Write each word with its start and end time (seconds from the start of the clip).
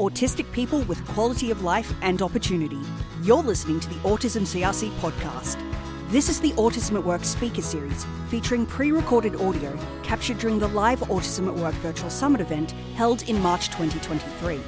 autistic 0.00 0.50
people 0.50 0.80
with 0.84 1.06
quality 1.08 1.50
of 1.50 1.62
life 1.62 1.92
and 2.00 2.22
opportunity. 2.22 2.80
You're 3.22 3.42
listening 3.42 3.80
to 3.80 3.88
the 3.90 3.96
Autism 3.96 4.42
CRC 4.42 4.90
podcast. 4.92 5.60
This 6.08 6.30
is 6.30 6.40
the 6.40 6.52
Autism 6.52 6.94
at 6.94 7.04
Work 7.04 7.22
speaker 7.22 7.60
series 7.60 8.06
featuring 8.28 8.64
pre 8.64 8.92
recorded 8.92 9.36
audio 9.36 9.78
captured 10.02 10.38
during 10.38 10.58
the 10.58 10.68
live 10.68 11.00
Autism 11.00 11.48
at 11.48 11.54
Work 11.54 11.74
virtual 11.74 12.08
summit 12.08 12.40
event 12.40 12.70
held 12.96 13.28
in 13.28 13.42
March 13.42 13.66
2023. 13.66 14.58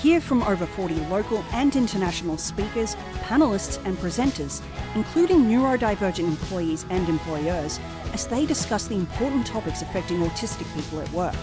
Hear 0.00 0.22
from 0.22 0.42
over 0.44 0.64
40 0.64 0.94
local 1.10 1.44
and 1.52 1.76
international 1.76 2.38
speakers, 2.38 2.96
panelists, 3.26 3.84
and 3.84 3.94
presenters, 3.98 4.62
including 4.94 5.44
neurodivergent 5.44 6.20
employees 6.20 6.86
and 6.88 7.06
employers, 7.10 7.78
as 8.14 8.26
they 8.26 8.46
discuss 8.46 8.88
the 8.88 8.96
important 8.96 9.46
topics 9.46 9.82
affecting 9.82 10.20
autistic 10.20 10.66
people 10.74 11.00
at 11.00 11.12
work. 11.12 11.36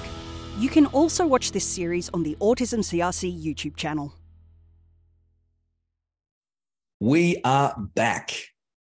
You 0.57 0.69
can 0.69 0.85
also 0.87 1.27
watch 1.27 1.51
this 1.51 1.67
series 1.67 2.09
on 2.13 2.23
the 2.23 2.37
Autism 2.39 2.79
CRC 2.79 3.43
YouTube 3.43 3.75
channel. 3.75 4.13
We 7.01 7.41
are 7.43 7.75
back. 7.93 8.31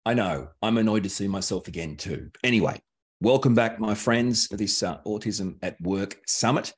I 0.05 0.15
know, 0.15 0.49
I'm 0.61 0.77
annoyed 0.77 1.05
to 1.05 1.09
see 1.09 1.29
myself 1.29 1.69
again 1.69 1.97
too. 1.97 2.33
Anyway, 2.43 2.81
welcome 3.21 3.55
back, 3.55 3.79
my 3.79 3.95
friends, 3.95 4.49
to 4.49 4.57
this 4.57 4.83
uh, 4.83 4.99
Autism 5.07 5.59
at 5.63 5.81
Work 5.81 6.19
Summit. 6.27 6.75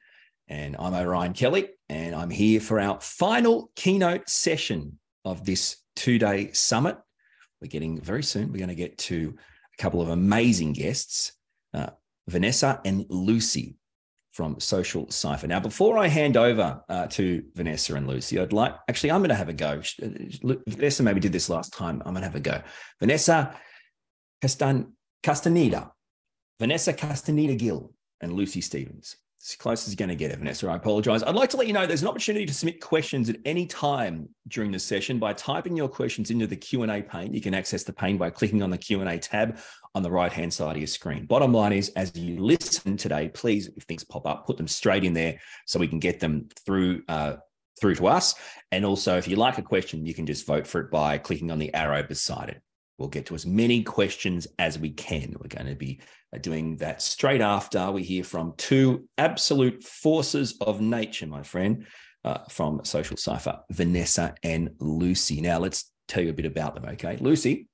And 0.48 0.76
I'm 0.78 0.92
Orion 0.92 1.32
Kelly, 1.32 1.70
and 1.88 2.14
I'm 2.14 2.28
here 2.28 2.60
for 2.60 2.78
our 2.78 3.00
final 3.00 3.70
keynote 3.76 4.28
session 4.28 4.98
of 5.24 5.46
this 5.46 5.78
two 5.96 6.18
day 6.18 6.52
summit. 6.52 6.98
We're 7.62 7.68
getting 7.68 8.02
very 8.02 8.22
soon, 8.22 8.52
we're 8.52 8.58
going 8.58 8.68
to 8.68 8.74
get 8.74 8.98
to 8.98 9.34
a 9.78 9.82
couple 9.82 10.02
of 10.02 10.10
amazing 10.10 10.74
guests, 10.74 11.32
uh, 11.72 11.88
Vanessa 12.28 12.82
and 12.84 13.06
Lucy 13.08 13.78
from 14.34 14.58
Social 14.58 15.08
Cipher. 15.10 15.46
Now, 15.46 15.60
before 15.60 15.96
I 15.96 16.08
hand 16.08 16.36
over 16.36 16.82
uh, 16.88 17.06
to 17.06 17.44
Vanessa 17.54 17.94
and 17.94 18.08
Lucy, 18.08 18.40
I'd 18.40 18.52
like 18.52 18.74
actually, 18.88 19.12
I'm 19.12 19.20
going 19.20 19.28
to 19.28 19.36
have 19.36 19.48
a 19.48 19.52
go. 19.52 19.80
Uh, 20.02 20.54
Vanessa 20.66 21.04
maybe 21.04 21.20
did 21.20 21.30
this 21.30 21.48
last 21.48 21.72
time. 21.72 22.02
I'm 22.04 22.14
going 22.14 22.22
to 22.22 22.28
have 22.28 22.34
a 22.34 22.40
go. 22.40 22.60
Vanessa 22.98 23.54
Castan- 24.42 24.92
Castaneda, 25.22 25.92
Vanessa 26.58 26.92
Castañeda 26.92 27.56
Gill, 27.56 27.94
and 28.20 28.32
Lucy 28.32 28.60
Stevens. 28.60 29.16
As 29.46 29.56
close 29.56 29.86
as 29.86 29.92
you're 29.92 30.06
going 30.06 30.08
to 30.08 30.14
get 30.14 30.34
Vanessa. 30.38 30.66
I 30.68 30.76
apologize. 30.76 31.22
I'd 31.22 31.34
like 31.34 31.50
to 31.50 31.58
let 31.58 31.66
you 31.66 31.74
know 31.74 31.86
there's 31.86 32.00
an 32.00 32.08
opportunity 32.08 32.46
to 32.46 32.54
submit 32.54 32.80
questions 32.80 33.28
at 33.28 33.36
any 33.44 33.66
time 33.66 34.26
during 34.48 34.72
the 34.72 34.78
session 34.78 35.18
by 35.18 35.34
typing 35.34 35.76
your 35.76 35.88
questions 35.88 36.30
into 36.30 36.46
the 36.46 36.56
Q&A 36.56 37.02
pane. 37.02 37.34
You 37.34 37.42
can 37.42 37.52
access 37.52 37.84
the 37.84 37.92
pane 37.92 38.16
by 38.16 38.30
clicking 38.30 38.62
on 38.62 38.70
the 38.70 38.78
Q&A 38.78 39.18
tab 39.18 39.58
on 39.94 40.02
the 40.02 40.10
right-hand 40.10 40.54
side 40.54 40.76
of 40.76 40.78
your 40.78 40.86
screen. 40.86 41.26
Bottom 41.26 41.52
line 41.52 41.74
is, 41.74 41.90
as 41.90 42.16
you 42.16 42.42
listen 42.42 42.96
today, 42.96 43.28
please, 43.28 43.68
if 43.76 43.82
things 43.82 44.02
pop 44.02 44.26
up, 44.26 44.46
put 44.46 44.56
them 44.56 44.66
straight 44.66 45.04
in 45.04 45.12
there 45.12 45.38
so 45.66 45.78
we 45.78 45.88
can 45.88 45.98
get 45.98 46.20
them 46.20 46.48
through 46.64 47.02
uh, 47.08 47.36
through 47.78 47.96
to 47.96 48.06
us. 48.06 48.34
And 48.72 48.86
also, 48.86 49.18
if 49.18 49.28
you 49.28 49.36
like 49.36 49.58
a 49.58 49.62
question, 49.62 50.06
you 50.06 50.14
can 50.14 50.24
just 50.24 50.46
vote 50.46 50.66
for 50.66 50.80
it 50.80 50.90
by 50.90 51.18
clicking 51.18 51.50
on 51.50 51.58
the 51.58 51.74
arrow 51.74 52.02
beside 52.02 52.48
it. 52.48 52.62
We'll 52.98 53.08
get 53.08 53.26
to 53.26 53.34
as 53.34 53.44
many 53.44 53.82
questions 53.82 54.46
as 54.58 54.78
we 54.78 54.90
can. 54.90 55.34
We're 55.40 55.48
going 55.48 55.66
to 55.66 55.74
be 55.74 56.00
uh, 56.34 56.38
doing 56.38 56.76
that 56.76 57.02
straight 57.02 57.40
after 57.40 57.90
we 57.90 58.02
hear 58.02 58.24
from 58.24 58.54
two 58.56 59.08
absolute 59.18 59.82
forces 59.82 60.56
of 60.60 60.80
nature, 60.80 61.26
my 61.26 61.42
friend, 61.42 61.86
uh, 62.24 62.38
from 62.48 62.84
Social 62.84 63.16
Cipher, 63.16 63.60
Vanessa 63.70 64.34
and 64.42 64.70
Lucy. 64.78 65.40
Now, 65.40 65.58
let's 65.58 65.92
tell 66.08 66.22
you 66.22 66.30
a 66.30 66.34
bit 66.34 66.46
about 66.46 66.74
them, 66.74 66.84
okay? 66.86 67.16
Lucy 67.20 67.68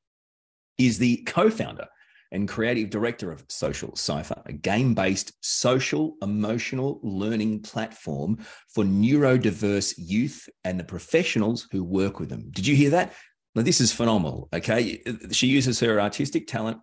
is 0.78 0.98
the 0.98 1.18
co 1.18 1.50
founder 1.50 1.86
and 2.32 2.48
creative 2.48 2.90
director 2.90 3.32
of 3.32 3.44
Social 3.48 3.94
Cipher, 3.96 4.40
a 4.46 4.52
game 4.52 4.94
based 4.94 5.32
social 5.40 6.14
emotional 6.22 7.00
learning 7.02 7.60
platform 7.60 8.38
for 8.68 8.84
neurodiverse 8.84 9.94
youth 9.98 10.48
and 10.64 10.78
the 10.78 10.84
professionals 10.84 11.66
who 11.72 11.82
work 11.82 12.20
with 12.20 12.28
them. 12.28 12.50
Did 12.52 12.66
you 12.66 12.76
hear 12.76 12.90
that? 12.90 13.14
Now, 13.54 13.62
this 13.62 13.80
is 13.80 13.92
phenomenal. 13.92 14.48
Okay. 14.52 15.02
She 15.32 15.48
uses 15.48 15.80
her 15.80 16.00
artistic 16.00 16.46
talent 16.46 16.78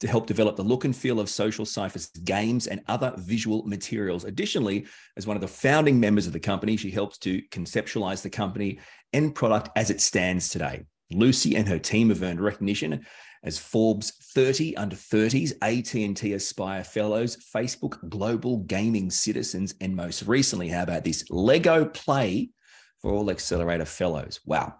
to 0.00 0.08
help 0.08 0.26
develop 0.26 0.56
the 0.56 0.62
look 0.62 0.84
and 0.84 0.94
feel 0.94 1.20
of 1.20 1.28
Social 1.28 1.64
Cipher's 1.64 2.08
games 2.24 2.66
and 2.66 2.82
other 2.88 3.14
visual 3.18 3.64
materials. 3.66 4.24
Additionally, 4.24 4.86
as 5.16 5.26
one 5.26 5.36
of 5.36 5.40
the 5.40 5.48
founding 5.48 5.98
members 6.00 6.26
of 6.26 6.32
the 6.32 6.40
company, 6.40 6.76
she 6.76 6.90
helps 6.90 7.18
to 7.18 7.40
conceptualize 7.50 8.22
the 8.22 8.30
company 8.30 8.80
and 9.12 9.34
product 9.34 9.70
as 9.76 9.90
it 9.90 10.00
stands 10.00 10.48
today. 10.48 10.84
Lucy 11.12 11.56
and 11.56 11.68
her 11.68 11.78
team 11.78 12.08
have 12.08 12.22
earned 12.22 12.40
recognition 12.40 13.04
as 13.44 13.58
Forbes 13.58 14.12
30 14.34 14.76
under 14.76 14.96
30s, 14.96 15.52
AT&T 15.62 16.32
Aspire 16.32 16.84
Fellows, 16.84 17.36
Facebook 17.54 18.08
Global 18.08 18.58
Gaming 18.58 19.10
Citizens, 19.10 19.74
and 19.80 19.94
most 19.94 20.22
recently, 20.22 20.68
how 20.68 20.84
about 20.84 21.04
this 21.04 21.24
Lego 21.30 21.84
Play 21.84 22.50
for 23.00 23.12
All 23.12 23.30
Accelerator 23.30 23.84
Fellows? 23.84 24.40
Wow. 24.46 24.76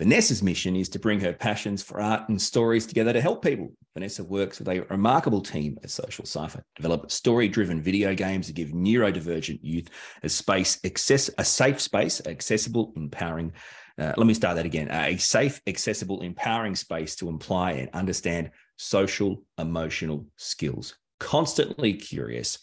Vanessa's 0.00 0.42
mission 0.42 0.76
is 0.76 0.88
to 0.88 0.98
bring 0.98 1.20
her 1.20 1.34
passions 1.34 1.82
for 1.82 2.00
art 2.00 2.26
and 2.30 2.40
stories 2.40 2.86
together 2.86 3.12
to 3.12 3.20
help 3.20 3.44
people. 3.44 3.70
Vanessa 3.92 4.24
works 4.24 4.58
with 4.58 4.68
a 4.68 4.80
remarkable 4.88 5.42
team 5.42 5.76
at 5.84 5.90
Social 5.90 6.24
Cipher, 6.24 6.64
develop 6.74 7.10
story-driven 7.10 7.82
video 7.82 8.14
games 8.14 8.46
to 8.46 8.54
give 8.54 8.70
neurodivergent 8.70 9.58
youth 9.60 9.90
a 10.22 10.28
space, 10.30 10.80
access, 10.86 11.28
a 11.36 11.44
safe 11.44 11.78
space, 11.78 12.22
accessible, 12.24 12.94
empowering. 12.96 13.52
Uh, 13.98 14.14
let 14.16 14.26
me 14.26 14.32
start 14.32 14.56
that 14.56 14.64
again: 14.64 14.88
a 14.90 15.18
safe, 15.18 15.60
accessible, 15.66 16.22
empowering 16.22 16.74
space 16.74 17.14
to 17.16 17.28
imply 17.28 17.72
and 17.72 17.90
understand 17.90 18.50
social, 18.78 19.42
emotional 19.58 20.24
skills. 20.36 20.96
Constantly 21.18 21.92
curious, 21.92 22.56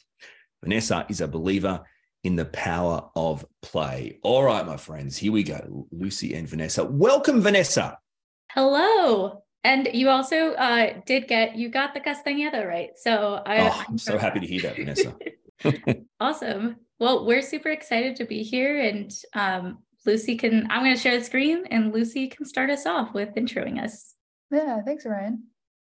Vanessa 0.64 1.06
is 1.08 1.22
a 1.22 1.28
believer 1.28 1.84
in 2.28 2.36
the 2.36 2.46
power 2.46 3.10
of 3.16 3.46
play. 3.62 4.20
All 4.22 4.44
right, 4.44 4.66
my 4.66 4.76
friends, 4.76 5.16
here 5.16 5.32
we 5.32 5.44
go. 5.44 5.88
Lucy 5.94 6.34
and 6.36 6.46
Vanessa. 6.46 6.84
Welcome, 6.84 7.40
Vanessa. 7.40 7.98
Hello. 8.52 9.44
And 9.64 9.88
you 9.94 10.10
also 10.10 10.52
uh, 10.56 10.96
did 11.06 11.30
get, 11.30 11.56
you 11.56 11.70
got 11.70 11.94
the 11.94 12.02
Castañeda 12.02 12.68
right. 12.68 12.90
So 12.98 13.42
I, 13.46 13.70
oh, 13.70 13.84
I'm 13.88 13.98
so 13.98 14.18
happy 14.18 14.42
to 14.42 14.46
hear 14.46 14.62
that, 14.64 14.76
Vanessa. 14.76 15.16
awesome. 16.20 16.76
Well, 17.00 17.26
we're 17.26 17.42
super 17.42 17.70
excited 17.70 18.18
to 18.18 18.26
be 18.26 18.44
here. 18.44 18.78
And 18.78 19.10
um, 19.34 19.78
Lucy 20.06 20.36
can, 20.36 20.68
I'm 20.70 20.84
going 20.84 20.96
to 20.96 21.02
share 21.02 21.18
the 21.18 21.24
screen 21.24 21.64
and 21.72 21.94
Lucy 21.94 22.28
can 22.28 22.46
start 22.46 22.70
us 22.70 22.86
off 22.86 23.14
with 23.14 23.36
introing 23.36 23.82
us. 23.82 24.16
Yeah, 24.52 24.82
thanks, 24.82 25.06
Orion. 25.06 25.44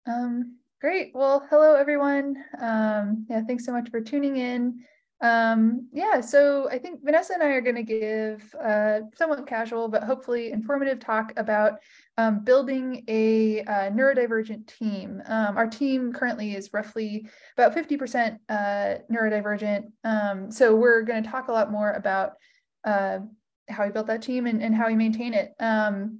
Um, 0.06 0.60
great. 0.80 1.10
Well, 1.16 1.48
hello, 1.50 1.74
everyone. 1.74 2.36
Um, 2.62 3.26
yeah, 3.32 3.42
thanks 3.48 3.66
so 3.66 3.72
much 3.72 3.90
for 3.90 4.00
tuning 4.00 4.38
in. 4.38 4.86
Um, 5.22 5.90
yeah, 5.92 6.22
so 6.22 6.70
I 6.70 6.78
think 6.78 7.04
Vanessa 7.04 7.34
and 7.34 7.44
I 7.44 7.48
are 7.48 7.62
going 7.62 7.76
to 7.76 7.84
give 7.84 8.54
a 8.56 9.02
somewhat 9.18 9.46
casual 9.48 9.90
but 9.90 10.04
hopefully 10.04 10.52
informative 10.52 11.00
talk 11.00 11.34
about 11.36 11.80
um, 12.18 12.44
building 12.44 13.04
a 13.08 13.62
uh, 13.62 13.90
neurodivergent 13.92 14.68
team. 14.68 15.22
Um, 15.26 15.58
our 15.58 15.68
team 15.68 16.14
currently 16.14 16.56
is 16.56 16.72
roughly 16.74 17.28
about 17.58 17.76
50% 17.76 18.38
uh, 18.48 19.02
neurodivergent. 19.12 19.92
Um, 20.04 20.52
so 20.52 20.76
we're 20.76 21.02
going 21.02 21.24
to 21.24 21.30
talk 21.30 21.50
a 21.50 21.54
lot 21.54 21.72
more 21.72 21.92
about 21.92 22.34
uh, 22.86 23.20
how 23.68 23.86
we 23.86 23.92
built 23.92 24.08
that 24.08 24.22
team 24.22 24.48
and, 24.48 24.62
and 24.64 24.74
how 24.74 24.88
we 24.88 24.96
maintain 24.96 25.34
it. 25.34 25.54
Um, 25.60 26.20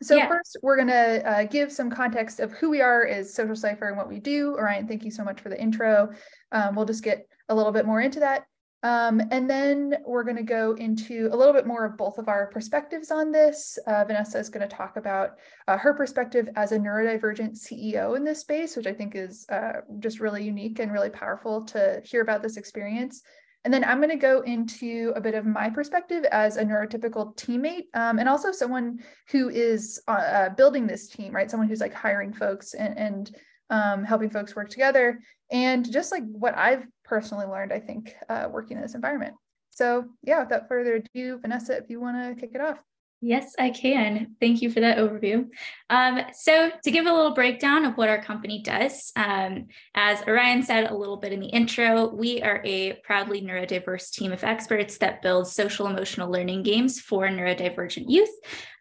so 0.00 0.14
yeah. 0.14 0.28
first, 0.28 0.56
we're 0.62 0.76
going 0.76 0.88
to 0.88 1.28
uh, 1.28 1.44
give 1.44 1.72
some 1.72 1.90
context 1.90 2.38
of 2.38 2.52
who 2.52 2.70
we 2.70 2.80
are 2.80 3.04
as 3.04 3.34
Social 3.34 3.56
Cipher 3.56 3.88
and 3.88 3.96
what 3.96 4.08
we 4.08 4.20
do. 4.20 4.54
Orion, 4.54 4.86
thank 4.86 5.04
you 5.04 5.10
so 5.10 5.24
much 5.24 5.40
for 5.40 5.48
the 5.48 5.60
intro. 5.60 6.10
Um, 6.52 6.76
we'll 6.76 6.86
just 6.86 7.02
get 7.02 7.26
a 7.48 7.54
little 7.54 7.72
bit 7.72 7.86
more 7.86 8.00
into 8.00 8.20
that. 8.20 8.46
Um, 8.84 9.20
and 9.32 9.50
then 9.50 9.96
we're 10.06 10.22
going 10.22 10.36
to 10.36 10.42
go 10.44 10.72
into 10.74 11.28
a 11.32 11.36
little 11.36 11.52
bit 11.52 11.66
more 11.66 11.84
of 11.84 11.96
both 11.96 12.18
of 12.18 12.28
our 12.28 12.46
perspectives 12.46 13.10
on 13.10 13.32
this. 13.32 13.76
Uh, 13.88 14.04
Vanessa 14.04 14.38
is 14.38 14.48
going 14.48 14.68
to 14.68 14.76
talk 14.76 14.96
about 14.96 15.32
uh, 15.66 15.76
her 15.76 15.94
perspective 15.94 16.48
as 16.54 16.70
a 16.70 16.78
neurodivergent 16.78 17.58
CEO 17.58 18.16
in 18.16 18.22
this 18.22 18.40
space, 18.40 18.76
which 18.76 18.86
I 18.86 18.92
think 18.92 19.16
is 19.16 19.46
uh, 19.48 19.80
just 19.98 20.20
really 20.20 20.44
unique 20.44 20.78
and 20.78 20.92
really 20.92 21.10
powerful 21.10 21.64
to 21.66 22.00
hear 22.04 22.22
about 22.22 22.40
this 22.40 22.56
experience. 22.56 23.22
And 23.64 23.74
then 23.74 23.82
I'm 23.82 23.98
going 23.98 24.10
to 24.10 24.16
go 24.16 24.42
into 24.42 25.12
a 25.16 25.20
bit 25.20 25.34
of 25.34 25.44
my 25.44 25.68
perspective 25.68 26.24
as 26.30 26.56
a 26.56 26.64
neurotypical 26.64 27.36
teammate 27.36 27.86
um, 27.94 28.20
and 28.20 28.28
also 28.28 28.52
someone 28.52 29.00
who 29.30 29.48
is 29.48 30.00
uh, 30.06 30.12
uh, 30.12 30.48
building 30.50 30.86
this 30.86 31.08
team, 31.08 31.34
right? 31.34 31.50
Someone 31.50 31.68
who's 31.68 31.80
like 31.80 31.92
hiring 31.92 32.32
folks 32.32 32.74
and, 32.74 32.96
and 32.96 33.36
um, 33.70 34.04
helping 34.04 34.30
folks 34.30 34.54
work 34.54 34.70
together. 34.70 35.20
And 35.50 35.90
just 35.90 36.12
like 36.12 36.22
what 36.30 36.56
I've 36.56 36.86
personally 37.08 37.46
learned, 37.46 37.72
I 37.72 37.80
think, 37.80 38.14
uh, 38.28 38.48
working 38.50 38.76
in 38.76 38.82
this 38.82 38.94
environment. 38.94 39.34
So, 39.70 40.06
yeah, 40.22 40.42
without 40.42 40.68
further 40.68 40.96
ado, 40.96 41.38
Vanessa, 41.38 41.76
if 41.76 41.88
you 41.88 42.00
want 42.00 42.16
to 42.16 42.40
kick 42.40 42.54
it 42.54 42.60
off. 42.60 42.78
Yes, 43.20 43.56
I 43.58 43.70
can. 43.70 44.36
Thank 44.40 44.62
you 44.62 44.70
for 44.70 44.78
that 44.78 44.98
overview. 44.98 45.48
Um, 45.90 46.20
so, 46.32 46.70
to 46.84 46.90
give 46.92 47.06
a 47.06 47.12
little 47.12 47.34
breakdown 47.34 47.84
of 47.84 47.96
what 47.96 48.08
our 48.08 48.22
company 48.22 48.62
does, 48.62 49.10
um, 49.16 49.66
as 49.96 50.22
Orion 50.28 50.62
said 50.62 50.88
a 50.88 50.94
little 50.94 51.16
bit 51.16 51.32
in 51.32 51.40
the 51.40 51.48
intro, 51.48 52.14
we 52.14 52.40
are 52.42 52.62
a 52.64 52.92
proudly 53.02 53.42
neurodiverse 53.42 54.12
team 54.12 54.30
of 54.30 54.44
experts 54.44 54.98
that 54.98 55.20
builds 55.20 55.52
social 55.52 55.88
emotional 55.88 56.30
learning 56.30 56.62
games 56.62 57.00
for 57.00 57.26
neurodivergent 57.26 58.04
youth. 58.06 58.30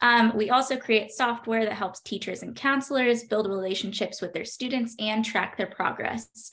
Um, 0.03 0.31
we 0.35 0.51
also 0.51 0.77
create 0.77 1.09
software 1.09 1.65
that 1.65 1.73
helps 1.73 2.01
teachers 2.01 2.43
and 2.43 2.55
counselors 2.55 3.23
build 3.23 3.49
relationships 3.49 4.21
with 4.21 4.33
their 4.33 4.45
students 4.45 4.95
and 4.99 5.25
track 5.25 5.57
their 5.57 5.65
progress. 5.65 6.51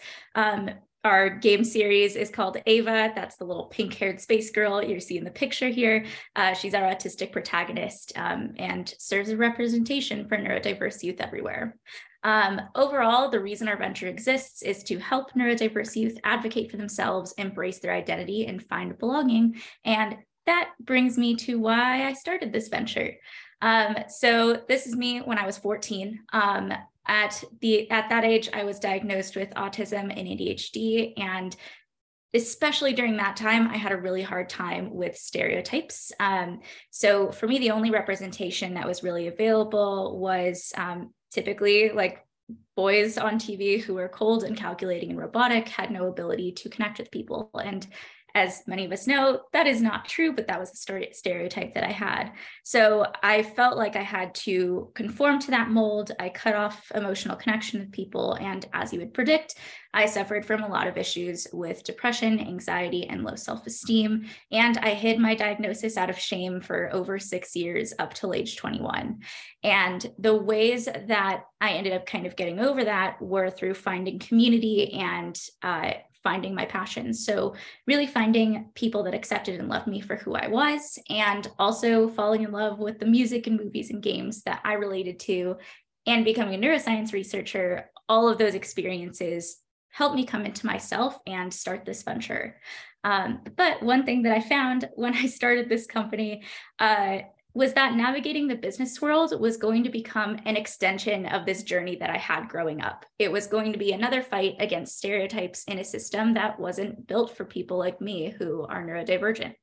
Our 1.04 1.28
game 1.28 1.64
series 1.64 2.16
is 2.16 2.30
called 2.30 2.56
Ava. 2.64 3.12
That's 3.14 3.36
the 3.36 3.44
little 3.44 3.66
pink 3.66 3.92
haired 3.92 4.22
space 4.22 4.50
girl 4.50 4.82
you 4.82 4.98
see 5.00 5.18
in 5.18 5.24
the 5.24 5.30
picture 5.30 5.68
here. 5.68 6.06
Uh, 6.34 6.54
she's 6.54 6.72
our 6.72 6.90
autistic 6.90 7.30
protagonist 7.30 8.12
um, 8.16 8.54
and 8.58 8.92
serves 8.98 9.28
as 9.28 9.34
representation 9.34 10.26
for 10.26 10.38
neurodiverse 10.38 11.02
youth 11.02 11.20
everywhere. 11.20 11.76
Um, 12.22 12.58
overall, 12.74 13.28
the 13.28 13.40
reason 13.40 13.68
our 13.68 13.76
venture 13.76 14.08
exists 14.08 14.62
is 14.62 14.82
to 14.84 14.98
help 14.98 15.32
neurodiverse 15.32 15.94
youth 15.94 16.16
advocate 16.24 16.70
for 16.70 16.78
themselves, 16.78 17.34
embrace 17.36 17.80
their 17.80 17.92
identity, 17.92 18.46
and 18.46 18.64
find 18.64 18.98
belonging. 18.98 19.60
And 19.84 20.16
that 20.46 20.70
brings 20.80 21.18
me 21.18 21.36
to 21.36 21.60
why 21.60 22.06
I 22.06 22.14
started 22.14 22.50
this 22.50 22.68
venture. 22.68 23.12
Um, 23.60 23.96
so 24.08 24.62
this 24.68 24.86
is 24.86 24.96
me 24.96 25.18
when 25.18 25.36
I 25.36 25.44
was 25.44 25.58
14. 25.58 26.20
Um, 26.32 26.72
at 27.06 27.42
the 27.60 27.90
at 27.90 28.08
that 28.10 28.24
age, 28.24 28.48
I 28.52 28.64
was 28.64 28.78
diagnosed 28.78 29.36
with 29.36 29.50
autism 29.54 30.04
and 30.04 30.28
ADHD, 30.28 31.12
and 31.18 31.54
especially 32.34 32.92
during 32.92 33.16
that 33.16 33.36
time, 33.36 33.68
I 33.68 33.76
had 33.76 33.92
a 33.92 33.96
really 33.96 34.22
hard 34.22 34.48
time 34.48 34.92
with 34.92 35.16
stereotypes. 35.16 36.10
Um, 36.18 36.60
so 36.90 37.30
for 37.30 37.46
me, 37.46 37.58
the 37.58 37.70
only 37.70 37.90
representation 37.90 38.74
that 38.74 38.88
was 38.88 39.04
really 39.04 39.28
available 39.28 40.18
was 40.18 40.72
um, 40.76 41.14
typically 41.30 41.90
like 41.90 42.26
boys 42.76 43.18
on 43.18 43.38
TV 43.38 43.80
who 43.80 43.94
were 43.94 44.08
cold 44.08 44.42
and 44.42 44.56
calculating 44.56 45.10
and 45.10 45.18
robotic, 45.18 45.68
had 45.68 45.92
no 45.92 46.08
ability 46.08 46.52
to 46.52 46.68
connect 46.68 46.98
with 46.98 47.10
people. 47.12 47.50
And 47.62 47.86
as 48.34 48.62
many 48.66 48.84
of 48.84 48.90
us 48.90 49.06
know, 49.06 49.42
that 49.52 49.68
is 49.68 49.80
not 49.80 50.08
true, 50.08 50.32
but 50.32 50.48
that 50.48 50.58
was 50.58 50.72
the 50.72 51.08
stereotype 51.12 51.74
that 51.74 51.84
I 51.84 51.92
had. 51.92 52.32
So 52.64 53.06
I 53.22 53.44
felt 53.44 53.76
like 53.76 53.94
I 53.94 54.02
had 54.02 54.34
to 54.36 54.90
conform 54.94 55.38
to 55.40 55.52
that 55.52 55.70
mold. 55.70 56.10
I 56.18 56.30
cut 56.30 56.56
off 56.56 56.90
emotional 56.94 57.36
connection 57.36 57.78
with 57.78 57.92
people. 57.92 58.34
And 58.34 58.66
as 58.72 58.92
you 58.92 58.98
would 58.98 59.14
predict, 59.14 59.54
I 59.92 60.06
suffered 60.06 60.44
from 60.44 60.64
a 60.64 60.68
lot 60.68 60.88
of 60.88 60.98
issues 60.98 61.46
with 61.52 61.84
depression, 61.84 62.40
anxiety, 62.40 63.06
and 63.06 63.22
low 63.22 63.36
self 63.36 63.64
esteem. 63.68 64.26
And 64.50 64.76
I 64.78 64.94
hid 64.94 65.20
my 65.20 65.36
diagnosis 65.36 65.96
out 65.96 66.10
of 66.10 66.18
shame 66.18 66.60
for 66.60 66.92
over 66.92 67.20
six 67.20 67.54
years 67.54 67.94
up 68.00 68.14
till 68.14 68.34
age 68.34 68.56
21. 68.56 69.20
And 69.62 70.12
the 70.18 70.36
ways 70.36 70.86
that 70.86 71.44
I 71.60 71.70
ended 71.70 71.92
up 71.92 72.06
kind 72.06 72.26
of 72.26 72.34
getting 72.34 72.58
over 72.58 72.82
that 72.84 73.22
were 73.22 73.50
through 73.50 73.74
finding 73.74 74.18
community 74.18 74.92
and 74.94 75.40
uh, 75.62 75.92
finding 76.24 76.54
my 76.54 76.64
passions. 76.64 77.24
So, 77.24 77.54
really 77.86 78.08
finding 78.08 78.70
people 78.74 79.04
that 79.04 79.14
accepted 79.14 79.60
and 79.60 79.68
loved 79.68 79.86
me 79.86 80.00
for 80.00 80.16
who 80.16 80.34
I 80.34 80.48
was, 80.48 80.98
and 81.08 81.46
also 81.58 82.08
falling 82.08 82.42
in 82.42 82.50
love 82.50 82.80
with 82.80 82.98
the 82.98 83.06
music 83.06 83.46
and 83.46 83.56
movies 83.56 83.90
and 83.90 84.02
games 84.02 84.42
that 84.42 84.60
I 84.64 84.72
related 84.72 85.20
to, 85.20 85.58
and 86.06 86.24
becoming 86.24 86.54
a 86.54 86.66
neuroscience 86.66 87.12
researcher. 87.12 87.90
All 88.08 88.28
of 88.28 88.38
those 88.38 88.54
experiences 88.54 89.58
helped 89.90 90.16
me 90.16 90.26
come 90.26 90.44
into 90.44 90.66
myself 90.66 91.16
and 91.26 91.54
start 91.54 91.84
this 91.84 92.02
venture. 92.02 92.60
Um, 93.04 93.42
but 93.56 93.82
one 93.82 94.04
thing 94.04 94.22
that 94.22 94.36
I 94.36 94.40
found 94.40 94.88
when 94.94 95.14
I 95.14 95.26
started 95.26 95.68
this 95.68 95.86
company 95.86 96.42
uh, 96.80 97.18
was 97.54 97.72
that 97.74 97.94
navigating 97.94 98.48
the 98.48 98.56
business 98.56 99.00
world 99.00 99.38
was 99.40 99.56
going 99.56 99.84
to 99.84 99.88
become 99.88 100.36
an 100.44 100.56
extension 100.56 101.24
of 101.26 101.46
this 101.46 101.62
journey 101.62 101.96
that 101.96 102.10
I 102.10 102.18
had 102.18 102.48
growing 102.48 102.82
up. 102.82 103.06
It 103.18 103.30
was 103.30 103.46
going 103.46 103.72
to 103.72 103.78
be 103.78 103.92
another 103.92 104.22
fight 104.22 104.56
against 104.58 104.98
stereotypes 104.98 105.62
in 105.64 105.78
a 105.78 105.84
system 105.84 106.34
that 106.34 106.58
wasn't 106.58 107.06
built 107.06 107.36
for 107.36 107.44
people 107.44 107.78
like 107.78 108.00
me 108.00 108.34
who 108.36 108.66
are 108.66 108.84
neurodivergent. 108.84 109.54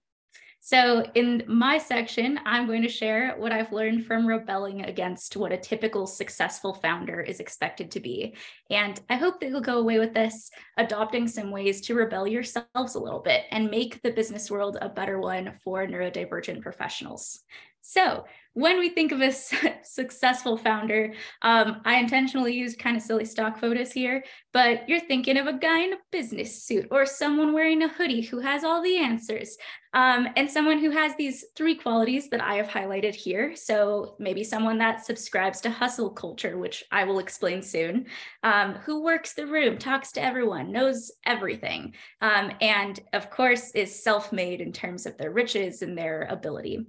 So, 0.63 1.03
in 1.15 1.43
my 1.47 1.79
section, 1.79 2.39
I'm 2.45 2.67
going 2.67 2.83
to 2.83 2.87
share 2.87 3.33
what 3.39 3.51
I've 3.51 3.71
learned 3.71 4.05
from 4.05 4.27
rebelling 4.27 4.85
against 4.85 5.35
what 5.35 5.51
a 5.51 5.57
typical 5.57 6.05
successful 6.05 6.75
founder 6.75 7.19
is 7.19 7.39
expected 7.39 7.89
to 7.91 7.99
be. 7.99 8.35
And 8.69 9.01
I 9.09 9.15
hope 9.15 9.39
that 9.39 9.49
you'll 9.49 9.61
go 9.61 9.79
away 9.79 9.97
with 9.97 10.13
this 10.13 10.51
adopting 10.77 11.27
some 11.27 11.49
ways 11.49 11.81
to 11.81 11.95
rebel 11.95 12.27
yourselves 12.27 12.93
a 12.93 12.99
little 12.99 13.21
bit 13.21 13.45
and 13.49 13.71
make 13.71 14.03
the 14.03 14.11
business 14.11 14.51
world 14.51 14.77
a 14.79 14.87
better 14.87 15.19
one 15.19 15.53
for 15.63 15.87
neurodivergent 15.87 16.61
professionals. 16.61 17.39
So, 17.81 18.25
when 18.53 18.79
we 18.79 18.89
think 18.89 19.13
of 19.13 19.21
a 19.21 19.31
successful 19.83 20.57
founder, 20.57 21.13
um, 21.41 21.81
I 21.85 21.95
intentionally 21.95 22.53
used 22.53 22.79
kind 22.79 22.97
of 22.97 23.03
silly 23.03 23.23
stock 23.23 23.57
photos 23.57 23.93
here, 23.93 24.25
but 24.51 24.89
you're 24.89 24.99
thinking 24.99 25.37
of 25.37 25.47
a 25.47 25.57
guy 25.57 25.79
in 25.79 25.93
a 25.93 25.97
business 26.11 26.63
suit 26.63 26.87
or 26.91 27.05
someone 27.05 27.53
wearing 27.53 27.81
a 27.81 27.87
hoodie 27.87 28.21
who 28.21 28.39
has 28.39 28.65
all 28.65 28.81
the 28.81 28.97
answers, 28.97 29.57
um, 29.93 30.27
and 30.35 30.51
someone 30.51 30.79
who 30.79 30.89
has 30.89 31.15
these 31.15 31.45
three 31.55 31.75
qualities 31.75 32.29
that 32.29 32.41
I 32.41 32.55
have 32.55 32.67
highlighted 32.67 33.15
here. 33.15 33.55
So 33.55 34.15
maybe 34.19 34.43
someone 34.43 34.77
that 34.79 35.05
subscribes 35.05 35.61
to 35.61 35.69
hustle 35.69 36.09
culture, 36.09 36.57
which 36.57 36.83
I 36.91 37.05
will 37.05 37.19
explain 37.19 37.61
soon, 37.61 38.07
um, 38.43 38.73
who 38.75 39.01
works 39.01 39.33
the 39.33 39.47
room, 39.47 39.77
talks 39.77 40.11
to 40.13 40.23
everyone, 40.23 40.73
knows 40.73 41.11
everything, 41.25 41.93
um, 42.19 42.51
and 42.59 42.99
of 43.13 43.29
course 43.29 43.71
is 43.71 44.03
self 44.03 44.33
made 44.33 44.59
in 44.59 44.73
terms 44.73 45.05
of 45.05 45.17
their 45.17 45.31
riches 45.31 45.81
and 45.81 45.97
their 45.97 46.23
ability 46.23 46.85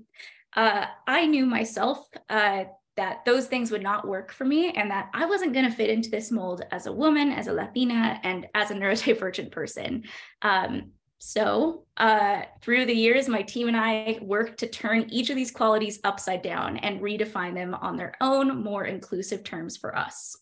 uh, 0.55 0.87
I 1.07 1.27
knew 1.27 1.47
myself 1.47 2.09
uh, 2.29 2.65
that 2.97 3.25
those 3.25 3.47
things 3.47 3.71
would 3.71 3.83
not 3.83 4.07
work 4.07 4.33
for 4.33 4.45
me 4.45 4.71
and 4.71 4.91
that 4.91 5.09
I 5.15 5.25
wasn't 5.25 5.55
going 5.55 5.65
to 5.65 5.75
fit 5.75 5.91
into 5.91 6.11
this 6.11 6.31
mold 6.31 6.63
as 6.71 6.87
a 6.87 6.93
woman, 6.93 7.33
as 7.33 7.47
a 7.47 7.53
Latina, 7.53 8.21
and 8.23 8.47
as 8.55 8.71
a 8.71 8.75
neurodivergent 8.77 9.51
person. 9.51 10.05
Um, 10.43 10.93
so, 11.25 11.85
uh, 11.99 12.43
through 12.63 12.85
the 12.87 12.93
years, 12.93 13.29
my 13.29 13.43
team 13.43 13.69
and 13.69 13.77
I 13.77 14.19
worked 14.23 14.59
to 14.59 14.67
turn 14.67 15.07
each 15.09 15.31
of 15.31 15.37
these 15.37 15.53
qualities 15.53 16.01
upside 16.03 16.43
down 16.43 16.79
and 16.79 17.01
redefine 17.01 17.55
them 17.55 17.75
on 17.75 17.97
their 17.97 18.15
own, 18.21 18.61
more 18.63 18.87
inclusive 18.87 19.45
terms 19.45 19.77
for 19.77 19.97
us. 19.97 20.37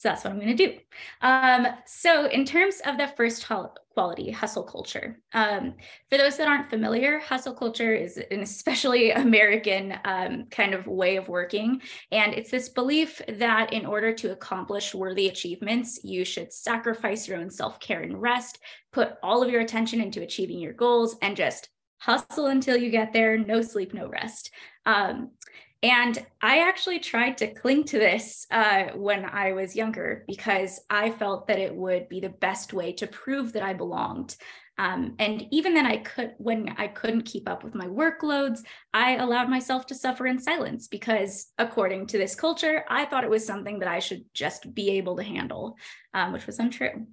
So 0.00 0.08
that's 0.08 0.24
what 0.24 0.32
I'm 0.32 0.40
going 0.40 0.56
to 0.56 0.66
do. 0.66 0.78
Um, 1.20 1.66
so 1.84 2.24
in 2.24 2.46
terms 2.46 2.80
of 2.86 2.96
the 2.96 3.08
first 3.18 3.46
quality, 3.46 4.30
hustle 4.30 4.62
culture. 4.62 5.20
Um, 5.34 5.74
for 6.08 6.16
those 6.16 6.38
that 6.38 6.48
aren't 6.48 6.70
familiar, 6.70 7.18
hustle 7.18 7.52
culture 7.52 7.92
is 7.94 8.16
an 8.16 8.40
especially 8.40 9.10
American 9.26 9.98
um, 10.06 10.46
kind 10.50 10.72
of 10.72 10.86
way 10.86 11.16
of 11.16 11.28
working. 11.28 11.82
And 12.12 12.32
it's 12.32 12.50
this 12.50 12.70
belief 12.70 13.20
that 13.28 13.74
in 13.74 13.84
order 13.84 14.14
to 14.14 14.32
accomplish 14.32 14.94
worthy 14.94 15.28
achievements, 15.28 16.00
you 16.02 16.24
should 16.24 16.50
sacrifice 16.50 17.28
your 17.28 17.36
own 17.36 17.50
self 17.50 17.78
care 17.78 18.00
and 18.00 18.22
rest, 18.22 18.58
put 18.92 19.16
all 19.22 19.42
of 19.42 19.50
your 19.50 19.60
attention 19.60 20.00
into 20.00 20.22
achieving 20.22 20.60
your 20.60 20.72
goals, 20.72 21.16
and 21.20 21.36
just 21.36 21.68
hustle 21.98 22.46
until 22.46 22.78
you 22.78 22.88
get 22.88 23.12
there, 23.12 23.36
no 23.36 23.60
sleep, 23.60 23.92
no 23.92 24.08
rest. 24.08 24.50
Um, 24.86 25.32
and 25.82 26.26
I 26.42 26.68
actually 26.68 26.98
tried 26.98 27.38
to 27.38 27.54
cling 27.54 27.84
to 27.84 27.98
this 27.98 28.46
uh, 28.50 28.88
when 28.94 29.24
I 29.24 29.52
was 29.52 29.74
younger 29.74 30.24
because 30.26 30.80
I 30.90 31.10
felt 31.10 31.46
that 31.46 31.58
it 31.58 31.74
would 31.74 32.08
be 32.08 32.20
the 32.20 32.28
best 32.28 32.74
way 32.74 32.92
to 32.94 33.06
prove 33.06 33.54
that 33.54 33.62
I 33.62 33.72
belonged. 33.72 34.36
Um, 34.76 35.14
and 35.18 35.46
even 35.50 35.74
then, 35.74 35.86
I 35.86 35.98
could 35.98 36.32
when 36.38 36.74
I 36.78 36.88
couldn't 36.88 37.22
keep 37.22 37.48
up 37.48 37.64
with 37.64 37.74
my 37.74 37.86
workloads, 37.86 38.60
I 38.94 39.16
allowed 39.16 39.50
myself 39.50 39.86
to 39.86 39.94
suffer 39.94 40.26
in 40.26 40.38
silence 40.38 40.88
because, 40.88 41.52
according 41.58 42.06
to 42.08 42.18
this 42.18 42.34
culture, 42.34 42.84
I 42.88 43.04
thought 43.04 43.24
it 43.24 43.30
was 43.30 43.46
something 43.46 43.78
that 43.80 43.88
I 43.88 43.98
should 43.98 44.24
just 44.32 44.74
be 44.74 44.92
able 44.92 45.16
to 45.16 45.22
handle, 45.22 45.76
um, 46.14 46.32
which 46.32 46.46
was 46.46 46.58
untrue. 46.58 47.06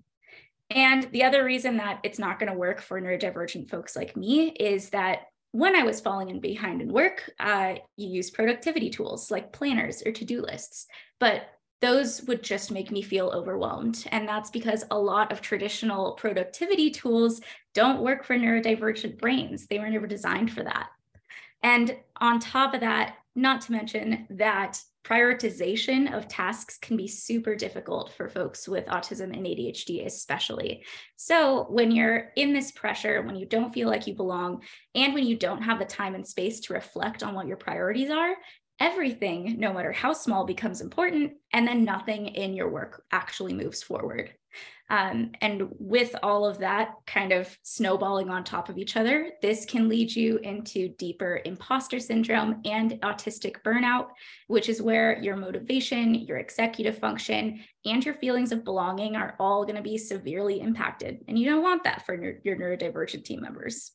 And 0.70 1.03
the 1.12 1.24
other 1.24 1.44
reason 1.44 1.77
that 1.77 2.00
it's 2.03 2.20
not 2.20 2.39
going 2.39 2.51
to 2.51 2.58
work 2.58 2.82
for 2.82 3.01
neurodivergent 3.01 3.70
folks 3.70 3.96
like 3.96 4.18
me 4.18 4.50
is 4.50 4.89
that 4.89 5.24
when 5.58 5.76
I 5.76 5.82
was 5.82 6.00
falling 6.00 6.30
in 6.30 6.40
behind 6.40 6.84
in 6.84 6.94
work, 6.94 7.32
uh, 7.40 7.78
you 7.96 8.08
use 8.10 8.30
productivity 8.30 8.92
tools 8.92 9.32
like 9.32 9.52
planners 9.52 10.04
or 10.06 10.12
to 10.12 10.24
do 10.24 10.40
lists, 10.44 10.86
but 11.20 11.48
those 11.82 12.22
would 12.24 12.44
just 12.44 12.70
make 12.70 12.92
me 12.92 13.02
feel 13.02 13.30
overwhelmed. 13.30 14.06
And 14.12 14.28
that's 14.28 14.52
because 14.52 14.84
a 14.92 15.00
lot 15.00 15.32
of 15.32 15.42
traditional 15.42 16.12
productivity 16.12 16.92
tools 16.92 17.42
don't 17.74 18.04
work 18.04 18.24
for 18.24 18.38
neurodivergent 18.38 19.18
brains. 19.18 19.66
They 19.66 19.80
were 19.80 19.90
never 19.90 20.06
designed 20.06 20.52
for 20.52 20.64
that. 20.64 20.90
And 21.64 21.98
on 22.18 22.40
top 22.40 22.76
of 22.76 22.82
that, 22.82 23.16
not 23.34 23.62
to 23.62 23.72
mention 23.72 24.28
that 24.30 24.80
prioritization 25.08 26.14
of 26.16 26.28
tasks 26.28 26.78
can 26.78 26.98
be 26.98 27.08
super 27.08 27.56
difficult 27.56 28.12
for 28.14 28.28
folks 28.28 28.68
with 28.68 28.86
autism 28.88 29.34
and 29.36 29.46
ADHD, 29.46 30.06
especially. 30.06 30.84
So, 31.16 31.66
when 31.70 31.92
you're 31.92 32.32
in 32.36 32.52
this 32.52 32.72
pressure, 32.72 33.22
when 33.22 33.36
you 33.36 33.46
don't 33.46 33.74
feel 33.74 33.88
like 33.88 34.06
you 34.08 34.16
belong, 34.16 34.64
and 34.96 35.14
when 35.14 35.26
you 35.26 35.38
don't 35.38 35.62
have 35.62 35.80
the 35.80 35.86
time 35.86 36.16
and 36.16 36.28
space 36.28 36.60
to 36.62 36.74
reflect 36.74 37.24
on 37.24 37.34
what 37.34 37.48
your 37.48 37.58
priorities 37.58 38.10
are, 38.10 38.36
everything, 38.79 39.60
no 39.60 39.74
matter 39.74 39.91
how 39.91 40.13
small, 40.13 40.46
becomes 40.46 40.81
important, 40.81 41.34
and 41.53 41.67
then 41.67 41.84
nothing 41.84 42.27
in 42.27 42.53
your 42.53 42.69
work 42.69 43.03
actually 43.12 43.53
moves 43.53 43.81
forward. 43.81 44.34
Um, 44.89 45.31
and 45.41 45.67
with 45.79 46.15
all 46.24 46.46
of 46.46 46.60
that 46.60 46.93
kind 47.05 47.34
of 47.34 47.57
snowballing 47.63 48.29
on 48.29 48.43
top 48.43 48.69
of 48.69 48.77
each 48.77 48.96
other, 48.96 49.31
this 49.41 49.65
can 49.65 49.89
lead 49.89 50.15
you 50.15 50.38
into 50.38 50.89
deeper 50.98 51.41
imposter 51.43 52.00
syndrome 52.00 52.62
and 52.63 52.91
autistic 53.01 53.57
burnout, 53.65 54.07
which 54.48 54.69
is 54.69 54.81
where 54.81 55.22
your 55.22 55.36
motivation, 55.36 56.15
your 56.15 56.38
executive 56.38 56.98
function, 57.00 57.60
and 57.86 58.05
your 58.05 58.13
feelings 58.13 58.53
of 58.53 58.63
belonging 58.63 59.17
are 59.17 59.36
all 59.39 59.63
going 59.63 59.75
to 59.75 59.81
be 59.81 59.98
severely 59.98 60.62
impacted. 60.62 61.17
And 61.27 61.38
you 61.38 61.50
don't 61.50 61.63
want 61.63 61.84
that 61.84 62.05
for 62.05 62.15
your, 62.15 62.36
your 62.43 62.55
neurodivergent 62.55 63.25
team 63.25 63.41
members. 63.41 63.91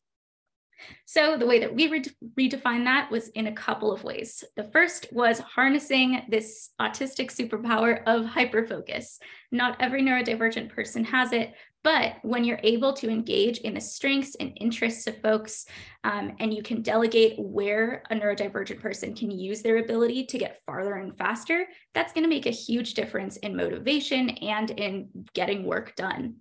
So 1.07 1.37
the 1.37 1.47
way 1.47 1.61
that 1.61 1.75
we 1.75 1.89
re- 1.89 2.05
redefined 2.39 2.85
that 2.85 3.11
was 3.11 3.29
in 3.29 3.47
a 3.47 3.53
couple 3.53 3.93
of 3.93 4.05
ways. 4.05 4.45
The 4.57 4.65
first 4.65 5.07
was 5.13 5.39
harnessing 5.39 6.23
this 6.29 6.71
autistic 6.81 7.31
superpower 7.31 8.03
of 8.07 8.27
hyperfocus. 8.27 9.19
Not 9.51 9.77
every 9.81 10.03
neurodivergent 10.03 10.71
person 10.71 11.05
has 11.05 11.33
it, 11.33 11.53
but 11.85 12.17
when 12.23 12.45
you're 12.45 12.61
able 12.63 12.93
to 12.95 13.11
engage 13.11 13.59
in 13.59 13.75
the 13.75 13.81
strengths 13.81 14.37
and 14.37 14.57
interests 14.57 15.07
of 15.07 15.21
folks, 15.21 15.67
um, 16.05 16.37
and 16.39 16.55
you 16.55 16.63
can 16.63 16.83
delegate 16.83 17.35
where 17.39 18.05
a 18.11 18.15
neurodivergent 18.15 18.81
person 18.81 19.15
can 19.15 19.31
use 19.31 19.63
their 19.63 19.79
ability 19.79 20.27
to 20.27 20.39
get 20.39 20.61
farther 20.65 20.95
and 20.95 21.17
faster, 21.19 21.67
that's 21.95 22.13
going 22.13 22.25
to 22.25 22.29
make 22.29 22.47
a 22.47 22.51
huge 22.51 22.95
difference 22.95 23.37
in 23.39 23.57
motivation 23.57 24.31
and 24.31 24.71
in 24.71 25.09
getting 25.35 25.65
work 25.65 25.97
done. 25.97 26.37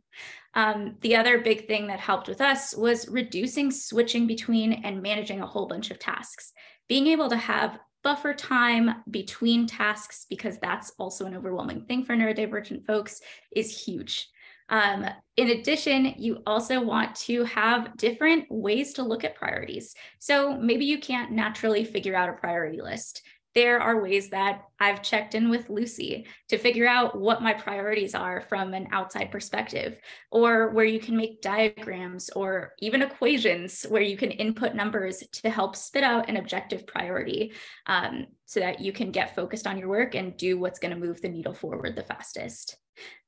Um, 0.54 0.98
the 1.02 1.16
other 1.16 1.40
big 1.40 1.68
thing 1.68 1.88
that 1.88 2.00
helped 2.00 2.28
with 2.28 2.42
us 2.42 2.76
was 2.76 3.08
reducing 3.08 3.72
switching 3.72 4.28
between 4.28 4.74
and 4.74 5.02
managing 5.02 5.42
a 5.42 5.48
whole 5.48 5.68
bunch 5.68 5.92
of 5.92 6.00
tasks. 6.00 6.52
Being 6.88 7.08
able 7.08 7.30
to 7.30 7.38
have 7.38 7.80
buffer 8.04 8.34
time 8.34 9.04
between 9.10 9.68
tasks, 9.68 10.26
because 10.30 10.58
that's 10.60 10.92
also 10.98 11.26
an 11.26 11.36
overwhelming 11.36 11.86
thing 11.86 12.04
for 12.04 12.16
neurodivergent 12.16 12.86
folks, 12.86 13.22
is 13.56 13.86
huge. 13.86 14.28
Um, 14.72 15.06
in 15.38 15.50
addition, 15.50 16.16
you 16.18 16.42
also 16.48 16.82
want 16.82 17.16
to 17.18 17.44
have 17.44 17.96
different 17.98 18.46
ways 18.50 18.94
to 18.94 19.04
look 19.04 19.24
at 19.24 19.36
priorities. 19.36 19.94
So 20.18 20.58
maybe 20.58 20.86
you 20.86 21.00
can't 21.00 21.32
naturally 21.32 21.84
figure 21.84 22.16
out 22.16 22.30
a 22.30 22.34
priority 22.34 22.82
list 22.82 23.22
there 23.54 23.82
are 23.82 24.02
ways 24.02 24.30
that 24.30 24.64
I've 24.80 25.02
checked 25.02 25.36
in 25.36 25.50
with 25.50 25.70
Lucy 25.70 26.26
to 26.50 26.58
figure 26.58 26.88
out 26.88 27.20
what 27.20 27.42
my 27.42 27.54
priorities 27.54 28.16
are 28.16 28.42
from 28.42 28.74
an 28.74 28.88
outside 28.92 29.30
perspective, 29.30 29.98
or 30.32 30.70
where 30.70 30.86
you 30.86 31.00
can 31.00 31.18
make 31.18 31.42
diagrams 31.42 32.30
or 32.30 32.74
even 32.80 33.02
equations 33.02 33.84
where 33.84 34.02
you 34.02 34.16
can 34.16 34.32
input 34.32 34.74
numbers 34.74 35.24
to 35.34 35.50
help 35.50 35.76
spit 35.76 36.04
out 36.04 36.30
an 36.30 36.38
objective 36.38 36.88
priority 36.88 37.52
um, 37.88 38.28
so 38.46 38.60
that 38.62 38.80
you 38.80 38.94
can 38.94 39.12
get 39.12 39.36
focused 39.36 39.68
on 39.68 39.78
your 39.78 39.90
work 39.90 40.16
and 40.16 40.38
do 40.38 40.58
what's 40.58 40.80
going 40.80 40.94
to 40.94 41.00
move 41.00 41.22
the 41.22 41.30
needle 41.30 41.54
forward 41.54 41.96
the 41.96 42.04
fastest. 42.04 42.78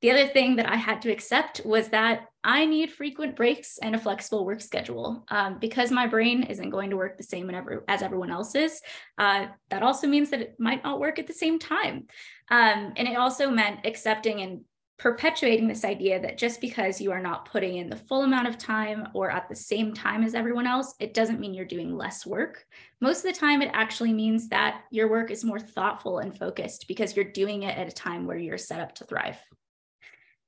The 0.02 0.10
other 0.10 0.26
thing 0.26 0.56
that 0.56 0.68
I 0.68 0.76
had 0.76 1.02
to 1.02 1.12
accept 1.12 1.62
was 1.64 1.88
that 1.88 2.26
I 2.42 2.66
need 2.66 2.92
frequent 2.92 3.36
breaks 3.36 3.78
and 3.78 3.94
a 3.94 3.98
flexible 3.98 4.44
work 4.44 4.60
schedule. 4.60 5.24
Um, 5.28 5.58
because 5.58 5.90
my 5.90 6.06
brain 6.06 6.42
isn't 6.42 6.70
going 6.70 6.90
to 6.90 6.96
work 6.96 7.16
the 7.16 7.24
same 7.24 7.50
as 7.88 8.02
everyone 8.02 8.30
else's, 8.30 8.80
uh, 9.18 9.46
that 9.70 9.82
also 9.82 10.06
means 10.06 10.30
that 10.30 10.42
it 10.42 10.54
might 10.58 10.84
not 10.84 11.00
work 11.00 11.18
at 11.18 11.26
the 11.26 11.32
same 11.32 11.58
time. 11.58 12.06
Um, 12.50 12.92
and 12.96 13.08
it 13.08 13.16
also 13.16 13.50
meant 13.50 13.86
accepting 13.86 14.42
and 14.42 14.60
perpetuating 14.98 15.66
this 15.66 15.84
idea 15.84 16.20
that 16.20 16.38
just 16.38 16.60
because 16.60 17.00
you 17.00 17.10
are 17.10 17.20
not 17.20 17.50
putting 17.50 17.76
in 17.78 17.90
the 17.90 17.96
full 17.96 18.22
amount 18.22 18.46
of 18.46 18.56
time 18.56 19.08
or 19.12 19.30
at 19.30 19.48
the 19.48 19.54
same 19.54 19.92
time 19.92 20.22
as 20.22 20.34
everyone 20.34 20.66
else, 20.66 20.94
it 21.00 21.14
doesn't 21.14 21.40
mean 21.40 21.52
you're 21.52 21.64
doing 21.64 21.96
less 21.96 22.24
work. 22.24 22.64
Most 23.00 23.24
of 23.24 23.32
the 23.34 23.38
time, 23.38 23.60
it 23.60 23.70
actually 23.72 24.12
means 24.12 24.48
that 24.48 24.82
your 24.90 25.08
work 25.08 25.30
is 25.30 25.44
more 25.44 25.58
thoughtful 25.58 26.18
and 26.18 26.38
focused 26.38 26.86
because 26.86 27.16
you're 27.16 27.24
doing 27.24 27.64
it 27.64 27.76
at 27.76 27.88
a 27.88 27.92
time 27.92 28.26
where 28.26 28.38
you're 28.38 28.56
set 28.56 28.80
up 28.80 28.94
to 28.96 29.04
thrive. 29.04 29.38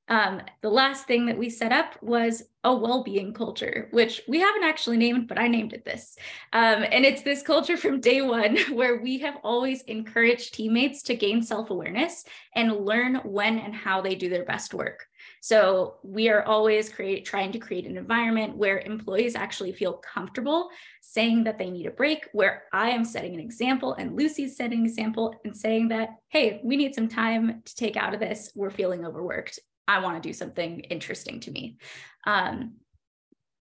Um, 0.08 0.40
the 0.62 0.70
last 0.70 1.06
thing 1.06 1.26
that 1.26 1.38
we 1.38 1.50
set 1.50 1.72
up 1.72 2.00
was 2.00 2.44
a 2.62 2.74
well-being 2.74 3.32
culture, 3.32 3.88
which 3.90 4.22
we 4.28 4.40
haven't 4.40 4.64
actually 4.64 4.96
named, 4.96 5.26
but 5.26 5.38
I 5.38 5.48
named 5.48 5.72
it 5.72 5.84
this. 5.84 6.16
Um, 6.52 6.84
and 6.90 7.04
it's 7.04 7.22
this 7.22 7.42
culture 7.42 7.76
from 7.76 8.00
day 8.00 8.22
one 8.22 8.56
where 8.72 9.00
we 9.00 9.18
have 9.18 9.36
always 9.42 9.82
encouraged 9.82 10.54
teammates 10.54 11.02
to 11.04 11.16
gain 11.16 11.42
self-awareness 11.42 12.24
and 12.54 12.84
learn 12.84 13.16
when 13.24 13.58
and 13.58 13.74
how 13.74 14.00
they 14.00 14.14
do 14.14 14.28
their 14.28 14.44
best 14.44 14.74
work. 14.74 15.06
So 15.40 15.96
we 16.02 16.28
are 16.28 16.44
always 16.44 16.88
create, 16.88 17.24
trying 17.24 17.52
to 17.52 17.58
create 17.58 17.86
an 17.86 17.96
environment 17.96 18.56
where 18.56 18.80
employees 18.80 19.34
actually 19.34 19.72
feel 19.72 19.94
comfortable 19.94 20.70
saying 21.00 21.44
that 21.44 21.58
they 21.58 21.70
need 21.70 21.86
a 21.86 21.90
break, 21.90 22.28
where 22.32 22.64
I 22.72 22.90
am 22.90 23.04
setting 23.04 23.34
an 23.34 23.40
example 23.40 23.94
and 23.94 24.16
Lucy's 24.16 24.56
setting 24.56 24.80
an 24.80 24.86
example 24.86 25.34
and 25.44 25.56
saying 25.56 25.88
that, 25.88 26.10
hey, 26.28 26.60
we 26.64 26.76
need 26.76 26.94
some 26.94 27.08
time 27.08 27.62
to 27.64 27.74
take 27.74 27.96
out 27.96 28.14
of 28.14 28.20
this. 28.20 28.52
We're 28.54 28.70
feeling 28.70 29.04
overworked. 29.04 29.60
I 29.88 30.00
want 30.00 30.22
to 30.22 30.28
do 30.28 30.32
something 30.32 30.80
interesting 30.80 31.40
to 31.40 31.50
me. 31.50 31.78
Um, 32.26 32.74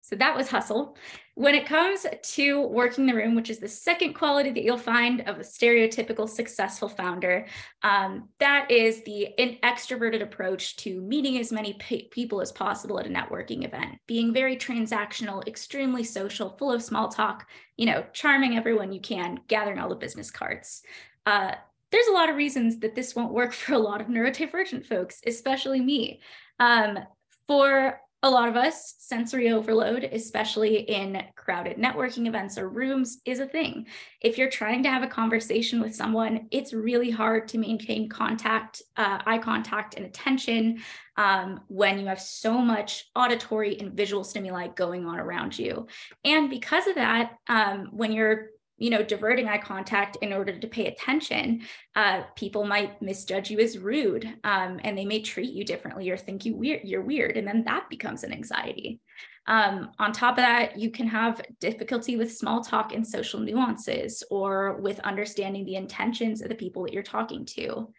so 0.07 0.15
that 0.15 0.37
was 0.37 0.47
hustle. 0.47 0.95
When 1.35 1.53
it 1.53 1.65
comes 1.65 2.05
to 2.21 2.61
working 2.61 3.05
the 3.05 3.13
room, 3.13 3.35
which 3.35 3.49
is 3.49 3.59
the 3.59 3.67
second 3.67 4.13
quality 4.13 4.51
that 4.51 4.63
you'll 4.63 4.77
find 4.77 5.19
of 5.27 5.37
a 5.37 5.43
stereotypical 5.43 6.29
successful 6.29 6.87
founder, 6.87 7.45
um, 7.83 8.29
that 8.39 8.71
is 8.71 9.03
the 9.03 9.27
extroverted 9.37 10.23
approach 10.23 10.77
to 10.77 11.01
meeting 11.01 11.37
as 11.39 11.51
many 11.51 11.73
people 12.09 12.39
as 12.39 12.53
possible 12.53 12.97
at 13.01 13.05
a 13.05 13.09
networking 13.09 13.65
event, 13.65 13.97
being 14.07 14.33
very 14.33 14.55
transactional, 14.55 15.45
extremely 15.45 16.05
social, 16.05 16.55
full 16.57 16.71
of 16.71 16.81
small 16.81 17.09
talk, 17.09 17.45
you 17.75 17.85
know, 17.85 18.05
charming 18.13 18.55
everyone 18.55 18.93
you 18.93 19.01
can, 19.01 19.41
gathering 19.49 19.77
all 19.77 19.89
the 19.89 19.95
business 19.95 20.31
cards. 20.31 20.83
Uh, 21.25 21.55
there's 21.91 22.07
a 22.07 22.13
lot 22.13 22.29
of 22.29 22.35
reasons 22.35 22.79
that 22.79 22.95
this 22.95 23.15
won't 23.15 23.33
work 23.33 23.53
for 23.53 23.73
a 23.73 23.79
lot 23.79 24.01
of 24.01 24.07
neurodivergent 24.07 24.85
folks, 24.85 25.21
especially 25.25 25.79
me. 25.79 26.21
Um, 26.59 26.99
for 27.47 28.01
a 28.23 28.29
lot 28.29 28.49
of 28.49 28.55
us, 28.55 28.95
sensory 28.97 29.51
overload, 29.51 30.03
especially 30.03 30.77
in 30.77 31.21
crowded 31.35 31.77
networking 31.77 32.27
events 32.27 32.57
or 32.57 32.67
rooms, 32.67 33.19
is 33.25 33.39
a 33.39 33.45
thing. 33.45 33.85
If 34.21 34.39
you're 34.39 34.49
trying 34.49 34.81
to 34.83 34.89
have 34.89 35.03
a 35.03 35.07
conversation 35.07 35.79
with 35.79 35.95
someone, 35.95 36.47
it's 36.49 36.73
really 36.73 37.11
hard 37.11 37.47
to 37.49 37.59
maintain 37.59 38.09
contact, 38.09 38.81
uh, 38.97 39.19
eye 39.25 39.37
contact, 39.37 39.93
and 39.93 40.05
attention 40.05 40.81
um, 41.15 41.61
when 41.67 41.99
you 41.99 42.07
have 42.07 42.19
so 42.19 42.57
much 42.57 43.05
auditory 43.15 43.79
and 43.79 43.93
visual 43.93 44.23
stimuli 44.23 44.67
going 44.69 45.05
on 45.05 45.19
around 45.19 45.57
you. 45.57 45.85
And 46.25 46.49
because 46.49 46.87
of 46.87 46.95
that, 46.95 47.37
um, 47.47 47.89
when 47.91 48.11
you're 48.11 48.49
you 48.77 48.89
know, 48.89 49.03
diverting 49.03 49.47
eye 49.47 49.57
contact 49.57 50.17
in 50.21 50.31
order 50.31 50.57
to 50.57 50.67
pay 50.67 50.87
attention, 50.87 51.61
uh, 51.95 52.21
people 52.35 52.63
might 52.63 53.01
misjudge 53.01 53.49
you 53.49 53.59
as 53.59 53.77
rude, 53.77 54.25
um, 54.43 54.79
and 54.83 54.97
they 54.97 55.05
may 55.05 55.21
treat 55.21 55.51
you 55.51 55.63
differently 55.63 56.09
or 56.09 56.17
think 56.17 56.45
you 56.45 56.55
weird, 56.55 56.81
you're 56.83 57.01
weird, 57.01 57.37
and 57.37 57.47
then 57.47 57.63
that 57.65 57.89
becomes 57.89 58.23
an 58.23 58.31
anxiety. 58.31 58.99
Um, 59.47 59.91
on 59.97 60.11
top 60.11 60.33
of 60.37 60.43
that, 60.43 60.77
you 60.77 60.91
can 60.91 61.07
have 61.07 61.41
difficulty 61.59 62.17
with 62.17 62.35
small 62.35 62.61
talk 62.61 62.93
and 62.93 63.07
social 63.07 63.39
nuances, 63.39 64.23
or 64.29 64.79
with 64.81 64.99
understanding 64.99 65.65
the 65.65 65.75
intentions 65.75 66.41
of 66.41 66.49
the 66.49 66.55
people 66.55 66.83
that 66.83 66.93
you're 66.93 67.03
talking 67.03 67.45
to. 67.57 67.91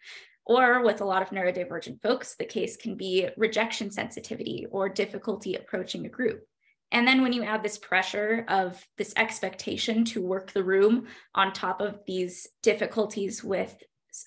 Or 0.45 0.83
with 0.83 1.01
a 1.01 1.05
lot 1.05 1.21
of 1.21 1.29
neurodivergent 1.29 2.01
folks, 2.01 2.35
the 2.35 2.45
case 2.45 2.75
can 2.75 2.95
be 2.95 3.29
rejection 3.37 3.91
sensitivity 3.91 4.65
or 4.71 4.89
difficulty 4.89 5.55
approaching 5.55 6.05
a 6.05 6.09
group. 6.09 6.43
And 6.91 7.07
then 7.07 7.21
when 7.21 7.33
you 7.33 7.43
add 7.43 7.61
this 7.61 7.77
pressure 7.77 8.45
of 8.47 8.83
this 8.97 9.13
expectation 9.15 10.05
to 10.05 10.21
work 10.21 10.51
the 10.51 10.63
room 10.63 11.07
on 11.35 11.53
top 11.53 11.81
of 11.81 11.99
these 12.07 12.47
difficulties 12.63 13.43
with 13.43 13.75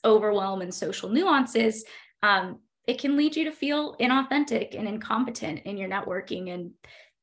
overwhelm 0.04 0.62
and 0.62 0.72
social 0.72 1.08
nuances, 1.08 1.84
um, 2.22 2.60
it 2.86 3.00
can 3.00 3.16
lead 3.16 3.36
you 3.36 3.44
to 3.44 3.52
feel 3.52 3.96
inauthentic 3.96 4.78
and 4.78 4.88
incompetent 4.88 5.60
in 5.64 5.76
your 5.76 5.88
networking 5.88 6.52
and 6.52 6.72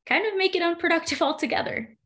kind 0.06 0.26
of 0.26 0.38
make 0.38 0.56
it 0.56 0.62
unproductive 0.62 1.22
altogether. 1.22 1.98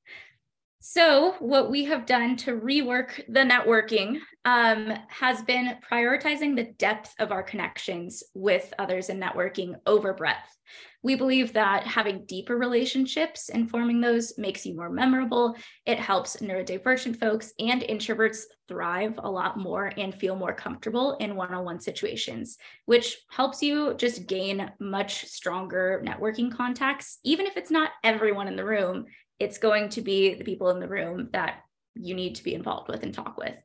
So, 0.85 1.35
what 1.39 1.71
we 1.71 1.85
have 1.85 2.05
done 2.05 2.35
to 2.37 2.59
rework 2.59 3.15
the 3.29 3.39
networking 3.39 4.19
um, 4.43 4.93
has 5.07 5.41
been 5.43 5.77
prioritizing 5.89 6.57
the 6.57 6.73
depth 6.77 7.15
of 7.19 7.31
our 7.31 7.41
connections 7.41 8.21
with 8.33 8.73
others 8.77 9.07
in 9.07 9.17
networking 9.17 9.75
over 9.85 10.13
breadth. 10.13 10.57
We 11.01 11.15
believe 11.15 11.53
that 11.53 11.87
having 11.87 12.25
deeper 12.25 12.57
relationships 12.57 13.49
and 13.49 13.69
forming 13.69 14.01
those 14.01 14.37
makes 14.37 14.65
you 14.65 14.75
more 14.75 14.89
memorable. 14.89 15.55
It 15.85 15.99
helps 15.99 16.37
neurodivergent 16.37 17.17
folks 17.17 17.53
and 17.59 17.81
introverts 17.81 18.43
thrive 18.69 19.19
a 19.21 19.29
lot 19.29 19.57
more 19.57 19.91
and 19.97 20.15
feel 20.15 20.35
more 20.35 20.53
comfortable 20.53 21.17
in 21.19 21.35
one 21.35 21.53
on 21.53 21.65
one 21.65 21.79
situations, 21.81 22.57
which 22.85 23.17
helps 23.29 23.61
you 23.61 23.95
just 23.95 24.27
gain 24.27 24.71
much 24.79 25.25
stronger 25.25 26.01
networking 26.05 26.51
contacts. 26.51 27.19
Even 27.23 27.45
if 27.45 27.57
it's 27.57 27.71
not 27.71 27.91
everyone 28.03 28.47
in 28.47 28.55
the 28.55 28.65
room, 28.65 29.05
it's 29.39 29.57
going 29.57 29.89
to 29.89 30.01
be 30.01 30.35
the 30.35 30.43
people 30.43 30.69
in 30.69 30.79
the 30.79 30.87
room 30.87 31.29
that 31.33 31.63
you 31.95 32.15
need 32.15 32.35
to 32.35 32.43
be 32.43 32.55
involved 32.55 32.89
with 32.89 33.03
and 33.03 33.13
talk 33.13 33.37
with. 33.37 33.55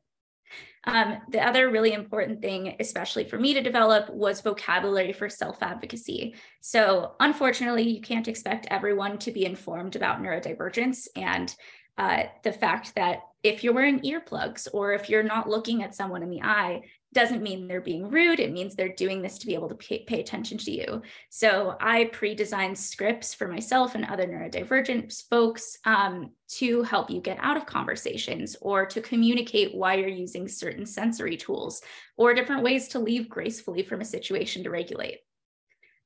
Um, 0.85 1.17
the 1.29 1.45
other 1.45 1.69
really 1.69 1.93
important 1.93 2.41
thing, 2.41 2.75
especially 2.79 3.25
for 3.25 3.37
me 3.37 3.53
to 3.53 3.61
develop, 3.61 4.09
was 4.09 4.41
vocabulary 4.41 5.13
for 5.13 5.29
self 5.29 5.61
advocacy. 5.61 6.35
So, 6.61 7.15
unfortunately, 7.19 7.83
you 7.83 8.01
can't 8.01 8.27
expect 8.27 8.67
everyone 8.71 9.17
to 9.19 9.31
be 9.31 9.45
informed 9.45 9.95
about 9.95 10.21
neurodivergence 10.21 11.07
and 11.15 11.53
uh, 11.97 12.23
the 12.43 12.53
fact 12.53 12.95
that 12.95 13.19
if 13.43 13.63
you're 13.63 13.73
wearing 13.73 13.99
earplugs 13.99 14.67
or 14.73 14.93
if 14.93 15.09
you're 15.09 15.23
not 15.23 15.49
looking 15.49 15.83
at 15.83 15.93
someone 15.93 16.23
in 16.23 16.29
the 16.29 16.41
eye, 16.41 16.83
doesn't 17.13 17.41
mean 17.41 17.67
they're 17.67 17.81
being 17.81 18.09
rude. 18.09 18.39
It 18.39 18.51
means 18.51 18.75
they're 18.75 18.93
doing 18.93 19.21
this 19.21 19.37
to 19.39 19.47
be 19.47 19.55
able 19.55 19.69
to 19.69 19.75
pay, 19.75 20.03
pay 20.03 20.19
attention 20.19 20.57
to 20.59 20.71
you. 20.71 21.01
So 21.29 21.75
I 21.79 22.05
pre-designed 22.05 22.77
scripts 22.77 23.33
for 23.33 23.47
myself 23.47 23.95
and 23.95 24.05
other 24.05 24.27
neurodivergent 24.27 25.27
folks 25.29 25.77
um, 25.85 26.31
to 26.49 26.83
help 26.83 27.09
you 27.09 27.19
get 27.21 27.37
out 27.41 27.57
of 27.57 27.65
conversations 27.65 28.55
or 28.61 28.85
to 28.85 29.01
communicate 29.01 29.75
why 29.75 29.95
you're 29.95 30.07
using 30.07 30.47
certain 30.47 30.85
sensory 30.85 31.37
tools 31.37 31.81
or 32.17 32.33
different 32.33 32.63
ways 32.63 32.89
to 32.89 32.99
leave 32.99 33.29
gracefully 33.29 33.81
from 33.83 34.01
a 34.01 34.05
situation 34.05 34.63
to 34.63 34.69
regulate. 34.69 35.19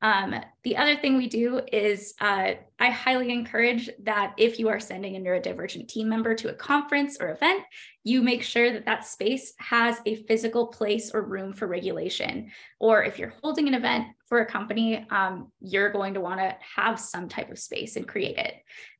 Um, 0.04 0.36
the 0.64 0.76
other 0.76 0.98
thing 0.98 1.16
we 1.16 1.30
do 1.30 1.62
is 1.72 2.14
uh, 2.20 2.52
I 2.78 2.90
highly 2.90 3.32
encourage 3.32 3.90
that 4.04 4.34
if 4.38 4.60
you 4.60 4.68
are 4.68 4.80
sending 4.80 5.16
a 5.16 5.20
neurodivergent 5.20 5.88
team 5.88 6.10
member 6.10 6.36
to 6.36 6.50
a 6.50 6.54
conference 6.54 7.18
or 7.22 7.30
event, 7.30 7.64
you 8.04 8.22
make 8.22 8.44
sure 8.44 8.74
that 8.74 8.86
that 8.86 9.08
space 9.08 9.54
has 9.60 10.02
a 10.06 10.18
physical 10.24 10.68
place 10.68 11.12
or 11.14 11.22
room 11.22 11.54
for 11.54 11.68
regulation. 11.68 12.52
Or 12.80 13.02
if 13.02 13.18
you're 13.18 13.34
holding 13.42 13.70
an 13.70 13.76
event 13.76 14.08
for 14.34 14.40
a 14.40 14.46
company, 14.48 15.06
um, 15.12 15.52
you're 15.62 15.92
going 15.92 16.16
to 16.16 16.20
want 16.20 16.40
to 16.40 16.56
have 16.76 17.00
some 17.00 17.30
type 17.30 17.52
of 17.52 17.60
space 17.60 17.98
and 17.98 18.08
create 18.08 18.36
it 18.36 18.56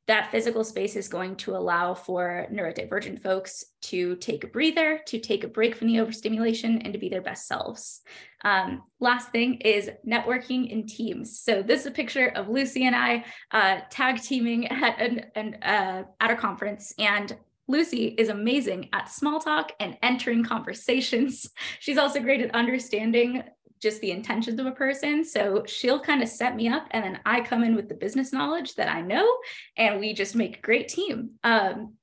that 0.06 0.30
physical 0.30 0.64
space 0.64 0.96
is 0.96 1.08
going 1.08 1.34
to 1.34 1.56
allow 1.56 1.94
for 1.94 2.46
neurodivergent 2.52 3.22
folks 3.22 3.64
to 3.80 4.16
take 4.16 4.44
a 4.44 4.46
breather, 4.46 5.00
to 5.06 5.18
take 5.18 5.44
a 5.44 5.48
break 5.48 5.74
from 5.74 5.88
the 5.88 6.00
overstimulation, 6.00 6.82
and 6.82 6.92
to 6.92 6.98
be 6.98 7.08
their 7.08 7.22
best 7.22 7.46
selves. 7.46 8.02
Um, 8.44 8.82
last 9.00 9.30
thing 9.30 9.54
is 9.60 9.90
networking 10.06 10.70
in 10.70 10.86
teams. 10.86 11.40
So 11.40 11.62
this 11.62 11.80
is 11.80 11.86
a 11.86 11.90
picture 11.90 12.28
of 12.28 12.50
Lucy 12.50 12.84
and 12.84 12.94
I 12.94 13.24
uh, 13.50 13.80
tag 13.88 14.20
teaming 14.20 14.66
at 14.70 15.00
an, 15.00 15.24
an 15.34 15.54
uh, 15.62 16.04
at 16.20 16.30
a 16.30 16.36
conference, 16.36 16.92
and 16.98 17.34
Lucy 17.66 18.08
is 18.08 18.28
amazing 18.28 18.90
at 18.92 19.10
small 19.10 19.40
talk 19.40 19.72
and 19.80 19.96
entering 20.02 20.44
conversations. 20.44 21.48
She's 21.80 21.96
also 21.96 22.20
great 22.20 22.42
at 22.42 22.54
understanding 22.54 23.42
just 23.80 24.00
the 24.00 24.10
intentions 24.10 24.58
of 24.58 24.66
a 24.66 24.72
person. 24.72 25.24
So 25.24 25.64
she'll 25.66 26.00
kind 26.00 26.22
of 26.22 26.28
set 26.28 26.56
me 26.56 26.68
up, 26.68 26.86
and 26.90 27.04
then 27.04 27.20
I 27.24 27.40
come 27.40 27.62
in 27.62 27.74
with 27.74 27.88
the 27.88 27.94
business 27.94 28.32
knowledge 28.32 28.74
that 28.76 28.88
I 28.88 29.00
know, 29.00 29.28
and 29.76 30.00
we 30.00 30.14
just 30.14 30.34
make 30.34 30.58
a 30.58 30.62
great 30.62 30.88
team. 30.88 31.32
Um, 31.42 31.94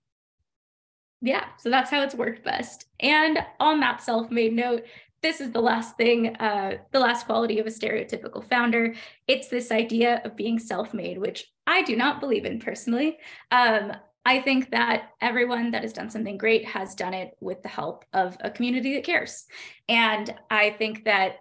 yeah, 1.21 1.45
so 1.59 1.69
that's 1.69 1.91
how 1.91 2.01
it's 2.01 2.15
worked 2.15 2.43
best. 2.43 2.85
And 2.99 3.39
on 3.59 3.79
that 3.81 4.01
self 4.01 4.31
made 4.31 4.53
note, 4.53 4.83
this 5.21 5.39
is 5.39 5.51
the 5.51 5.61
last 5.61 5.97
thing, 5.97 6.35
uh, 6.37 6.77
the 6.91 6.99
last 6.99 7.27
quality 7.27 7.59
of 7.59 7.67
a 7.67 7.69
stereotypical 7.69 8.43
founder. 8.43 8.95
It's 9.27 9.47
this 9.47 9.71
idea 9.71 10.21
of 10.25 10.35
being 10.35 10.57
self 10.57 10.93
made, 10.93 11.19
which 11.19 11.47
I 11.67 11.83
do 11.83 11.95
not 11.95 12.19
believe 12.19 12.45
in 12.45 12.59
personally. 12.59 13.19
Um, 13.51 13.93
I 14.25 14.41
think 14.41 14.71
that 14.71 15.09
everyone 15.19 15.71
that 15.71 15.83
has 15.83 15.93
done 15.93 16.09
something 16.09 16.37
great 16.37 16.65
has 16.65 16.93
done 16.93 17.13
it 17.13 17.35
with 17.39 17.61
the 17.63 17.69
help 17.69 18.05
of 18.13 18.37
a 18.41 18.51
community 18.51 18.95
that 18.95 19.03
cares. 19.03 19.45
And 19.87 20.33
I 20.49 20.71
think 20.71 21.05
that 21.05 21.37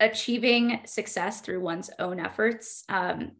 achieving 0.00 0.80
success 0.84 1.40
through 1.40 1.60
one's 1.60 1.90
own 1.98 2.20
efforts 2.20 2.84
um, 2.88 3.32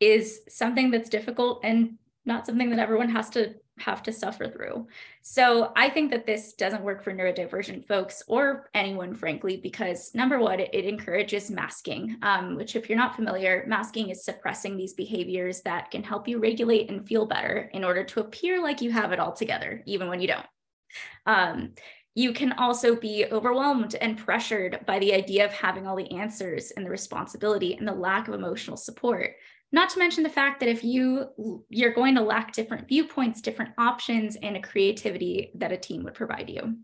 is 0.00 0.40
something 0.48 0.90
that's 0.90 1.08
difficult 1.08 1.60
and 1.62 1.98
not 2.24 2.46
something 2.46 2.70
that 2.70 2.78
everyone 2.78 3.08
has 3.08 3.30
to 3.30 3.54
have 3.80 4.02
to 4.02 4.12
suffer 4.12 4.48
through. 4.48 4.86
So 5.22 5.72
I 5.76 5.88
think 5.88 6.10
that 6.10 6.26
this 6.26 6.54
doesn't 6.54 6.82
work 6.82 7.02
for 7.02 7.12
neurodivergent 7.12 7.86
folks 7.86 8.22
or 8.26 8.70
anyone, 8.74 9.14
frankly, 9.14 9.56
because 9.56 10.14
number 10.14 10.38
one, 10.38 10.60
it, 10.60 10.70
it 10.72 10.84
encourages 10.84 11.50
masking, 11.50 12.16
um, 12.22 12.56
which, 12.56 12.76
if 12.76 12.88
you're 12.88 12.98
not 12.98 13.16
familiar, 13.16 13.64
masking 13.66 14.10
is 14.10 14.24
suppressing 14.24 14.76
these 14.76 14.94
behaviors 14.94 15.60
that 15.62 15.90
can 15.90 16.02
help 16.02 16.28
you 16.28 16.38
regulate 16.38 16.90
and 16.90 17.06
feel 17.06 17.26
better 17.26 17.70
in 17.72 17.84
order 17.84 18.04
to 18.04 18.20
appear 18.20 18.62
like 18.62 18.80
you 18.80 18.90
have 18.90 19.12
it 19.12 19.20
all 19.20 19.32
together, 19.32 19.82
even 19.86 20.08
when 20.08 20.20
you 20.20 20.28
don't. 20.28 20.46
Um, 21.26 21.74
you 22.18 22.32
can 22.32 22.52
also 22.54 22.96
be 22.96 23.26
overwhelmed 23.30 23.94
and 24.00 24.18
pressured 24.18 24.80
by 24.86 24.98
the 24.98 25.14
idea 25.14 25.44
of 25.44 25.52
having 25.52 25.86
all 25.86 25.94
the 25.94 26.10
answers 26.10 26.72
and 26.72 26.84
the 26.84 26.90
responsibility 26.90 27.74
and 27.74 27.86
the 27.86 27.92
lack 27.92 28.26
of 28.26 28.34
emotional 28.34 28.76
support 28.76 29.36
not 29.70 29.90
to 29.90 29.98
mention 29.98 30.24
the 30.24 30.28
fact 30.28 30.58
that 30.58 30.68
if 30.68 30.82
you 30.82 31.28
you're 31.68 31.92
going 31.92 32.16
to 32.16 32.20
lack 32.20 32.52
different 32.52 32.88
viewpoints 32.88 33.40
different 33.40 33.70
options 33.78 34.36
and 34.42 34.56
a 34.56 34.60
creativity 34.60 35.52
that 35.54 35.70
a 35.70 35.76
team 35.76 36.02
would 36.02 36.14
provide 36.14 36.50
you 36.50 36.78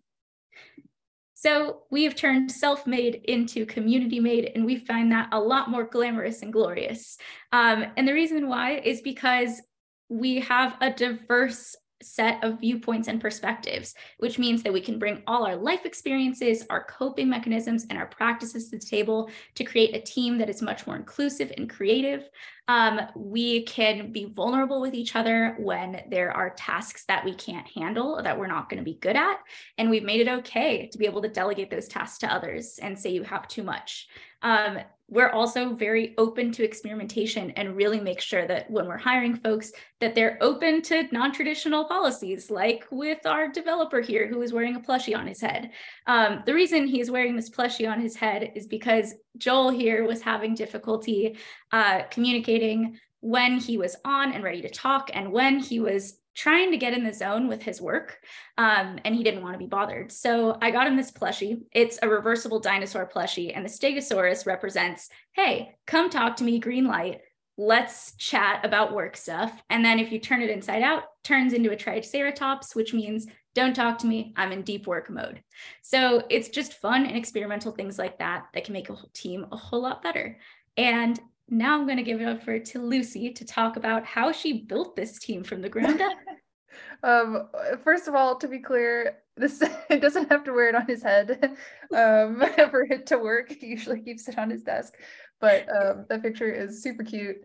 so 1.36 1.82
we 1.90 2.04
have 2.04 2.14
turned 2.14 2.50
self-made 2.50 3.16
into 3.24 3.66
community-made, 3.66 4.52
and 4.54 4.64
we 4.64 4.76
find 4.76 5.12
that 5.12 5.28
a 5.32 5.38
lot 5.38 5.68
more 5.68 5.84
glamorous 5.84 6.40
and 6.40 6.50
glorious. 6.50 7.18
Um, 7.52 7.84
and 7.98 8.08
the 8.08 8.14
reason 8.14 8.48
why 8.48 8.76
is 8.78 9.02
because 9.02 9.60
we 10.08 10.40
have 10.40 10.76
a 10.80 10.90
diverse 10.90 11.76
set 12.02 12.42
of 12.44 12.60
viewpoints 12.60 13.08
and 13.08 13.20
perspectives, 13.20 13.94
which 14.18 14.38
means 14.38 14.62
that 14.62 14.72
we 14.72 14.80
can 14.80 14.98
bring 14.98 15.22
all 15.26 15.46
our 15.46 15.56
life 15.56 15.84
experiences, 15.84 16.66
our 16.70 16.84
coping 16.84 17.28
mechanisms, 17.28 17.86
and 17.88 17.98
our 17.98 18.06
practices 18.06 18.68
to 18.70 18.78
the 18.78 18.84
table 18.84 19.30
to 19.54 19.64
create 19.64 19.94
a 19.94 20.00
team 20.00 20.38
that 20.38 20.50
is 20.50 20.62
much 20.62 20.86
more 20.86 20.96
inclusive 20.96 21.52
and 21.56 21.70
creative. 21.70 22.28
Um, 22.66 23.00
we 23.14 23.64
can 23.64 24.10
be 24.10 24.32
vulnerable 24.34 24.80
with 24.80 24.94
each 24.94 25.16
other 25.16 25.54
when 25.58 26.02
there 26.08 26.32
are 26.32 26.50
tasks 26.50 27.04
that 27.06 27.24
we 27.24 27.34
can't 27.34 27.68
handle, 27.68 28.22
that 28.22 28.38
we're 28.38 28.46
not 28.46 28.70
going 28.70 28.78
to 28.78 28.84
be 28.84 28.98
good 28.98 29.16
at. 29.16 29.38
And 29.76 29.90
we've 29.90 30.02
made 30.02 30.20
it 30.20 30.28
okay 30.28 30.88
to 30.88 30.98
be 30.98 31.06
able 31.06 31.22
to 31.22 31.28
delegate 31.28 31.70
those 31.70 31.88
tasks 31.88 32.18
to 32.18 32.32
others 32.32 32.78
and 32.80 32.98
say 32.98 33.10
you 33.10 33.22
have 33.22 33.48
too 33.48 33.62
much. 33.62 34.08
Um, 34.42 34.78
we're 35.08 35.30
also 35.30 35.74
very 35.74 36.14
open 36.16 36.50
to 36.52 36.64
experimentation 36.64 37.50
and 37.52 37.76
really 37.76 38.00
make 38.00 38.20
sure 38.20 38.46
that 38.46 38.70
when 38.70 38.86
we're 38.86 38.96
hiring 38.96 39.36
folks 39.36 39.70
that 40.00 40.14
they're 40.14 40.38
open 40.40 40.80
to 40.82 41.06
non-traditional 41.12 41.84
policies 41.84 42.50
like 42.50 42.86
with 42.90 43.26
our 43.26 43.48
developer 43.48 44.00
here 44.00 44.26
who 44.26 44.40
is 44.42 44.52
wearing 44.52 44.76
a 44.76 44.80
plushie 44.80 45.16
on 45.16 45.26
his 45.26 45.40
head. 45.40 45.70
Um, 46.06 46.42
the 46.46 46.54
reason 46.54 46.86
he's 46.86 47.10
wearing 47.10 47.36
this 47.36 47.50
plushie 47.50 47.90
on 47.90 48.00
his 48.00 48.16
head 48.16 48.52
is 48.54 48.66
because 48.66 49.14
joel 49.36 49.70
here 49.70 50.06
was 50.06 50.22
having 50.22 50.54
difficulty 50.54 51.36
uh, 51.72 52.02
communicating 52.10 52.98
when 53.20 53.58
he 53.58 53.78
was 53.78 53.96
on 54.04 54.32
and 54.32 54.44
ready 54.44 54.62
to 54.62 54.68
talk 54.68 55.10
and 55.14 55.32
when 55.32 55.58
he 55.58 55.80
was 55.80 56.18
trying 56.34 56.70
to 56.70 56.76
get 56.76 56.92
in 56.92 57.04
the 57.04 57.12
zone 57.12 57.48
with 57.48 57.62
his 57.62 57.80
work 57.80 58.18
um, 58.58 58.98
and 59.04 59.14
he 59.14 59.22
didn't 59.22 59.42
want 59.42 59.54
to 59.54 59.58
be 59.58 59.66
bothered. 59.66 60.10
So 60.10 60.58
I 60.60 60.70
got 60.70 60.86
him 60.86 60.96
this 60.96 61.12
plushie. 61.12 61.62
It's 61.72 61.98
a 62.02 62.08
reversible 62.08 62.60
dinosaur 62.60 63.08
plushie, 63.12 63.52
and 63.54 63.64
the 63.64 63.70
Stegosaurus 63.70 64.46
represents 64.46 65.08
hey, 65.32 65.76
come 65.86 66.10
talk 66.10 66.36
to 66.36 66.44
me, 66.44 66.58
green 66.58 66.86
light. 66.86 67.20
Let's 67.56 68.14
chat 68.16 68.64
about 68.64 68.94
work 68.94 69.16
stuff. 69.16 69.62
And 69.70 69.84
then 69.84 69.98
if 69.98 70.12
you 70.12 70.18
turn 70.18 70.42
it 70.42 70.50
inside 70.50 70.82
out, 70.82 71.04
turns 71.22 71.52
into 71.52 71.70
a 71.70 71.76
Triceratops, 71.76 72.74
which 72.74 72.92
means 72.92 73.26
don't 73.54 73.74
talk 73.74 73.98
to 73.98 74.06
me. 74.06 74.32
I'm 74.36 74.52
in 74.52 74.62
deep 74.62 74.86
work 74.86 75.08
mode. 75.08 75.42
So 75.82 76.24
it's 76.28 76.48
just 76.48 76.74
fun 76.74 77.06
and 77.06 77.16
experimental 77.16 77.72
things 77.72 77.98
like 77.98 78.18
that 78.18 78.46
that 78.52 78.64
can 78.64 78.72
make 78.72 78.90
a 78.90 78.96
team 79.12 79.46
a 79.52 79.56
whole 79.56 79.82
lot 79.82 80.02
better. 80.02 80.38
And 80.76 81.18
now 81.48 81.74
I'm 81.74 81.86
going 81.86 81.98
to 81.98 82.02
give 82.02 82.20
it 82.20 82.26
over 82.26 82.58
to 82.58 82.78
Lucy 82.78 83.32
to 83.32 83.44
talk 83.44 83.76
about 83.76 84.04
how 84.04 84.32
she 84.32 84.62
built 84.62 84.96
this 84.96 85.18
team 85.18 85.44
from 85.44 85.60
the 85.60 85.68
ground 85.68 86.00
up. 86.00 86.16
um, 87.02 87.48
first 87.82 88.08
of 88.08 88.14
all, 88.14 88.36
to 88.36 88.48
be 88.48 88.58
clear, 88.58 89.18
this 89.36 89.62
doesn't 89.90 90.30
have 90.30 90.44
to 90.44 90.52
wear 90.52 90.68
it 90.68 90.74
on 90.74 90.86
his 90.86 91.02
head 91.02 91.56
um, 91.94 92.42
for 92.70 92.86
it 92.88 93.06
to 93.06 93.18
work. 93.18 93.50
He 93.50 93.66
usually 93.66 94.00
keeps 94.00 94.28
it 94.28 94.38
on 94.38 94.50
his 94.50 94.62
desk, 94.62 94.94
but 95.40 95.66
um, 95.68 96.06
the 96.08 96.18
picture 96.18 96.50
is 96.50 96.82
super 96.82 97.04
cute. 97.04 97.36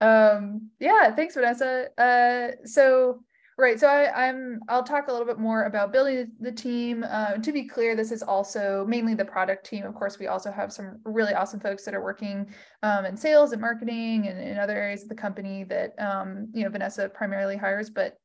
Um, 0.00 0.70
yeah, 0.78 1.14
thanks, 1.14 1.34
Vanessa. 1.34 1.88
Uh, 1.98 2.64
so 2.64 3.24
Right. 3.58 3.80
So 3.80 3.88
I, 3.88 4.28
am 4.28 4.60
I'll 4.68 4.84
talk 4.84 5.08
a 5.08 5.10
little 5.10 5.26
bit 5.26 5.40
more 5.40 5.64
about 5.64 5.92
building 5.92 6.30
the 6.38 6.52
team. 6.52 7.04
Uh, 7.04 7.38
to 7.38 7.50
be 7.50 7.64
clear, 7.64 7.96
this 7.96 8.12
is 8.12 8.22
also 8.22 8.86
mainly 8.86 9.14
the 9.14 9.24
product 9.24 9.66
team. 9.66 9.84
Of 9.84 9.96
course, 9.96 10.16
we 10.16 10.28
also 10.28 10.52
have 10.52 10.72
some 10.72 11.00
really 11.04 11.34
awesome 11.34 11.58
folks 11.58 11.84
that 11.84 11.92
are 11.92 12.02
working 12.02 12.54
um, 12.84 13.04
in 13.04 13.16
sales 13.16 13.50
and 13.50 13.60
marketing 13.60 14.28
and 14.28 14.40
in 14.40 14.58
other 14.58 14.76
areas 14.76 15.02
of 15.02 15.08
the 15.08 15.16
company 15.16 15.64
that 15.64 15.92
um, 15.98 16.46
you 16.54 16.62
know 16.62 16.70
Vanessa 16.70 17.08
primarily 17.08 17.56
hires. 17.56 17.90
But 17.90 18.16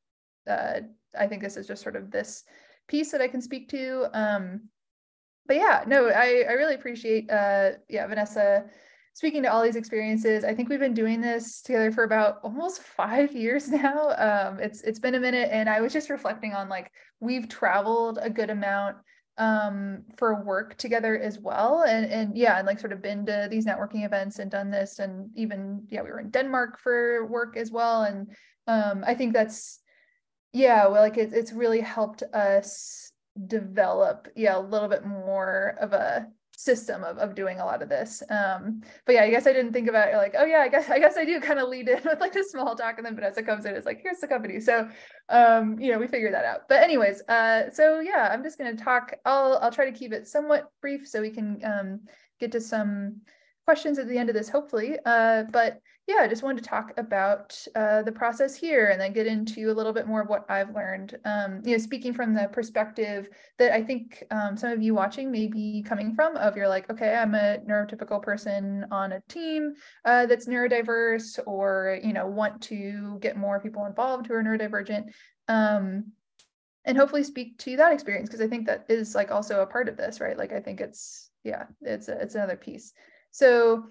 uh, 0.47 0.81
I 1.19 1.25
think 1.25 1.41
this 1.41 1.57
is 1.57 1.65
just 1.65 1.81
sort 1.81 1.95
of 1.95 2.11
this 2.11 2.43
piece 2.87 3.11
that 3.11 3.21
I 3.21 3.27
can 3.27 3.41
speak 3.41 3.69
to. 3.69 4.09
Um, 4.13 4.69
but 5.47 5.55
yeah, 5.55 5.83
no, 5.87 6.09
I 6.09 6.45
I 6.47 6.53
really 6.53 6.75
appreciate 6.75 7.31
uh, 7.31 7.71
yeah 7.89 8.05
Vanessa 8.05 8.65
speaking 9.13 9.43
to 9.43 9.51
all 9.51 9.63
these 9.63 9.75
experiences. 9.75 10.43
I 10.43 10.53
think 10.53 10.69
we've 10.69 10.79
been 10.79 10.93
doing 10.93 11.21
this 11.21 11.61
together 11.61 11.91
for 11.91 12.03
about 12.03 12.39
almost 12.43 12.81
five 12.81 13.33
years 13.33 13.69
now. 13.71 14.09
Um, 14.17 14.59
it's 14.59 14.81
it's 14.81 14.99
been 14.99 15.15
a 15.15 15.19
minute, 15.19 15.49
and 15.51 15.69
I 15.69 15.81
was 15.81 15.93
just 15.93 16.09
reflecting 16.09 16.53
on 16.53 16.69
like 16.69 16.91
we've 17.19 17.47
traveled 17.47 18.19
a 18.21 18.29
good 18.29 18.49
amount 18.49 18.97
um 19.39 20.03
for 20.15 20.43
work 20.43 20.77
together 20.77 21.17
as 21.17 21.39
well 21.39 21.81
and 21.87 22.05
and 22.05 22.37
yeah 22.37 22.59
and 22.59 22.67
like 22.67 22.79
sort 22.79 22.93
of 22.93 23.01
been 23.01 23.25
to 23.25 23.47
these 23.49 23.65
networking 23.65 24.05
events 24.05 24.37
and 24.37 24.51
done 24.51 24.69
this 24.69 24.99
and 24.99 25.27
even 25.35 25.83
yeah 25.89 26.03
we 26.03 26.09
were 26.11 26.19
in 26.19 26.29
denmark 26.29 26.77
for 26.77 27.25
work 27.25 27.57
as 27.57 27.71
well 27.71 28.03
and 28.03 28.27
um 28.67 29.03
i 29.07 29.15
think 29.15 29.33
that's 29.33 29.79
yeah 30.51 30.85
well 30.85 31.01
like 31.01 31.17
it, 31.17 31.33
it's 31.33 31.51
really 31.51 31.81
helped 31.81 32.21
us 32.31 33.11
develop 33.47 34.27
yeah 34.35 34.55
a 34.55 34.59
little 34.59 34.87
bit 34.87 35.03
more 35.03 35.75
of 35.81 35.93
a 35.93 36.27
system 36.55 37.03
of, 37.03 37.17
of 37.17 37.35
doing 37.35 37.59
a 37.59 37.65
lot 37.65 37.81
of 37.81 37.89
this. 37.89 38.21
Um 38.29 38.81
but 39.05 39.15
yeah 39.15 39.23
i 39.23 39.29
guess 39.29 39.47
i 39.47 39.53
didn't 39.53 39.73
think 39.73 39.89
about 39.89 40.09
it 40.09 40.17
like 40.17 40.35
oh 40.37 40.45
yeah 40.45 40.59
i 40.59 40.67
guess 40.67 40.89
i 40.89 40.99
guess 40.99 41.17
i 41.17 41.25
do 41.25 41.39
kind 41.39 41.59
of 41.59 41.67
lead 41.69 41.89
in 41.89 42.01
with 42.05 42.19
like 42.19 42.35
a 42.35 42.43
small 42.43 42.75
talk 42.75 42.97
and 42.97 43.05
then 43.05 43.15
vanessa 43.15 43.43
comes 43.43 43.65
in 43.65 43.75
it's 43.75 43.85
like 43.85 44.01
here's 44.01 44.19
the 44.19 44.27
company. 44.27 44.59
So 44.59 44.87
um 45.29 45.79
you 45.79 45.91
know 45.91 45.99
we 45.99 46.07
figured 46.07 46.33
that 46.33 46.45
out. 46.45 46.61
But 46.69 46.83
anyways 46.83 47.21
uh 47.27 47.69
so 47.71 47.99
yeah 47.99 48.29
i'm 48.31 48.43
just 48.43 48.57
going 48.57 48.75
to 48.75 48.83
talk 48.83 49.13
i'll 49.25 49.57
i'll 49.61 49.71
try 49.71 49.89
to 49.89 49.97
keep 49.97 50.13
it 50.13 50.27
somewhat 50.27 50.69
brief 50.81 51.07
so 51.07 51.21
we 51.21 51.31
can 51.31 51.59
um 51.63 52.01
get 52.39 52.51
to 52.51 52.61
some 52.61 53.21
questions 53.65 53.97
at 53.97 54.07
the 54.07 54.17
end 54.17 54.29
of 54.29 54.35
this 54.35 54.49
hopefully. 54.49 54.97
Uh 55.05 55.43
but 55.51 55.79
yeah, 56.05 56.17
I 56.19 56.27
just 56.27 56.43
wanted 56.43 56.61
to 56.63 56.69
talk 56.69 56.91
about 56.97 57.57
uh, 57.75 58.01
the 58.03 58.11
process 58.11 58.55
here 58.55 58.89
and 58.89 58.99
then 58.99 59.13
get 59.13 59.25
into 59.25 59.71
a 59.71 59.73
little 59.73 59.93
bit 59.93 60.05
more 60.05 60.21
of 60.21 60.27
what 60.27 60.45
I've 60.49 60.75
learned. 60.75 61.17
Um, 61.23 61.61
you 61.63 61.71
know, 61.71 61.77
speaking 61.77 62.13
from 62.13 62.33
the 62.33 62.49
perspective 62.51 63.29
that 63.57 63.71
I 63.71 63.81
think 63.81 64.21
um, 64.29 64.57
some 64.57 64.71
of 64.71 64.81
you 64.81 64.93
watching 64.93 65.31
may 65.31 65.47
be 65.47 65.81
coming 65.81 66.13
from 66.13 66.35
of 66.35 66.57
you're 66.57 66.67
like, 66.67 66.89
okay, 66.91 67.15
I'm 67.15 67.35
a 67.35 67.59
neurotypical 67.65 68.21
person 68.21 68.85
on 68.91 69.13
a 69.13 69.21
team 69.29 69.75
uh, 70.03 70.25
that's 70.25 70.45
neurodiverse 70.45 71.39
or, 71.45 71.97
you 72.03 72.11
know, 72.11 72.27
want 72.27 72.61
to 72.63 73.17
get 73.21 73.37
more 73.37 73.61
people 73.61 73.85
involved 73.85 74.27
who 74.27 74.33
are 74.33 74.43
neurodivergent. 74.43 75.05
Um, 75.47 76.11
and 76.83 76.97
hopefully 76.97 77.23
speak 77.23 77.57
to 77.59 77.77
that 77.77 77.93
experience 77.93 78.27
because 78.27 78.41
I 78.41 78.49
think 78.49 78.65
that 78.67 78.85
is 78.89 79.15
like 79.15 79.31
also 79.31 79.61
a 79.61 79.67
part 79.67 79.87
of 79.87 79.95
this, 79.95 80.19
right? 80.19 80.37
Like 80.37 80.51
I 80.51 80.59
think 80.59 80.81
it's 80.81 81.29
yeah, 81.45 81.63
it's 81.81 82.09
a, 82.09 82.21
it's 82.21 82.35
another 82.35 82.57
piece. 82.57 82.91
So 83.31 83.85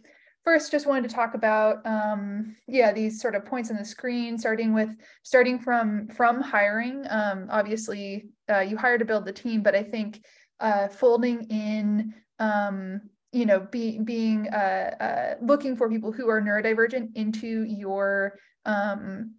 first 0.44 0.70
just 0.70 0.87
wanted 0.87 1.09
to 1.09 1.14
talk 1.14 1.35
about 1.35 1.85
um, 1.87 2.57
yeah 2.66 2.92
these 2.92 3.20
sort 3.20 3.35
of 3.35 3.44
points 3.44 3.70
on 3.70 3.76
the 3.76 3.85
screen 3.85 4.38
starting 4.38 4.72
with 4.72 4.90
starting 5.22 5.59
from 5.59 6.09
from 6.09 6.40
hiring. 6.40 7.05
Um, 7.11 7.48
obviously 7.50 8.26
uh, 8.50 8.61
you 8.61 8.76
hire 8.76 8.98
to 8.98 9.05
build 9.05 9.24
the 9.24 9.33
team 9.33 9.62
but 9.62 9.74
i 9.74 9.83
think 9.83 10.24
uh, 10.61 10.88
folding 10.88 11.44
in 11.44 12.14
um, 12.38 13.00
you 13.33 13.46
know 13.46 13.61
be, 13.61 13.98
being 13.98 14.48
uh, 14.48 14.94
uh 15.00 15.35
looking 15.44 15.76
for 15.76 15.88
people 15.88 16.12
who 16.12 16.28
are 16.28 16.40
neurodivergent 16.40 17.11
into 17.14 17.64
your 17.64 18.38
um, 18.64 19.35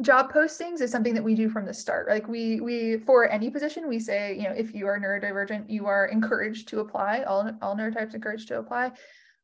job 0.00 0.32
postings 0.32 0.80
is 0.80 0.90
something 0.90 1.14
that 1.14 1.22
we 1.22 1.34
do 1.34 1.48
from 1.48 1.64
the 1.64 1.72
start. 1.72 2.08
Like 2.08 2.26
we 2.26 2.60
we 2.60 2.98
for 2.98 3.28
any 3.28 3.50
position 3.50 3.88
we 3.88 3.98
say 3.98 4.36
you 4.36 4.44
know 4.44 4.54
if 4.54 4.74
you 4.74 4.86
are 4.86 4.98
neurodivergent 4.98 5.68
you 5.68 5.86
are 5.86 6.06
encouraged 6.06 6.68
to 6.68 6.80
apply. 6.80 7.22
All 7.22 7.50
all 7.62 7.76
neurotypes 7.76 8.14
encouraged 8.14 8.48
to 8.48 8.58
apply 8.58 8.92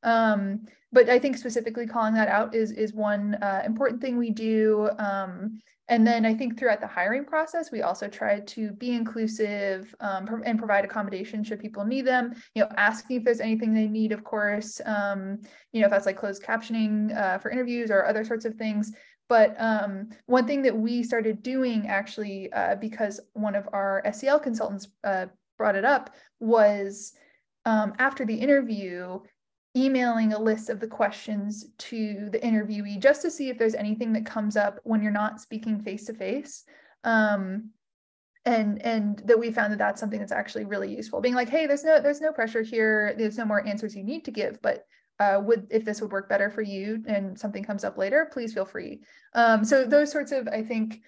um, 0.03 0.67
but 0.93 1.09
I 1.09 1.19
think 1.19 1.37
specifically 1.37 1.87
calling 1.87 2.15
that 2.15 2.29
out 2.29 2.55
is 2.55 2.73
is 2.73 2.95
one 2.95 3.35
uh, 3.37 3.63
important 3.65 4.01
thing 4.01 4.17
we 4.17 4.31
do. 4.31 4.91
Um, 4.99 5.61
and 5.91 6.07
then 6.07 6.27
I 6.27 6.35
think 6.35 6.59
throughout 6.59 6.81
the 6.81 6.87
hiring 6.87 7.25
process, 7.25 7.73
we 7.73 7.81
also 7.81 8.09
try 8.09 8.41
to 8.41 8.73
be 8.73 8.91
inclusive 8.91 9.95
um, 10.01 10.43
and 10.45 10.59
provide 10.59 10.85
accommodation 10.85 11.43
should 11.43 11.61
people 11.61 11.85
need 11.85 12.07
them. 12.07 12.35
You 12.55 12.65
know, 12.65 12.71
asking 12.77 13.19
if 13.19 13.25
there's 13.25 13.41
anything 13.41 13.73
they 13.73 13.89
need, 13.89 14.13
of 14.13 14.23
course. 14.23 14.83
Um, 14.85 15.39
you 15.73 15.81
know, 15.81 15.87
if 15.87 15.91
that's 15.91 16.05
like 16.05 16.19
closed 16.19 16.43
captioning 16.43 17.17
uh, 17.17 17.39
for 17.39 17.51
interviews 17.51 17.91
or 17.91 18.05
other 18.05 18.23
sorts 18.23 18.45
of 18.45 18.55
things. 18.57 18.93
But 19.31 19.55
um, 19.59 20.11
one 20.27 20.47
thing 20.47 20.63
that 20.63 20.77
we 20.77 21.03
started 21.03 21.43
doing 21.43 21.87
actually, 21.87 22.53
uh, 22.53 22.77
because 22.77 23.21
one 23.33 23.55
of 23.55 23.69
our 23.73 24.03
SEL 24.13 24.41
consultants 24.41 24.89
uh, 25.05 25.27
brought 25.57 25.77
it 25.77 25.85
up, 25.85 26.15
was 26.39 27.13
um, 27.65 27.95
after 27.99 28.25
the 28.25 28.35
interview, 28.35 29.21
emailing 29.77 30.33
a 30.33 30.39
list 30.39 30.71
of 30.71 30.81
the 30.81 30.87
questions 30.87 31.67
to 31.79 32.29
the 32.33 32.39
interviewee 32.39 32.99
just 32.99 33.23
to 33.23 33.31
see 33.31 33.49
if 33.49 33.59
there's 33.59 33.75
anything 33.75 34.13
that 34.13 34.27
comes 34.27 34.57
up 34.57 34.81
when 34.85 35.03
you're 35.03 35.13
not 35.13 35.41
speaking 35.41 35.81
face 35.81 36.07
to 36.07 36.15
face 36.15 36.65
and 38.49 38.81
and 38.83 39.23
that 39.27 39.39
we 39.39 39.51
found 39.51 39.73
that 39.73 39.79
that's 39.79 40.01
something 40.01 40.19
that's 40.19 40.33
actually 40.33 40.65
really 40.65 40.95
useful. 40.95 41.21
Being 41.21 41.35
like 41.35 41.49
hey 41.49 41.67
there's 41.67 41.85
no 41.85 42.01
there's 42.01 42.21
no 42.21 42.33
pressure 42.33 42.63
here. 42.63 43.15
There's 43.17 43.39
no 43.39 43.45
more 43.45 43.67
answers 43.67 43.95
you 43.95 44.05
need 44.05 44.25
to 44.25 44.31
give 44.31 44.61
but 44.63 44.85
uh, 45.21 45.41
would 45.43 45.67
if 45.71 45.85
this 45.85 46.01
would 46.01 46.13
work 46.13 46.29
better 46.29 46.49
for 46.49 46.63
you 46.63 47.03
and 47.07 47.39
something 47.39 47.65
comes 47.65 47.85
up 47.85 47.99
later 47.99 48.29
please 48.33 48.55
feel 48.55 48.65
free. 48.65 49.03
Um, 49.35 49.65
so 49.65 49.85
those 49.85 50.11
sorts 50.11 50.33
of 50.33 50.49
i 50.49 50.63
think 50.63 51.01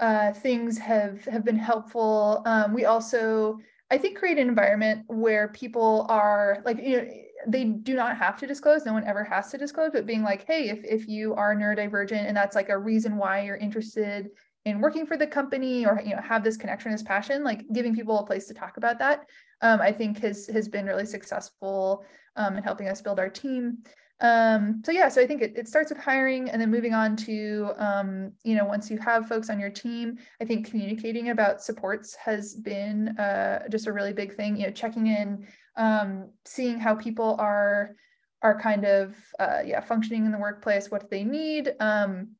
uh, 0.00 0.32
things 0.32 0.78
have 0.78 1.24
have 1.26 1.44
been 1.44 1.58
helpful. 1.58 2.42
Um, 2.46 2.72
we 2.74 2.86
also 2.86 3.58
i 3.90 3.98
think 3.98 4.18
create 4.18 4.38
an 4.38 4.48
environment 4.48 5.04
where 5.08 5.48
people 5.48 6.06
are 6.08 6.62
like 6.64 6.78
you 6.78 6.96
know 6.96 7.08
they 7.46 7.64
do 7.64 7.94
not 7.94 8.16
have 8.16 8.38
to 8.38 8.46
disclose 8.46 8.84
no 8.84 8.92
one 8.92 9.06
ever 9.06 9.24
has 9.24 9.50
to 9.50 9.58
disclose 9.58 9.90
but 9.92 10.06
being 10.06 10.22
like 10.22 10.46
hey 10.46 10.68
if, 10.68 10.84
if 10.84 11.08
you 11.08 11.34
are 11.34 11.54
neurodivergent 11.54 12.26
and 12.26 12.36
that's 12.36 12.54
like 12.56 12.68
a 12.68 12.78
reason 12.78 13.16
why 13.16 13.42
you're 13.42 13.56
interested 13.56 14.30
in 14.66 14.80
working 14.80 15.06
for 15.06 15.16
the 15.16 15.26
company 15.26 15.86
or 15.86 16.02
you 16.04 16.14
know 16.14 16.20
have 16.22 16.44
this 16.44 16.56
connection 16.56 16.92
this 16.92 17.02
passion 17.02 17.42
like 17.42 17.64
giving 17.72 17.94
people 17.94 18.18
a 18.18 18.26
place 18.26 18.46
to 18.46 18.54
talk 18.54 18.76
about 18.76 18.98
that 18.98 19.26
um, 19.62 19.80
i 19.80 19.90
think 19.90 20.18
has 20.18 20.46
has 20.46 20.68
been 20.68 20.86
really 20.86 21.06
successful 21.06 22.04
um, 22.36 22.56
in 22.56 22.62
helping 22.62 22.88
us 22.88 23.00
build 23.00 23.18
our 23.18 23.28
team. 23.28 23.78
Um, 24.22 24.82
so 24.84 24.92
yeah 24.92 25.08
so 25.08 25.22
i 25.22 25.26
think 25.26 25.40
it, 25.40 25.56
it 25.56 25.66
starts 25.66 25.90
with 25.90 25.98
hiring 25.98 26.50
and 26.50 26.60
then 26.60 26.70
moving 26.70 26.92
on 26.92 27.16
to 27.16 27.72
um, 27.78 28.32
you 28.44 28.54
know 28.54 28.66
once 28.66 28.90
you 28.90 28.98
have 28.98 29.26
folks 29.26 29.48
on 29.48 29.58
your 29.58 29.70
team 29.70 30.18
i 30.42 30.44
think 30.44 30.68
communicating 30.68 31.30
about 31.30 31.62
supports 31.62 32.14
has 32.16 32.54
been 32.54 33.16
uh, 33.18 33.66
just 33.70 33.86
a 33.86 33.92
really 33.94 34.12
big 34.12 34.36
thing 34.36 34.58
you 34.58 34.66
know 34.66 34.72
checking 34.72 35.06
in 35.06 35.46
um, 35.76 36.30
seeing 36.44 36.78
how 36.78 36.94
people 36.94 37.36
are 37.38 37.94
are 38.42 38.58
kind 38.58 38.84
of 38.84 39.14
uh, 39.38 39.60
yeah 39.64 39.80
functioning 39.80 40.24
in 40.24 40.32
the 40.32 40.38
workplace 40.38 40.90
what 40.90 41.10
they 41.10 41.24
need 41.24 41.74
um, 41.80 42.30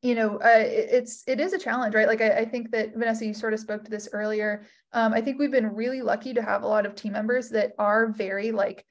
you 0.00 0.14
know 0.14 0.38
uh, 0.38 0.58
it, 0.58 0.88
it's 0.90 1.22
it 1.26 1.40
is 1.40 1.52
a 1.52 1.58
challenge 1.58 1.94
right? 1.94 2.08
Like 2.08 2.20
I, 2.20 2.38
I, 2.38 2.44
think 2.44 2.70
that 2.72 2.94
vanessa 2.94 3.26
you 3.26 3.34
sort 3.34 3.52
of 3.52 3.60
spoke 3.60 3.84
to 3.84 3.90
this 3.90 4.08
earlier. 4.12 4.64
Um, 4.94 5.14
i 5.14 5.20
think 5.20 5.38
we've 5.38 5.50
been 5.50 5.74
really 5.74 6.02
lucky 6.02 6.34
to 6.34 6.42
have 6.42 6.62
a 6.62 6.66
lot 6.66 6.84
of 6.84 6.94
team 6.94 7.12
members 7.12 7.48
that 7.50 7.72
are 7.78 8.12
very 8.12 8.52
like 8.52 8.84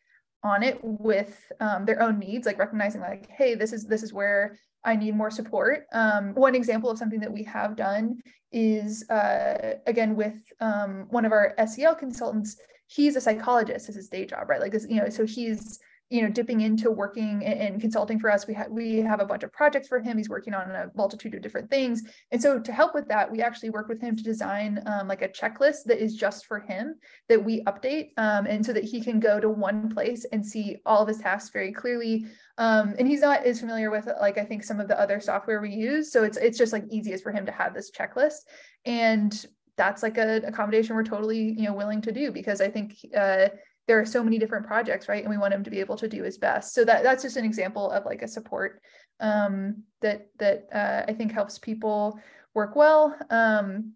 on 0.44 0.64
it 0.64 0.80
with 0.82 1.40
um, 1.60 1.86
their 1.86 2.02
own 2.02 2.18
needs 2.18 2.48
like 2.48 2.58
recognizing 2.58 3.02
like 3.02 3.30
hey 3.30 3.54
this 3.54 3.74
is 3.74 3.86
this 3.86 4.02
is 4.02 4.12
where 4.12 4.58
i 4.84 4.96
need 4.96 5.16
more 5.16 5.32
support. 5.32 5.86
Um, 5.94 6.34
one 6.34 6.56
example 6.56 6.90
of 6.90 6.98
something 6.98 7.20
that 7.20 7.32
we 7.32 7.44
have 7.44 7.76
done 7.76 8.20
is 8.52 9.08
uh, 9.10 9.76
again 9.88 10.16
with 10.16 10.36
um, 10.60 11.08
one 11.10 11.26
of 11.26 11.32
our 11.32 11.54
sel 11.68 11.96
consultants 11.96 12.58
he's 12.94 13.16
a 13.16 13.22
psychologist 13.22 13.88
as 13.90 13.96
his 13.96 14.10
day 14.10 14.26
job, 14.26 14.50
right? 14.50 14.60
Like 14.60 14.74
this, 14.74 14.86
you 14.90 14.98
know, 14.98 15.10
so 15.10 15.26
he's 15.26 15.80
you 16.10 16.22
know 16.22 16.28
dipping 16.28 16.60
into 16.60 16.92
working 16.92 17.44
and, 17.46 17.80
consulting 17.80 18.20
for 18.20 18.30
us. 18.30 18.46
We 18.46 18.54
have 18.54 18.70
we 18.70 18.98
have 18.98 19.22
a 19.22 19.26
bunch 19.26 19.44
of 19.44 19.54
projects 19.54 19.88
for 19.88 20.02
him. 20.02 20.18
He's 20.18 20.28
working 20.28 20.54
on 20.54 20.70
a 20.70 20.92
multitude 20.94 21.34
of 21.34 21.42
different 21.42 21.70
things. 21.70 22.04
And 22.32 22.42
so 22.42 22.60
to 22.60 22.74
help 22.74 22.94
with 22.94 23.08
that 23.08 23.32
we 23.32 23.42
actually 23.42 23.70
work 23.70 23.88
with 23.88 24.02
him 24.02 24.18
to 24.18 24.24
design 24.24 24.84
um, 24.86 25.08
like 25.08 25.22
a 25.22 25.30
checklist 25.30 25.86
that 25.86 26.04
is 26.04 26.16
just 26.16 26.48
for 26.48 26.60
him 26.60 26.96
that 27.30 27.42
we 27.42 27.64
update 27.64 28.10
um, 28.18 28.46
and 28.46 28.66
so 28.66 28.74
that 28.74 28.84
he 28.84 29.02
can 29.02 29.22
go 29.22 29.40
to 29.40 29.50
one 29.50 29.90
place 29.90 30.26
and 30.34 30.46
see 30.46 30.78
all 30.86 31.02
of 31.02 31.08
his 31.08 31.20
tasks 31.20 31.50
very 31.52 31.72
clearly. 31.72 32.26
Um, 32.58 32.94
and 33.00 33.08
he's 33.08 33.22
not 33.22 33.46
as 33.46 33.62
familiar 33.62 33.90
with 33.90 34.10
like 34.20 34.38
i 34.38 34.44
think 34.44 34.64
some 34.64 34.82
of 34.82 34.90
the 34.90 35.00
other 35.00 35.22
software 35.22 35.62
we 35.62 35.72
use. 35.72 36.12
So 36.12 36.26
it's 36.26 36.38
it's 36.38 36.58
just 36.58 36.74
like 36.74 36.84
easiest 36.90 37.24
for 37.24 37.32
him 37.32 37.46
to 37.46 37.54
have 37.54 37.74
this 37.74 37.90
checklist. 37.90 38.42
And 38.86 39.46
that's 39.78 40.04
like 40.04 40.18
a 40.18 40.38
accommodation 40.46 40.96
we're 40.96 41.04
totally 41.04 41.56
you 41.58 41.64
know 41.64 41.74
willing 41.74 42.02
to 42.02 42.12
do 42.12 42.32
because 42.32 42.62
I 42.62 42.70
think 42.70 42.96
uh, 43.16 43.50
there 43.88 44.00
are 44.00 44.06
so 44.06 44.24
many 44.24 44.38
different 44.38 44.66
projects, 44.66 45.10
right? 45.10 45.24
And 45.24 45.30
we 45.30 45.38
want 45.38 45.54
him 45.54 45.64
to 45.64 45.70
be 45.70 45.80
able 45.80 45.98
to 45.98 46.08
do 46.08 46.24
his 46.24 46.38
best. 46.38 46.74
So 46.74 46.86
that 46.86 47.04
that's 47.04 47.24
just 47.24 47.38
an 47.38 47.46
example 47.46 47.90
of 47.92 48.06
like 48.06 48.22
a 48.22 48.28
support 48.28 48.82
um, 49.20 49.84
that 50.02 50.28
that 50.40 50.68
uh, 50.74 51.04
I 51.08 51.14
think 51.14 51.32
helps 51.32 51.58
people 51.58 52.20
work 52.54 52.76
well. 52.76 53.16
Um, 53.30 53.94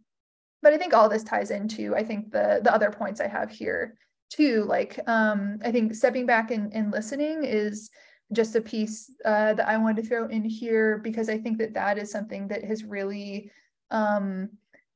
but 0.62 0.74
I 0.74 0.78
think 0.78 0.94
all 0.94 1.10
this 1.10 1.24
ties 1.24 1.52
into 1.52 1.96
I 1.96 2.04
think 2.04 2.32
the 2.32 2.62
the 2.64 2.74
other 2.74 2.90
points 2.90 3.22
I 3.22 3.28
have 3.28 3.52
here 3.52 3.98
too. 4.30 4.64
Like 4.64 5.00
um, 5.08 5.60
I 5.64 5.72
think 5.72 5.94
stepping 5.94 6.26
back 6.26 6.52
and, 6.52 6.74
and 6.74 6.92
listening 6.92 7.44
is 7.44 7.90
just 8.34 8.56
a 8.56 8.62
piece 8.62 9.12
uh, 9.24 9.54
that 9.54 9.68
I 9.68 9.78
wanted 9.78 10.02
to 10.02 10.10
throw 10.10 10.28
in 10.28 10.44
here 10.44 10.98
because 10.98 11.30
I 11.30 11.38
think 11.38 11.60
that 11.60 11.76
that 11.76 11.98
is 11.98 12.12
something 12.12 12.48
that 12.48 12.64
has 12.64 12.84
really 12.84 13.52
um, 13.92 14.50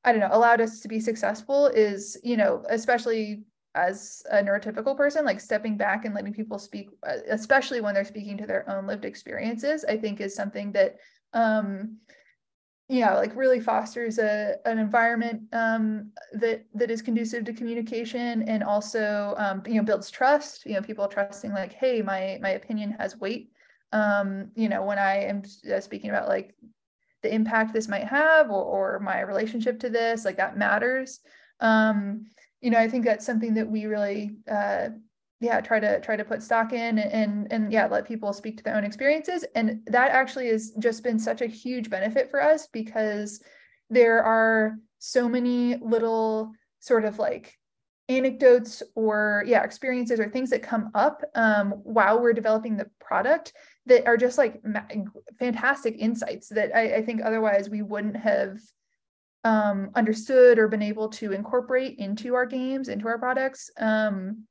I 0.10 0.12
don't 0.12 0.22
know, 0.22 0.36
allowed 0.36 0.60
us 0.60 0.80
to 0.80 0.88
be 0.88 1.00
successful 1.00 1.68
is, 1.68 2.18
you 2.24 2.36
know, 2.36 2.64
especially 2.68 3.44
as 3.76 4.24
a 4.32 4.38
neurotypical 4.38 4.98
person, 4.98 5.24
like 5.24 5.40
stepping 5.40 5.78
back 5.78 6.04
and 6.04 6.16
letting 6.16 6.34
people 6.34 6.58
speak, 6.58 6.90
uh, 7.08 7.18
especially 7.30 7.80
when 7.80 7.94
they're 7.94 8.04
speaking 8.04 8.36
to 8.40 8.48
their 8.48 8.68
own 8.68 8.88
lived 8.88 9.06
experiences, 9.06 9.86
I 9.88 9.98
think 9.98 10.20
is 10.20 10.34
something 10.34 10.72
that, 10.72 10.98
um, 11.34 11.98
yeah, 12.88 13.14
like 13.14 13.36
really 13.36 13.60
fosters 13.60 14.18
a 14.18 14.56
an 14.66 14.80
environment 14.80 15.44
um, 15.54 16.12
that 16.34 16.66
that 16.74 16.90
is 16.90 17.04
conducive 17.04 17.46
to 17.46 17.54
communication 17.54 18.42
and 18.50 18.64
also, 18.64 19.36
um, 19.38 19.62
you 19.68 19.76
know, 19.76 19.84
builds 19.84 20.10
trust. 20.10 20.66
You 20.66 20.74
know, 20.74 20.82
people 20.82 21.08
trusting 21.08 21.54
like, 21.54 21.74
hey, 21.74 22.02
my 22.02 22.40
my 22.42 22.50
opinion 22.50 22.96
has 22.98 23.16
weight. 23.20 23.52
Um, 23.92 24.50
you 24.56 24.70
know, 24.70 24.84
when 24.84 24.98
I 24.98 25.18
am 25.26 25.44
uh, 25.72 25.80
speaking 25.80 26.10
about 26.10 26.28
like 26.28 26.56
the 27.22 27.34
impact 27.34 27.74
this 27.74 27.88
might 27.88 28.06
have 28.06 28.50
or, 28.50 28.64
or 28.64 29.00
my 29.00 29.22
relationship 29.22 29.80
to 29.80 29.90
this 29.90 30.26
like 30.26 30.38
that 30.38 30.58
matters. 30.58 31.20
Um 31.60 32.26
you 32.62 32.70
know 32.70 32.80
i 32.80 32.88
think 32.88 33.06
that's 33.06 33.26
something 33.26 33.54
that 33.54 33.70
we 33.70 33.86
really 33.86 34.36
uh 34.52 34.90
yeah 35.40 35.62
try 35.62 35.80
to 35.80 36.00
try 36.02 36.16
to 36.16 36.26
put 36.26 36.44
stock 36.44 36.74
in 36.74 37.00
and, 37.00 37.12
and 37.12 37.52
and 37.52 37.72
yeah 37.72 37.86
let 37.88 38.08
people 38.08 38.34
speak 38.34 38.58
to 38.58 38.64
their 38.64 38.76
own 38.76 38.84
experiences. 38.84 39.46
And 39.56 39.82
that 39.88 40.12
actually 40.12 40.48
has 40.48 40.72
just 40.80 41.04
been 41.04 41.20
such 41.20 41.42
a 41.42 41.48
huge 41.48 41.90
benefit 41.90 42.30
for 42.30 42.42
us 42.42 42.68
because 42.68 43.42
there 43.90 44.24
are 44.24 44.78
so 45.00 45.30
many 45.30 45.78
little 45.78 46.52
sort 46.80 47.06
of 47.06 47.20
like 47.20 47.58
anecdotes 48.10 48.84
or 48.96 49.44
yeah 49.46 49.64
experiences 49.64 50.20
or 50.20 50.28
things 50.28 50.50
that 50.50 50.64
come 50.64 50.90
up 50.96 51.24
um, 51.36 51.72
while 51.84 52.20
we're 52.20 52.34
developing 52.34 52.76
the 52.76 52.90
product 53.00 53.54
that 53.86 54.06
are 54.08 54.18
just 54.18 54.38
like 54.38 54.62
fantastic 55.38 55.96
insights 55.98 56.50
that 56.50 56.76
I, 56.76 56.96
I 56.96 57.02
think 57.04 57.22
otherwise 57.24 57.70
we 57.70 57.82
wouldn't 57.82 58.18
have 58.18 58.60
um, 59.44 59.92
understood 59.96 60.60
or 60.60 60.68
been 60.68 60.82
able 60.82 61.10
to 61.10 61.32
incorporate 61.32 61.98
into 61.98 62.36
our 62.36 62.46
games, 62.46 62.90
into 62.90 63.08
our 63.08 63.18
products. 63.18 63.72
Um, 63.78 64.46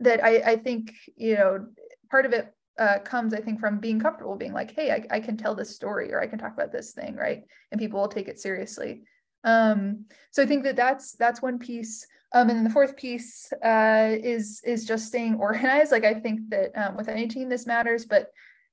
that 0.00 0.24
I, 0.24 0.52
I 0.52 0.56
think, 0.56 0.94
you 1.16 1.34
know, 1.34 1.66
part 2.10 2.26
of 2.26 2.32
it 2.32 2.52
uh, 2.78 2.98
comes, 3.00 3.34
I 3.34 3.40
think, 3.40 3.60
from 3.60 3.78
being 3.78 4.00
comfortable, 4.00 4.36
being 4.36 4.54
like, 4.54 4.74
hey, 4.74 4.90
I, 4.90 5.16
I 5.16 5.20
can 5.20 5.36
tell 5.36 5.54
this 5.54 5.74
story 5.74 6.12
or 6.12 6.20
I 6.20 6.26
can 6.26 6.38
talk 6.38 6.54
about 6.54 6.72
this 6.72 6.92
thing, 6.92 7.16
right? 7.16 7.42
And 7.70 7.80
people 7.80 8.00
will 8.00 8.08
take 8.08 8.28
it 8.28 8.40
seriously. 8.40 9.02
Um, 9.44 10.06
so 10.30 10.42
I 10.42 10.46
think 10.46 10.64
that 10.64 10.76
that's 10.76 11.12
that's 11.12 11.42
one 11.42 11.58
piece. 11.58 12.06
Um, 12.32 12.48
and 12.48 12.58
then 12.58 12.64
the 12.64 12.70
fourth 12.70 12.96
piece 12.96 13.52
uh, 13.64 14.16
is 14.22 14.60
is 14.64 14.84
just 14.84 15.06
staying 15.06 15.34
organized. 15.40 15.92
Like 15.92 16.04
I 16.04 16.14
think 16.14 16.48
that 16.50 16.70
um, 16.76 16.96
with 16.96 17.08
any 17.08 17.26
team 17.26 17.48
this 17.48 17.66
matters, 17.66 18.04
but 18.04 18.30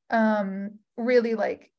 um, 0.10 0.72
really 0.98 1.36
like 1.36 1.72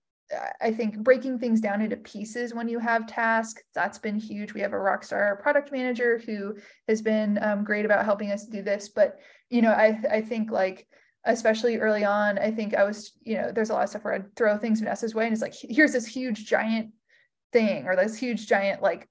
I 0.61 0.73
think 0.73 0.99
breaking 0.99 1.39
things 1.39 1.61
down 1.61 1.81
into 1.81 1.97
pieces 1.97 2.53
when 2.53 2.69
you 2.69 2.79
have 2.79 3.07
tasks, 3.07 3.63
that's 3.75 3.99
been 3.99 4.19
huge. 4.19 4.53
We 4.53 4.61
have 4.61 4.73
a 4.73 4.79
rock 4.79 5.03
star 5.03 5.37
product 5.37 5.73
manager 5.73 6.21
who 6.25 6.57
has 6.87 7.01
been 7.01 7.39
um, 7.43 7.65
great 7.65 7.85
about 7.85 8.05
helping 8.05 8.31
us 8.31 8.45
do 8.45 8.63
this. 8.63 8.89
But, 8.89 9.19
you 9.49 9.63
know, 9.63 9.71
I, 9.71 9.99
I 10.11 10.21
think 10.21 10.51
like, 10.51 10.87
especially 11.25 11.79
early 11.79 12.05
on, 12.05 12.39
I 12.39 12.51
think 12.51 12.75
I 12.75 12.85
was, 12.85 13.13
you 13.23 13.37
know, 13.37 13.51
there's 13.53 13.71
a 13.71 13.73
lot 13.73 13.85
of 13.85 13.89
stuff 13.89 14.05
where 14.05 14.15
I'd 14.15 14.37
throw 14.37 14.59
things 14.59 14.81
Vanessa's 14.81 15.15
way 15.15 15.25
and 15.25 15.33
it's 15.33 15.43
like, 15.43 15.55
here's 15.59 15.93
this 15.93 16.07
huge 16.07 16.45
giant 16.45 16.93
thing 17.53 17.87
or 17.87 17.97
this 17.97 18.17
huge 18.17 18.47
giant 18.47 18.83
like 18.83 19.09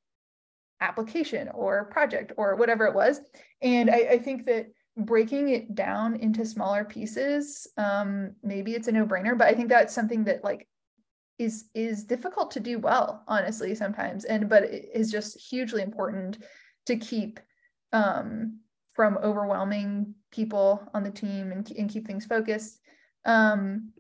application 0.82 1.50
or 1.54 1.86
project 1.86 2.34
or 2.38 2.56
whatever 2.56 2.86
it 2.86 2.94
was. 2.94 3.22
And 3.62 3.90
I, 3.90 4.08
I 4.12 4.18
think 4.20 4.46
that 4.46 4.68
breaking 4.96 5.50
it 5.50 5.76
down 5.76 6.16
into 6.16 6.46
smaller 6.46 6.84
pieces, 6.84 7.68
um, 7.78 8.36
maybe 8.44 8.74
it's 8.74 8.88
a 8.88 8.92
no 8.92 9.06
brainer, 9.06 9.38
but 9.38 9.48
I 9.48 9.54
think 9.54 9.70
that's 9.70 9.94
something 9.94 10.24
that 10.26 10.44
like 10.44 10.68
is 11.38 11.66
is 11.74 12.04
difficult 12.04 12.52
to 12.52 12.60
do 12.60 12.80
well 12.80 13.24
honestly 13.28 13.76
sometimes 13.76 14.26
and 14.26 14.50
but 14.50 14.64
it 14.64 14.90
is 14.94 15.12
just 15.12 15.40
hugely 15.40 15.82
important 15.82 16.40
to 16.86 16.98
keep 16.98 17.40
um, 17.94 18.60
from 18.94 19.18
overwhelming 19.22 20.14
people 20.32 20.82
on 20.94 21.04
the 21.04 21.12
team 21.12 21.52
and, 21.52 21.70
and 21.78 21.90
keep 21.90 22.08
things 22.08 22.26
focused 22.26 22.80
um, 23.26 23.92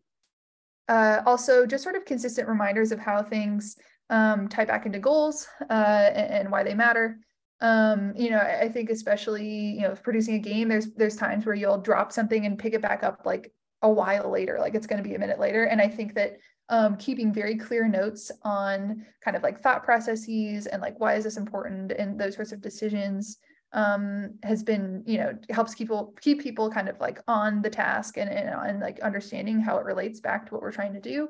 uh, 0.87 1.21
also 1.25 1.65
just 1.65 1.83
sort 1.83 1.95
of 1.95 2.05
consistent 2.05 2.47
reminders 2.47 2.91
of 2.91 2.99
how 2.99 3.21
things 3.21 3.77
um, 4.09 4.47
tie 4.47 4.65
back 4.65 4.85
into 4.85 4.99
goals 4.99 5.47
uh, 5.69 6.09
and, 6.13 6.33
and, 6.33 6.51
why 6.51 6.63
they 6.63 6.73
matter. 6.73 7.19
Um, 7.59 8.13
you 8.15 8.29
know 8.29 8.37
I, 8.37 8.61
I 8.61 8.69
think 8.69 8.89
especially 8.89 9.47
you 9.47 9.81
know 9.81 9.95
producing 9.95 10.35
a 10.35 10.39
game 10.39 10.67
there's 10.67 10.93
there's 10.93 11.15
times 11.15 11.45
where 11.45 11.55
you'll 11.55 11.79
drop 11.79 12.11
something 12.11 12.45
and 12.45 12.59
pick 12.59 12.73
it 12.73 12.83
back 12.83 13.03
up 13.03 13.21
like 13.25 13.51
a 13.81 13.89
while 13.89 14.29
later 14.29 14.57
like 14.59 14.75
it's 14.75 14.85
going 14.85 15.01
to 15.01 15.07
be 15.07 15.15
a 15.15 15.19
minute 15.19 15.39
later. 15.39 15.63
And 15.63 15.81
i 15.81 15.87
think 15.87 16.13
that 16.15 16.37
um, 16.69 16.97
keeping 16.97 17.33
very 17.33 17.55
clear 17.55 17.87
notes 17.87 18.31
on 18.43 19.05
kind 19.23 19.37
of 19.37 19.43
like 19.43 19.59
thought 19.59 19.83
processes 19.83 20.67
and 20.67 20.81
like 20.81 20.99
why 20.99 21.15
is 21.15 21.23
this 21.23 21.37
important 21.37 21.93
and 21.93 22.19
those 22.19 22.35
sorts 22.35 22.51
of 22.51 22.61
decisions 22.61 23.37
um, 23.73 24.35
has 24.43 24.63
been 24.63 25.03
you 25.05 25.17
know 25.17 25.37
helps 25.49 25.75
people 25.75 26.13
keep 26.21 26.41
people 26.41 26.69
kind 26.69 26.89
of 26.89 26.99
like 26.99 27.19
on 27.27 27.61
the 27.61 27.69
task 27.69 28.17
and, 28.17 28.29
and, 28.29 28.79
like 28.79 28.99
understanding 29.01 29.59
how 29.59 29.77
it 29.77 29.85
relates 29.85 30.19
back 30.19 30.45
to 30.45 30.53
what 30.53 30.61
we're 30.61 30.71
trying 30.71 30.93
to 30.93 31.01
do. 31.01 31.29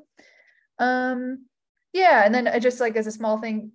Um 0.79 1.46
yeah 1.93 2.23
and 2.25 2.33
then 2.33 2.47
I 2.47 2.59
just 2.59 2.79
like 2.79 2.95
as 2.95 3.07
a 3.07 3.11
small 3.11 3.37
thing 3.37 3.71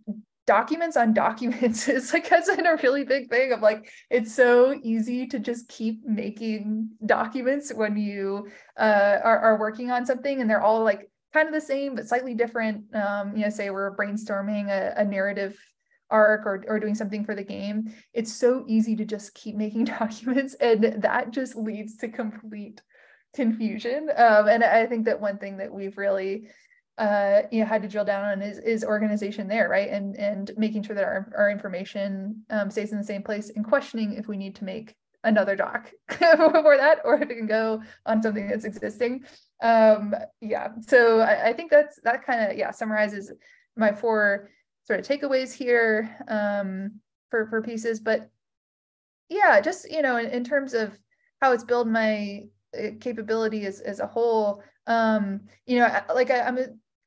documents 0.46 0.96
on 0.96 1.14
documents 1.26 1.88
is 1.88 2.12
like 2.12 2.26
has 2.28 2.46
been 2.46 2.66
a 2.66 2.76
really 2.76 3.04
big 3.04 3.28
thing. 3.30 3.52
Of 3.52 3.60
like 3.60 3.90
it's 4.10 4.34
so 4.34 4.78
easy 4.82 5.26
to 5.28 5.38
just 5.38 5.68
keep 5.68 6.04
making 6.04 6.90
documents 7.04 7.72
when 7.72 7.96
you 7.96 8.48
uh, 8.78 9.18
are, 9.22 9.38
are 9.38 9.58
working 9.58 9.90
on 9.90 10.06
something 10.06 10.40
and 10.40 10.48
they're 10.48 10.62
all 10.62 10.82
like 10.84 11.10
kind 11.32 11.48
of 11.48 11.54
the 11.54 11.60
same 11.60 11.94
but 11.94 12.08
slightly 12.08 12.34
different. 12.34 12.94
Um, 12.94 13.36
you 13.36 13.44
know 13.44 13.50
say 13.50 13.70
we're 13.70 13.96
brainstorming 13.96 14.68
a, 14.68 14.94
a 15.00 15.04
narrative 15.04 15.58
arc 16.10 16.44
or, 16.44 16.62
or 16.68 16.78
doing 16.78 16.94
something 16.94 17.24
for 17.24 17.34
the 17.34 17.44
game. 17.44 17.92
It's 18.12 18.32
so 18.32 18.64
easy 18.68 18.96
to 18.96 19.04
just 19.04 19.34
keep 19.34 19.56
making 19.56 19.84
documents 19.98 20.54
and 20.54 21.02
that 21.02 21.30
just 21.30 21.56
leads 21.56 21.96
to 21.98 22.08
complete 22.08 22.82
confusion. 23.34 24.10
Um, 24.14 24.46
and 24.46 24.62
i 24.62 24.84
think 24.84 25.06
that 25.06 25.18
one 25.18 25.38
thing 25.38 25.56
that 25.56 25.72
we've 25.72 25.96
really 25.96 26.48
uh, 26.98 27.42
you 27.50 27.60
know 27.60 27.66
had 27.66 27.82
to 27.82 27.88
drill 27.88 28.04
down 28.04 28.24
on 28.24 28.42
is, 28.42 28.58
is 28.58 28.84
organization 28.84 29.48
there 29.48 29.68
right? 29.68 29.88
And 29.88 30.16
and 30.16 30.50
making 30.56 30.82
sure 30.82 30.94
that 30.94 31.04
our, 31.04 31.32
our 31.36 31.50
information 31.50 32.42
um, 32.50 32.70
stays 32.70 32.92
in 32.92 32.98
the 32.98 33.04
same 33.04 33.22
place 33.22 33.50
and 33.54 33.64
questioning 33.64 34.14
if 34.14 34.28
we 34.28 34.36
need 34.36 34.54
to 34.56 34.64
make 34.64 34.94
another 35.24 35.54
doc 35.54 35.90
for 36.08 36.76
that 36.76 36.98
or 37.04 37.14
if 37.14 37.30
it 37.30 37.36
can 37.36 37.46
go 37.46 37.80
on 38.06 38.22
something 38.22 38.48
that's 38.48 38.64
existing. 38.64 39.24
Um 39.62 40.14
yeah 40.40 40.68
so 40.80 41.20
i, 41.20 41.50
I 41.50 41.52
think 41.52 41.70
that's 41.70 42.00
that 42.02 42.26
kind 42.26 42.50
of 42.50 42.58
yeah 42.58 42.72
summarizes 42.72 43.32
my 43.76 43.92
four 43.92 44.50
sort 44.84 44.98
of 44.98 45.06
takeaways 45.06 45.52
here 45.52 46.16
um 46.28 47.00
for 47.30 47.46
for 47.46 47.62
pieces. 47.62 48.00
But 48.00 48.28
yeah 49.28 49.60
just 49.60 49.90
you 49.90 50.02
know 50.02 50.16
in, 50.16 50.26
in 50.26 50.44
terms 50.44 50.74
of 50.74 50.98
how 51.40 51.52
it's 51.52 51.64
built 51.64 51.86
my 51.88 52.42
uh, 52.78 52.90
capability 53.00 53.66
as, 53.66 53.80
as 53.80 54.00
a 54.00 54.06
whole 54.06 54.62
um 54.86 55.40
you 55.66 55.78
know 55.78 56.00
like 56.14 56.30
I, 56.30 56.40
i'm 56.40 56.58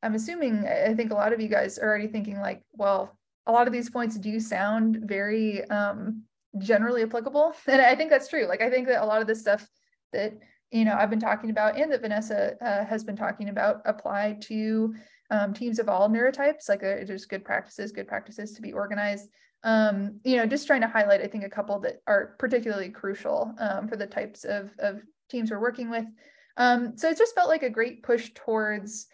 i'm 0.02 0.16
assuming 0.16 0.66
i 0.66 0.94
think 0.94 1.12
a 1.12 1.16
lot 1.16 1.34
of 1.34 1.42
you 1.42 1.48
guys 1.48 1.78
are 1.78 1.88
already 1.88 2.08
thinking 2.08 2.40
like 2.40 2.64
well 2.74 3.18
a 3.48 3.52
lot 3.52 3.68
of 3.68 3.74
these 3.74 3.90
points 3.90 4.18
do 4.18 4.40
sound 4.40 5.00
very 5.04 5.64
um 5.70 6.24
generally 6.58 7.04
applicable 7.04 7.54
and 7.68 7.82
i 7.82 7.96
think 7.96 8.10
that's 8.10 8.30
true 8.30 8.46
like 8.46 8.62
i 8.62 8.70
think 8.70 8.88
that 8.88 9.04
a 9.04 9.06
lot 9.06 9.22
of 9.22 9.28
this 9.28 9.42
stuff 9.42 9.68
that 10.14 10.34
you 10.72 10.86
know 10.86 10.96
I've 10.96 11.10
been 11.10 11.20
talking 11.20 11.52
about 11.52 11.78
and 11.78 11.92
that 11.92 12.02
Vanessa 12.02 12.56
uh, 12.62 12.86
has 12.86 13.04
been 13.04 13.16
talking 13.16 13.50
about 13.50 13.82
apply 13.86 14.38
to 14.42 14.94
um, 15.32 15.54
teams 15.54 15.80
of 15.80 15.90
all 15.90 16.10
neurotypes. 16.10 16.70
Like 16.70 16.82
there's 16.82 17.26
good 17.26 17.46
practices, 17.46 17.92
good 17.92 18.08
practices 18.08 18.54
to 18.54 18.62
be 18.62 18.74
organized. 18.74 19.30
Um, 19.64 20.20
you 20.24 20.38
know, 20.38 20.46
just 20.46 20.68
trying 20.68 20.82
to 20.82 20.88
highlight 20.88 21.22
I 21.22 21.28
think 21.28 21.44
a 21.44 21.50
couple 21.50 21.80
that 21.80 22.02
are 22.08 22.36
particularly 22.40 22.90
crucial 22.90 23.54
um, 23.60 23.88
for 23.88 23.96
the 23.96 24.08
types 24.08 24.44
of 24.44 24.72
of 24.80 25.02
teams 25.30 25.52
we're 25.52 25.62
working 25.62 25.90
with. 25.90 26.06
Um, 26.58 26.98
so 26.98 27.10
it 27.10 27.18
just 27.18 27.36
felt 27.36 27.50
like 27.50 27.64
a 27.64 27.70
great 27.70 28.04
push 28.04 28.32
towards 28.34 29.08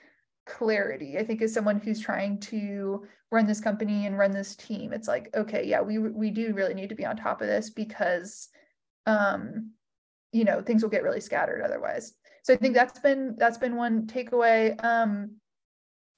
clarity. 0.45 1.17
I 1.17 1.23
think 1.23 1.41
as 1.41 1.53
someone 1.53 1.79
who's 1.79 1.99
trying 1.99 2.39
to 2.41 3.05
run 3.31 3.47
this 3.47 3.61
company 3.61 4.05
and 4.05 4.17
run 4.17 4.31
this 4.31 4.55
team, 4.55 4.93
it's 4.93 5.07
like 5.07 5.29
okay, 5.35 5.65
yeah, 5.65 5.81
we 5.81 5.97
we 5.97 6.31
do 6.31 6.53
really 6.53 6.73
need 6.73 6.89
to 6.89 6.95
be 6.95 7.05
on 7.05 7.17
top 7.17 7.41
of 7.41 7.47
this 7.47 7.69
because 7.69 8.49
um 9.07 9.71
you 10.31 10.43
know 10.43 10.61
things 10.61 10.81
will 10.81 10.89
get 10.89 11.03
really 11.03 11.19
scattered 11.19 11.61
otherwise 11.61 12.13
so 12.43 12.53
i 12.53 12.57
think 12.57 12.73
that's 12.73 12.99
been 12.99 13.35
that's 13.37 13.57
been 13.57 13.75
one 13.75 14.05
takeaway 14.07 14.81
um 14.83 15.31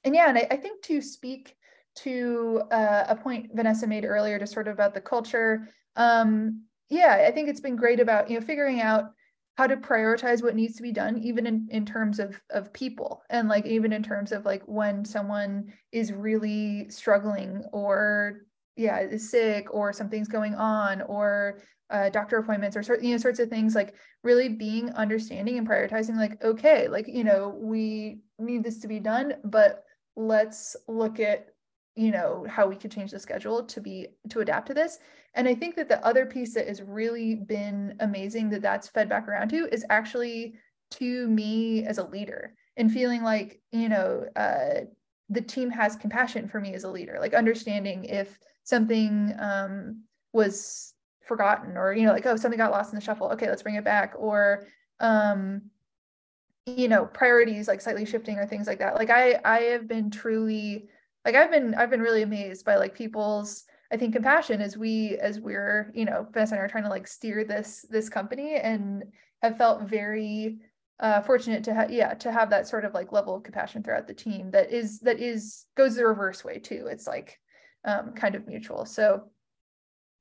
and 0.03 0.15
yeah 0.15 0.29
and 0.29 0.37
i, 0.37 0.47
I 0.51 0.57
think 0.57 0.81
to 0.83 1.01
speak 1.01 1.55
to 1.95 2.61
uh, 2.71 3.05
a 3.07 3.15
point 3.15 3.51
vanessa 3.53 3.87
made 3.87 4.05
earlier 4.05 4.39
just 4.39 4.53
sort 4.53 4.67
of 4.67 4.73
about 4.73 4.93
the 4.93 5.01
culture 5.01 5.67
um 5.95 6.63
yeah 6.89 7.25
i 7.27 7.31
think 7.31 7.49
it's 7.49 7.61
been 7.61 7.75
great 7.75 7.99
about 7.99 8.29
you 8.29 8.39
know 8.39 8.45
figuring 8.45 8.81
out 8.81 9.11
how 9.55 9.67
to 9.67 9.77
prioritize 9.77 10.41
what 10.41 10.55
needs 10.55 10.75
to 10.75 10.83
be 10.83 10.91
done 10.91 11.19
even 11.19 11.45
in, 11.45 11.67
in 11.69 11.85
terms 11.85 12.19
of 12.19 12.39
of 12.49 12.73
people. 12.73 13.21
And 13.29 13.47
like 13.47 13.65
even 13.65 13.93
in 13.93 14.03
terms 14.03 14.31
of 14.31 14.45
like 14.45 14.63
when 14.65 15.05
someone 15.05 15.73
is 15.91 16.11
really 16.11 16.89
struggling 16.89 17.63
or 17.71 18.41
yeah 18.75 18.99
is 18.99 19.29
sick 19.29 19.67
or 19.71 19.93
something's 19.93 20.27
going 20.27 20.55
on 20.55 21.01
or 21.03 21.59
uh, 21.89 22.09
doctor 22.09 22.37
appointments 22.37 22.75
or 22.75 22.81
sort 22.81 23.03
you 23.03 23.11
know 23.11 23.17
sorts 23.17 23.39
of 23.39 23.49
things 23.49 23.75
like 23.75 23.93
really 24.23 24.49
being 24.49 24.89
understanding 24.93 25.59
and 25.59 25.67
prioritizing 25.67 26.17
like 26.17 26.43
okay 26.43 26.87
like 26.87 27.07
you 27.07 27.23
know 27.23 27.55
we 27.61 28.19
need 28.39 28.63
this 28.63 28.79
to 28.79 28.87
be 28.87 28.99
done 28.99 29.35
but 29.43 29.83
let's 30.15 30.75
look 30.87 31.19
at 31.19 31.52
you 31.95 32.11
know 32.11 32.45
how 32.49 32.67
we 32.67 32.75
could 32.75 32.91
change 32.91 33.11
the 33.11 33.19
schedule 33.19 33.63
to 33.63 33.79
be 33.81 34.07
to 34.29 34.39
adapt 34.39 34.67
to 34.67 34.73
this. 34.73 34.99
And 35.35 35.47
i 35.47 35.55
think 35.55 35.75
that 35.75 35.89
the 35.89 36.05
other 36.05 36.25
piece 36.25 36.53
that 36.53 36.67
has 36.67 36.81
really 36.81 37.35
been 37.35 37.95
amazing 37.99 38.49
that 38.49 38.61
that's 38.61 38.87
fed 38.87 39.09
back 39.09 39.27
around 39.27 39.49
to 39.49 39.67
is 39.71 39.85
actually 39.89 40.55
to 40.91 41.27
me 41.27 41.85
as 41.85 41.97
a 41.97 42.07
leader 42.07 42.53
and 42.77 42.91
feeling 42.91 43.23
like 43.23 43.61
you 43.71 43.89
know 43.89 44.25
uh, 44.35 44.85
the 45.29 45.41
team 45.41 45.69
has 45.69 45.95
compassion 45.95 46.47
for 46.47 46.59
me 46.59 46.73
as 46.73 46.83
a 46.83 46.89
leader 46.89 47.17
like 47.19 47.33
understanding 47.33 48.03
if 48.05 48.39
something 48.63 49.33
um, 49.39 50.03
was 50.33 50.93
forgotten 51.25 51.77
or 51.77 51.93
you 51.93 52.05
know 52.05 52.11
like 52.11 52.25
oh 52.25 52.35
something 52.35 52.57
got 52.57 52.71
lost 52.71 52.91
in 52.91 52.99
the 52.99 53.03
shuffle. 53.03 53.29
Okay 53.29 53.47
let's 53.47 53.63
bring 53.63 53.75
it 53.75 53.83
back. 53.83 54.13
Or 54.17 54.65
um 54.99 55.61
you 56.65 56.87
know 56.87 57.05
priorities 57.05 57.67
like 57.67 57.81
slightly 57.81 58.05
shifting 58.05 58.37
or 58.37 58.45
things 58.45 58.67
like 58.67 58.79
that. 58.79 58.95
Like 58.95 59.09
i 59.09 59.39
i 59.45 59.59
have 59.59 59.87
been 59.87 60.11
truly 60.11 60.87
like 61.25 61.35
i've 61.35 61.51
been 61.51 61.73
i've 61.75 61.89
been 61.89 62.01
really 62.01 62.21
amazed 62.21 62.65
by 62.65 62.75
like 62.75 62.93
people's 62.95 63.65
i 63.91 63.97
think 63.97 64.13
compassion 64.13 64.61
as 64.61 64.77
we 64.77 65.17
as 65.21 65.39
we're 65.39 65.91
you 65.93 66.05
know 66.05 66.27
Vanessa 66.31 66.55
and 66.55 66.61
I 66.61 66.65
are 66.65 66.69
trying 66.69 66.83
to 66.83 66.89
like 66.89 67.07
steer 67.07 67.43
this 67.43 67.85
this 67.89 68.09
company 68.09 68.55
and 68.55 69.03
have 69.41 69.57
felt 69.57 69.89
very 69.89 70.59
uh 70.99 71.21
fortunate 71.21 71.63
to 71.63 71.73
have 71.73 71.91
yeah 71.91 72.13
to 72.13 72.31
have 72.31 72.49
that 72.49 72.67
sort 72.67 72.85
of 72.85 72.93
like 72.93 73.11
level 73.11 73.35
of 73.35 73.43
compassion 73.43 73.83
throughout 73.83 74.07
the 74.07 74.13
team 74.13 74.51
that 74.51 74.71
is 74.71 74.99
that 74.99 75.19
is 75.19 75.65
goes 75.75 75.95
the 75.95 76.05
reverse 76.05 76.43
way 76.43 76.59
too 76.59 76.87
it's 76.89 77.07
like 77.07 77.39
um 77.85 78.13
kind 78.13 78.35
of 78.35 78.47
mutual 78.47 78.85
so 78.85 79.23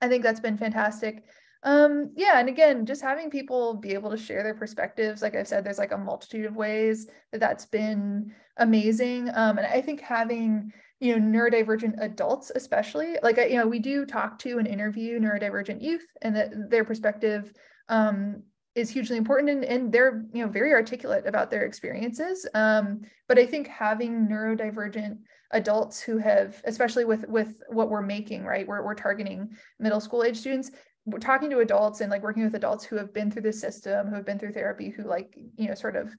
I 0.02 0.08
think 0.08 0.24
that's 0.24 0.40
been 0.40 0.58
fantastic. 0.58 1.22
Um, 1.62 2.10
yeah, 2.16 2.40
and 2.40 2.48
again, 2.48 2.84
just 2.84 3.02
having 3.02 3.30
people 3.30 3.74
be 3.74 3.92
able 3.92 4.10
to 4.10 4.16
share 4.16 4.42
their 4.42 4.54
perspectives. 4.54 5.22
Like 5.22 5.36
I've 5.36 5.46
said, 5.46 5.64
there's 5.64 5.78
like 5.78 5.92
a 5.92 5.96
multitude 5.96 6.44
of 6.44 6.56
ways 6.56 7.06
that 7.30 7.38
that's 7.38 7.66
been 7.66 8.34
amazing. 8.56 9.28
Um, 9.32 9.58
and 9.58 9.66
I 9.66 9.80
think 9.80 10.00
having 10.00 10.72
you 11.02 11.18
know 11.18 11.38
neurodivergent 11.38 11.94
adults, 11.98 12.52
especially 12.54 13.16
like 13.24 13.36
you 13.36 13.56
know 13.56 13.66
we 13.66 13.80
do 13.80 14.06
talk 14.06 14.38
to 14.38 14.58
and 14.58 14.68
interview 14.68 15.18
neurodivergent 15.18 15.82
youth 15.82 16.06
and 16.22 16.36
that 16.36 16.70
their 16.70 16.84
perspective 16.84 17.52
um, 17.88 18.42
is 18.76 18.88
hugely 18.88 19.16
important 19.16 19.50
and, 19.50 19.64
and 19.64 19.92
they're 19.92 20.24
you 20.32 20.44
know 20.44 20.50
very 20.50 20.72
articulate 20.72 21.26
about 21.26 21.50
their 21.50 21.64
experiences 21.64 22.48
um, 22.54 23.00
but 23.28 23.38
i 23.38 23.44
think 23.44 23.66
having 23.66 24.28
neurodivergent 24.28 25.18
adults 25.50 26.00
who 26.00 26.18
have 26.18 26.62
especially 26.64 27.04
with 27.04 27.26
with 27.28 27.60
what 27.68 27.90
we're 27.90 28.00
making 28.00 28.44
right 28.44 28.66
we're, 28.66 28.82
we're 28.82 28.94
targeting 28.94 29.50
middle 29.80 30.00
school 30.00 30.22
age 30.22 30.38
students 30.38 30.70
we're 31.04 31.18
talking 31.18 31.50
to 31.50 31.58
adults 31.58 32.00
and 32.00 32.10
like 32.10 32.22
working 32.22 32.44
with 32.44 32.54
adults 32.54 32.84
who 32.84 32.96
have 32.96 33.12
been 33.12 33.30
through 33.30 33.42
the 33.42 33.52
system 33.52 34.06
who 34.06 34.14
have 34.14 34.24
been 34.24 34.38
through 34.38 34.52
therapy 34.52 34.88
who 34.88 35.02
like 35.02 35.36
you 35.56 35.66
know 35.66 35.74
sort 35.74 35.96
of 35.96 36.14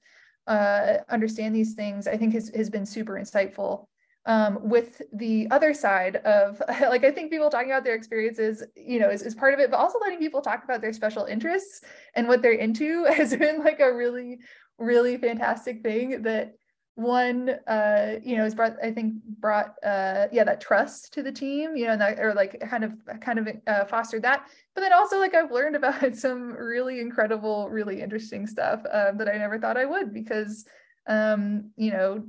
uh, 0.46 0.98
understand 1.08 1.56
these 1.56 1.72
things 1.72 2.06
i 2.06 2.16
think 2.16 2.34
has, 2.34 2.50
has 2.54 2.68
been 2.68 2.84
super 2.84 3.14
insightful 3.14 3.86
um, 4.26 4.58
with 4.62 5.02
the 5.12 5.46
other 5.50 5.74
side 5.74 6.16
of 6.16 6.62
like 6.80 7.04
i 7.04 7.10
think 7.10 7.30
people 7.30 7.50
talking 7.50 7.70
about 7.70 7.84
their 7.84 7.94
experiences 7.94 8.62
you 8.76 8.98
know 8.98 9.10
is, 9.10 9.22
is 9.22 9.34
part 9.34 9.54
of 9.54 9.60
it 9.60 9.70
but 9.70 9.78
also 9.78 9.98
letting 10.00 10.18
people 10.18 10.40
talk 10.40 10.64
about 10.64 10.80
their 10.80 10.92
special 10.92 11.24
interests 11.24 11.82
and 12.14 12.26
what 12.28 12.42
they're 12.42 12.52
into 12.52 13.04
has 13.12 13.36
been 13.36 13.62
like 13.62 13.80
a 13.80 13.94
really 13.94 14.38
really 14.78 15.16
fantastic 15.16 15.82
thing 15.82 16.22
that 16.22 16.54
one 16.96 17.50
uh 17.66 18.14
you 18.22 18.36
know 18.36 18.44
has 18.44 18.54
brought 18.54 18.76
i 18.80 18.90
think 18.90 19.14
brought 19.40 19.74
uh 19.84 20.26
yeah 20.30 20.44
that 20.44 20.60
trust 20.60 21.12
to 21.12 21.24
the 21.24 21.32
team 21.32 21.74
you 21.74 21.86
know 21.86 21.96
that, 21.96 22.20
or 22.20 22.32
like 22.34 22.60
kind 22.60 22.84
of 22.84 22.92
kind 23.20 23.40
of 23.40 23.48
uh, 23.66 23.84
fostered 23.86 24.22
that. 24.22 24.46
But 24.76 24.82
then 24.82 24.92
also 24.92 25.18
like 25.18 25.34
i've 25.34 25.50
learned 25.50 25.74
about 25.74 26.14
some 26.14 26.52
really 26.52 27.00
incredible 27.00 27.68
really 27.68 28.00
interesting 28.00 28.46
stuff 28.46 28.80
um, 28.92 29.18
that 29.18 29.28
i 29.28 29.36
never 29.36 29.58
thought 29.58 29.76
i 29.76 29.84
would 29.84 30.14
because 30.14 30.64
um 31.08 31.72
you 31.76 31.90
know 31.90 32.24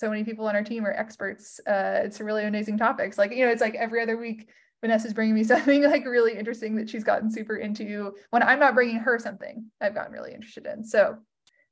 so 0.00 0.08
many 0.08 0.24
people 0.24 0.46
on 0.46 0.56
our 0.56 0.64
team 0.64 0.86
are 0.86 0.92
experts. 0.92 1.60
Uh, 1.66 2.00
it's 2.02 2.20
really 2.20 2.44
amazing 2.44 2.78
topics. 2.78 3.18
Like, 3.18 3.32
you 3.32 3.44
know, 3.44 3.52
it's 3.52 3.60
like 3.60 3.74
every 3.74 4.00
other 4.00 4.16
week, 4.16 4.48
Vanessa's 4.80 5.12
bringing 5.12 5.34
me 5.34 5.44
something 5.52 5.82
like 5.82 6.06
really 6.06 6.38
interesting 6.38 6.74
that 6.76 6.88
she's 6.88 7.04
gotten 7.04 7.30
super 7.30 7.56
into 7.56 8.14
when 8.30 8.42
I'm 8.42 8.58
not 8.58 8.74
bringing 8.74 8.96
her 8.96 9.18
something 9.18 9.66
I've 9.78 9.94
gotten 9.94 10.12
really 10.12 10.32
interested 10.32 10.64
in. 10.64 10.84
So 10.84 11.18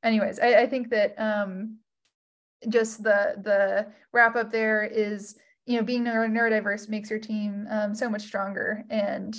anyways, 0.03 0.41
I, 0.41 0.61
I 0.61 0.67
think 0.67 0.91
that 0.91 1.15
um, 1.17 1.79
just 2.69 3.03
the, 3.03 3.37
the 3.43 3.87
wrap 4.13 4.37
up 4.37 4.53
there 4.53 4.85
is, 4.85 5.35
you 5.65 5.79
know, 5.79 5.83
being 5.83 6.05
neurodiverse 6.05 6.87
makes 6.91 7.09
your 7.09 7.19
team 7.19 7.67
um, 7.71 7.95
so 7.95 8.11
much 8.11 8.23
stronger. 8.23 8.85
And 8.91 9.35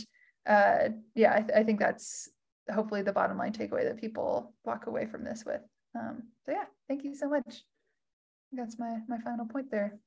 uh, 0.48 0.90
yeah, 1.14 1.36
I, 1.36 1.42
th- 1.42 1.54
I, 1.56 1.64
think 1.64 1.80
that's 1.80 2.28
hopefully 2.74 3.04
the 3.04 3.14
bottom 3.14 3.38
line 3.38 3.54
takeaway 3.54 3.84
that 3.84 4.02
people 4.02 4.56
walk 4.66 4.88
away 4.88 5.06
from 5.06 5.24
this 5.24 5.44
with. 5.46 5.62
Um, 5.94 6.24
so 6.48 6.54
yeah, 6.54 6.66
thank 6.88 7.04
you 7.04 7.14
so 7.14 7.30
much 7.30 7.64
that's 8.52 8.80
my 8.80 8.98
my 9.08 9.18
final 9.20 9.46
point 9.46 9.72
there. 9.72 10.00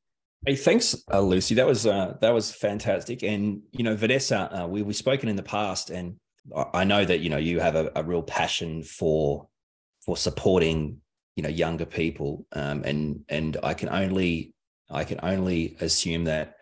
Hey, 0.44 0.57
thanks, 0.57 0.96
uh, 1.12 1.20
Lucy. 1.20 1.55
That 1.55 1.66
was 1.66 1.87
uh, 1.87 2.16
that 2.20 2.31
was 2.31 2.52
fantastic. 2.52 3.22
And 3.22 3.62
you 3.72 3.85
know, 3.85 3.94
Vanessa, 3.94 4.62
uh, 4.62 4.66
we 4.66 4.83
we've 4.83 4.96
spoken 4.96 5.28
in 5.28 5.37
the 5.37 5.42
past, 5.42 5.90
and 5.90 6.16
I 6.74 6.85
know 6.85 7.05
that 7.05 7.20
you 7.20 7.31
know 7.31 7.37
you 7.37 7.61
have 7.61 7.76
a, 7.76 7.92
a 7.94 8.02
real 8.02 8.22
passion 8.22 8.83
for 8.83 9.48
for 10.05 10.16
supporting 10.16 11.00
you 11.37 11.42
know 11.42 11.48
younger 11.48 11.87
people, 11.87 12.46
um, 12.52 12.83
and 12.85 13.20
and 13.28 13.57
I 13.62 13.74
can 13.74 13.88
only 13.88 14.55
I 14.90 15.05
can 15.05 15.20
only 15.22 15.76
assume 15.81 16.24
that 16.24 16.57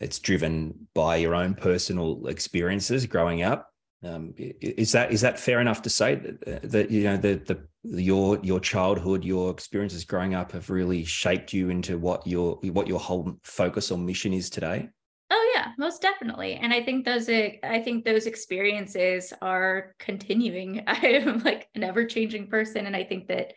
it's 0.00 0.18
driven 0.18 0.88
by 0.94 1.16
your 1.16 1.34
own 1.34 1.54
personal 1.54 2.26
experiences 2.26 3.06
growing 3.06 3.42
up. 3.42 3.71
Um, 4.04 4.34
is 4.36 4.90
that 4.92 5.12
is 5.12 5.20
that 5.20 5.38
fair 5.38 5.60
enough 5.60 5.82
to 5.82 5.90
say 5.90 6.16
that, 6.16 6.70
that 6.70 6.90
you 6.90 7.04
know 7.04 7.16
the, 7.16 7.34
the 7.34 7.66
your 7.84 8.38
your 8.42 8.58
childhood, 8.58 9.24
your 9.24 9.50
experiences 9.50 10.04
growing 10.04 10.34
up 10.34 10.52
have 10.52 10.70
really 10.70 11.04
shaped 11.04 11.52
you 11.52 11.70
into 11.70 11.98
what 11.98 12.26
your 12.26 12.56
what 12.62 12.88
your 12.88 12.98
whole 12.98 13.38
focus 13.44 13.92
or 13.92 13.98
mission 13.98 14.32
is 14.32 14.50
today? 14.50 14.88
Oh 15.30 15.52
yeah, 15.54 15.68
most 15.78 16.02
definitely. 16.02 16.54
And 16.54 16.72
I 16.72 16.82
think 16.82 17.04
those 17.04 17.28
I 17.28 17.80
think 17.84 18.04
those 18.04 18.26
experiences 18.26 19.32
are 19.40 19.94
continuing. 20.00 20.82
I 20.86 20.98
am 21.06 21.38
like 21.44 21.68
an 21.76 21.84
ever 21.84 22.04
changing 22.04 22.48
person, 22.48 22.86
and 22.86 22.96
I 22.96 23.04
think 23.04 23.28
that 23.28 23.52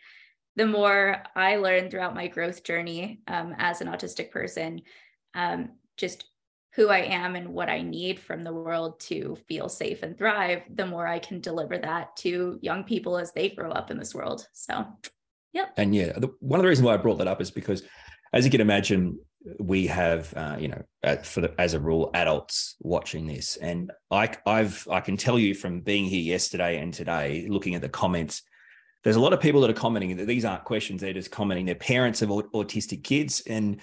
the 0.54 0.66
more 0.66 1.22
I 1.34 1.56
learn 1.56 1.90
throughout 1.90 2.14
my 2.14 2.28
growth 2.28 2.62
journey 2.62 3.20
um, 3.26 3.54
as 3.58 3.80
an 3.80 3.88
autistic 3.88 4.30
person, 4.30 4.80
um, 5.34 5.70
just 5.96 6.24
who 6.76 6.90
I 6.90 6.98
am 6.98 7.36
and 7.36 7.48
what 7.48 7.70
I 7.70 7.80
need 7.80 8.20
from 8.20 8.44
the 8.44 8.52
world 8.52 9.00
to 9.00 9.36
feel 9.48 9.70
safe 9.70 10.02
and 10.02 10.16
thrive, 10.16 10.60
the 10.72 10.86
more 10.86 11.06
I 11.06 11.18
can 11.18 11.40
deliver 11.40 11.78
that 11.78 12.14
to 12.18 12.58
young 12.60 12.84
people 12.84 13.16
as 13.16 13.32
they 13.32 13.48
grow 13.48 13.70
up 13.70 13.90
in 13.90 13.98
this 13.98 14.14
world. 14.14 14.46
So, 14.52 14.84
yep. 15.54 15.72
And 15.78 15.94
yeah, 15.94 16.12
the, 16.18 16.28
one 16.40 16.60
of 16.60 16.62
the 16.62 16.68
reasons 16.68 16.84
why 16.84 16.92
I 16.92 16.98
brought 16.98 17.16
that 17.18 17.28
up 17.28 17.40
is 17.40 17.50
because, 17.50 17.82
as 18.34 18.44
you 18.44 18.50
can 18.50 18.60
imagine, 18.60 19.18
we 19.58 19.86
have, 19.86 20.34
uh, 20.36 20.56
you 20.58 20.68
know, 20.68 21.16
for 21.22 21.40
the, 21.40 21.54
as 21.58 21.72
a 21.72 21.80
rule, 21.80 22.10
adults 22.12 22.76
watching 22.80 23.26
this, 23.26 23.56
and 23.56 23.90
I, 24.10 24.34
I've, 24.44 24.86
I 24.90 25.00
can 25.00 25.16
tell 25.16 25.38
you 25.38 25.54
from 25.54 25.80
being 25.80 26.04
here 26.04 26.20
yesterday 26.20 26.78
and 26.78 26.92
today, 26.92 27.46
looking 27.48 27.74
at 27.74 27.80
the 27.80 27.88
comments, 27.88 28.42
there's 29.02 29.16
a 29.16 29.20
lot 29.20 29.32
of 29.32 29.40
people 29.40 29.62
that 29.62 29.70
are 29.70 29.74
commenting 29.74 30.16
that 30.16 30.26
these 30.26 30.44
aren't 30.44 30.64
questions; 30.64 31.00
they're 31.00 31.12
just 31.12 31.30
commenting. 31.30 31.64
They're 31.64 31.76
parents 31.76 32.22
of 32.22 32.28
autistic 32.28 33.04
kids, 33.04 33.40
and 33.46 33.80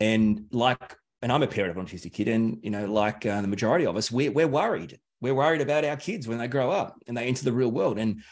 and 0.00 0.46
like 0.50 0.96
and 1.22 1.30
I'm 1.30 1.42
a 1.42 1.46
parent 1.46 1.70
of 1.70 1.76
an 1.76 1.86
autistic 1.86 2.12
kid, 2.12 2.28
and 2.28 2.58
you 2.62 2.70
know, 2.70 2.86
like 2.86 3.24
uh, 3.24 3.40
the 3.40 3.48
majority 3.48 3.86
of 3.86 3.96
us, 3.96 4.10
we're 4.10 4.32
we're 4.32 4.48
worried. 4.48 4.98
We're 5.20 5.34
worried 5.34 5.60
about 5.60 5.84
our 5.84 5.96
kids 5.96 6.26
when 6.26 6.38
they 6.38 6.48
grow 6.48 6.70
up 6.70 7.00
and 7.06 7.16
they 7.16 7.26
enter 7.26 7.44
the 7.44 7.52
real 7.52 7.70
world, 7.70 7.98
and 7.98 8.22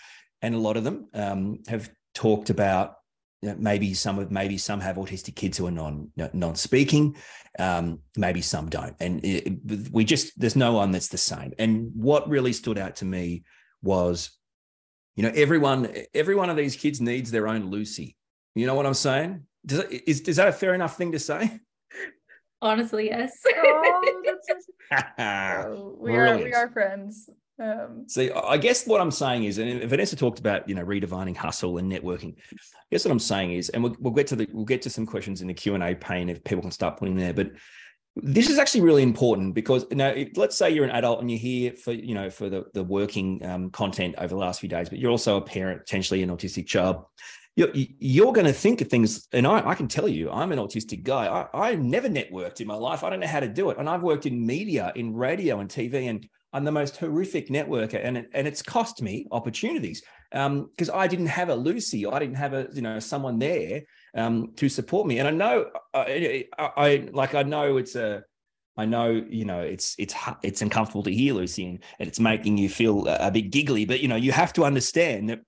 and 0.42 0.54
a 0.54 0.58
lot 0.58 0.76
of 0.76 0.84
them 0.84 1.08
um, 1.14 1.60
have 1.68 1.90
talked 2.14 2.50
about 2.50 2.96
you 3.42 3.48
know, 3.48 3.56
maybe 3.58 3.94
some 3.94 4.18
of 4.18 4.30
maybe 4.30 4.58
some 4.58 4.80
have 4.80 4.96
autistic 4.96 5.36
kids 5.36 5.56
who 5.56 5.66
are 5.66 5.70
non 5.70 6.10
non 6.16 6.54
speaking, 6.56 7.16
um, 7.58 8.00
maybe 8.16 8.42
some 8.42 8.68
don't, 8.68 8.96
and 9.00 9.24
it, 9.24 9.90
we 9.92 10.04
just 10.04 10.38
there's 10.38 10.56
no 10.56 10.74
one 10.74 10.90
that's 10.90 11.08
the 11.08 11.18
same. 11.18 11.52
And 11.58 11.92
what 11.94 12.28
really 12.28 12.52
stood 12.52 12.76
out 12.76 12.96
to 12.96 13.04
me 13.04 13.44
was, 13.82 14.30
you 15.16 15.22
know, 15.22 15.32
everyone 15.34 15.94
every 16.12 16.34
one 16.34 16.50
of 16.50 16.56
these 16.56 16.76
kids 16.76 17.00
needs 17.00 17.30
their 17.30 17.48
own 17.48 17.70
Lucy. 17.70 18.16
You 18.54 18.66
know 18.66 18.74
what 18.74 18.84
I'm 18.84 18.94
saying? 18.94 19.46
Does, 19.64 19.84
is, 19.84 20.20
is 20.22 20.36
that 20.36 20.48
a 20.48 20.52
fair 20.52 20.74
enough 20.74 20.96
thing 20.96 21.12
to 21.12 21.18
say? 21.18 21.60
Honestly, 22.62 23.06
yes. 23.06 23.40
oh, 23.46 24.02
oh, 24.92 25.96
we 26.00 26.16
are 26.16 26.36
we 26.36 26.52
are 26.52 26.70
friends. 26.70 27.30
Um, 27.58 28.04
See, 28.06 28.30
I 28.30 28.56
guess 28.56 28.86
what 28.86 29.00
I'm 29.00 29.10
saying 29.10 29.44
is, 29.44 29.58
and 29.58 29.82
Vanessa 29.84 30.16
talked 30.16 30.38
about 30.38 30.68
you 30.68 30.74
know 30.74 30.84
redefining 30.84 31.36
hustle 31.36 31.78
and 31.78 31.90
networking. 31.90 32.34
I 32.52 32.56
guess 32.90 33.04
what 33.04 33.12
I'm 33.12 33.18
saying 33.18 33.52
is, 33.52 33.68
and 33.70 33.82
we'll, 33.82 33.96
we'll 33.98 34.14
get 34.14 34.26
to 34.28 34.36
the 34.36 34.48
we'll 34.52 34.64
get 34.64 34.82
to 34.82 34.90
some 34.90 35.06
questions 35.06 35.42
in 35.42 35.48
the 35.48 35.54
Q 35.54 35.74
and 35.74 35.82
A 35.82 35.94
pane 35.94 36.28
if 36.28 36.42
people 36.44 36.62
can 36.62 36.70
start 36.70 36.98
putting 36.98 37.16
there. 37.16 37.34
But 37.34 37.52
this 38.16 38.50
is 38.50 38.58
actually 38.58 38.80
really 38.80 39.02
important 39.02 39.54
because 39.54 39.86
now, 39.92 40.08
if, 40.08 40.36
let's 40.36 40.56
say 40.56 40.70
you're 40.70 40.84
an 40.84 40.90
adult 40.90 41.20
and 41.20 41.30
you're 41.30 41.38
here 41.38 41.72
for 41.72 41.92
you 41.92 42.14
know 42.14 42.28
for 42.28 42.50
the 42.50 42.64
the 42.74 42.84
working 42.84 43.44
um, 43.44 43.70
content 43.70 44.14
over 44.18 44.28
the 44.28 44.36
last 44.36 44.60
few 44.60 44.68
days, 44.68 44.88
but 44.88 44.98
you're 44.98 45.10
also 45.10 45.36
a 45.36 45.42
parent, 45.42 45.80
potentially 45.80 46.22
an 46.22 46.30
autistic 46.30 46.66
child 46.66 47.04
you're, 47.56 47.70
you're 47.74 48.32
going 48.32 48.46
to 48.46 48.52
think 48.52 48.80
of 48.80 48.88
things. 48.88 49.26
And 49.32 49.46
I, 49.46 49.68
I, 49.70 49.74
can 49.74 49.88
tell 49.88 50.08
you, 50.08 50.30
I'm 50.30 50.52
an 50.52 50.58
autistic 50.58 51.02
guy. 51.02 51.26
I, 51.26 51.70
I 51.70 51.74
never 51.74 52.08
networked 52.08 52.60
in 52.60 52.66
my 52.66 52.74
life. 52.74 53.04
I 53.04 53.10
don't 53.10 53.20
know 53.20 53.26
how 53.26 53.40
to 53.40 53.48
do 53.48 53.70
it. 53.70 53.78
And 53.78 53.88
I've 53.88 54.02
worked 54.02 54.26
in 54.26 54.46
media, 54.46 54.92
in 54.94 55.14
radio 55.14 55.60
and 55.60 55.68
TV, 55.68 56.08
and 56.08 56.26
I'm 56.52 56.64
the 56.64 56.72
most 56.72 56.96
horrific 56.96 57.48
networker. 57.48 58.00
And, 58.02 58.26
and 58.32 58.46
it's 58.46 58.62
cost 58.62 59.02
me 59.02 59.26
opportunities 59.30 60.02
because 60.30 60.88
um, 60.88 60.94
I 60.94 61.06
didn't 61.06 61.26
have 61.26 61.48
a 61.48 61.54
Lucy. 61.54 62.06
I 62.06 62.18
didn't 62.18 62.36
have 62.36 62.54
a, 62.54 62.68
you 62.72 62.82
know, 62.82 62.98
someone 62.98 63.38
there 63.38 63.82
um, 64.14 64.52
to 64.56 64.68
support 64.68 65.06
me. 65.06 65.18
And 65.18 65.28
I 65.28 65.32
know, 65.32 65.66
I, 65.92 66.46
I, 66.58 67.08
like, 67.12 67.34
I 67.34 67.42
know 67.42 67.76
it's 67.76 67.96
a, 67.96 68.22
I 68.76 68.86
know, 68.86 69.24
you 69.28 69.44
know, 69.44 69.60
it's 69.60 69.94
it's 69.98 70.14
it's 70.42 70.62
uncomfortable 70.62 71.02
to 71.02 71.12
hear, 71.12 71.34
Lucy, 71.34 71.66
and, 71.66 71.80
it's 71.98 72.18
making 72.18 72.56
you 72.56 72.70
feel 72.70 73.06
a 73.08 73.30
bit 73.30 73.50
giggly. 73.50 73.84
But 73.84 74.00
you 74.00 74.08
know, 74.08 74.16
you 74.16 74.32
have 74.32 74.54
to 74.54 74.64
understand 74.64 75.28
that 75.28 75.40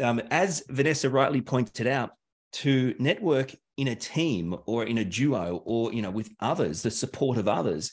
um, 0.00 0.20
as 0.30 0.62
Vanessa 0.68 1.10
rightly 1.10 1.40
pointed 1.40 1.86
out, 1.86 2.10
to 2.52 2.94
network 2.98 3.54
in 3.78 3.88
a 3.88 3.96
team 3.96 4.54
or 4.66 4.84
in 4.84 4.98
a 4.98 5.04
duo 5.04 5.62
or 5.64 5.92
you 5.92 6.02
know 6.02 6.10
with 6.10 6.30
others, 6.40 6.82
the 6.82 6.90
support 6.90 7.38
of 7.38 7.48
others. 7.48 7.92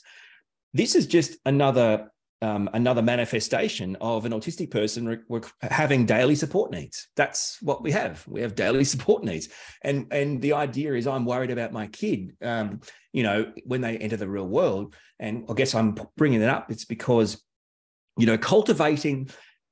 This 0.72 0.94
is 0.94 1.06
just 1.06 1.36
another 1.46 2.10
um, 2.42 2.70
another 2.72 3.02
manifestation 3.02 3.96
of 4.00 4.24
an 4.24 4.32
autistic 4.32 4.70
person 4.70 5.22
re- 5.28 5.40
having 5.60 6.06
daily 6.06 6.34
support 6.34 6.70
needs. 6.70 7.08
That's 7.14 7.60
what 7.60 7.82
we 7.82 7.90
have. 7.92 8.26
We 8.26 8.40
have 8.40 8.54
daily 8.54 8.84
support 8.94 9.24
needs, 9.24 9.48
and 9.82 10.06
and 10.10 10.40
the 10.40 10.54
idea 10.54 10.94
is 10.94 11.06
I'm 11.06 11.26
worried 11.26 11.50
about 11.50 11.72
my 11.72 11.86
kid. 11.88 12.36
Um, 12.42 12.80
you 13.12 13.22
know, 13.22 13.52
when 13.64 13.80
they 13.80 13.98
enter 13.98 14.16
the 14.16 14.28
real 14.28 14.46
world, 14.46 14.94
and 15.18 15.44
I 15.50 15.54
guess 15.54 15.74
I'm 15.74 15.96
bringing 16.16 16.42
it 16.42 16.48
up. 16.48 16.70
It's 16.70 16.84
because 16.84 17.42
you 18.16 18.26
know 18.26 18.38
cultivating 18.38 19.30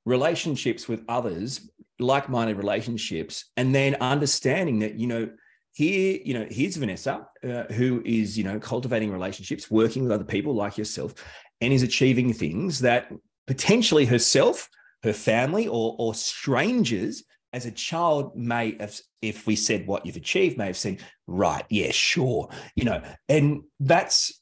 relationships 0.08 0.88
with 0.88 1.04
others 1.08 1.70
like-minded 1.98 2.56
relationships 2.56 3.44
and 3.56 3.74
then 3.74 3.94
understanding 4.00 4.78
that 4.78 4.94
you 4.94 5.06
know 5.06 5.28
here 5.72 6.18
you 6.24 6.32
know 6.32 6.46
here's 6.50 6.76
vanessa 6.76 7.26
uh, 7.44 7.64
who 7.64 8.02
is 8.06 8.38
you 8.38 8.44
know 8.44 8.58
cultivating 8.58 9.12
relationships 9.12 9.70
working 9.70 10.02
with 10.02 10.12
other 10.12 10.24
people 10.24 10.54
like 10.54 10.78
yourself 10.78 11.12
and 11.60 11.72
is 11.72 11.82
achieving 11.82 12.32
things 12.32 12.80
that 12.80 13.12
potentially 13.46 14.06
herself 14.06 14.68
her 15.02 15.12
family 15.12 15.68
or 15.68 15.94
or 15.98 16.14
strangers 16.14 17.24
as 17.52 17.66
a 17.66 17.70
child 17.70 18.34
may 18.34 18.76
have 18.80 18.98
if 19.20 19.46
we 19.46 19.56
said 19.56 19.86
what 19.86 20.06
you've 20.06 20.16
achieved 20.16 20.56
may 20.56 20.66
have 20.66 20.76
said 20.76 21.00
right 21.26 21.64
yeah 21.68 21.90
sure 21.90 22.48
you 22.76 22.84
know 22.84 23.02
and 23.28 23.62
that's 23.80 24.40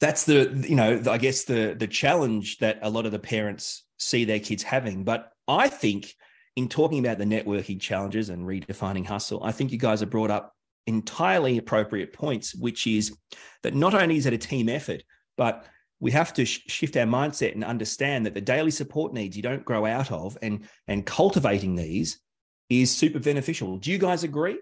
that's 0.00 0.24
the 0.24 0.64
you 0.68 0.76
know 0.76 1.02
i 1.10 1.18
guess 1.18 1.44
the 1.44 1.74
the 1.76 1.88
challenge 1.88 2.58
that 2.58 2.78
a 2.82 2.90
lot 2.90 3.06
of 3.06 3.12
the 3.12 3.18
parents 3.18 3.84
see 4.00 4.24
their 4.24 4.40
kids 4.40 4.62
having 4.62 5.04
but 5.04 5.32
I 5.46 5.68
think 5.68 6.14
in 6.56 6.68
talking 6.68 6.98
about 6.98 7.18
the 7.18 7.24
networking 7.24 7.80
challenges 7.80 8.28
and 8.28 8.46
redefining 8.46 9.06
hustle, 9.06 9.42
I 9.42 9.52
think 9.52 9.72
you 9.72 9.78
guys 9.78 10.00
have 10.00 10.10
brought 10.10 10.30
up 10.30 10.54
entirely 10.86 11.58
appropriate 11.58 12.12
points, 12.12 12.54
which 12.54 12.86
is 12.86 13.16
that 13.62 13.74
not 13.74 13.94
only 13.94 14.16
is 14.16 14.26
it 14.26 14.32
a 14.32 14.38
team 14.38 14.68
effort, 14.68 15.02
but 15.36 15.64
we 16.00 16.10
have 16.10 16.32
to 16.34 16.44
sh- 16.44 16.62
shift 16.66 16.96
our 16.96 17.06
mindset 17.06 17.54
and 17.54 17.64
understand 17.64 18.26
that 18.26 18.34
the 18.34 18.40
daily 18.40 18.70
support 18.70 19.12
needs 19.12 19.36
you 19.36 19.42
don't 19.42 19.64
grow 19.64 19.86
out 19.86 20.10
of 20.10 20.36
and 20.42 20.66
and 20.88 21.06
cultivating 21.06 21.74
these 21.74 22.20
is 22.68 22.94
super 22.94 23.18
beneficial. 23.18 23.76
Do 23.78 23.90
you 23.90 23.98
guys 23.98 24.24
agree? 24.24 24.58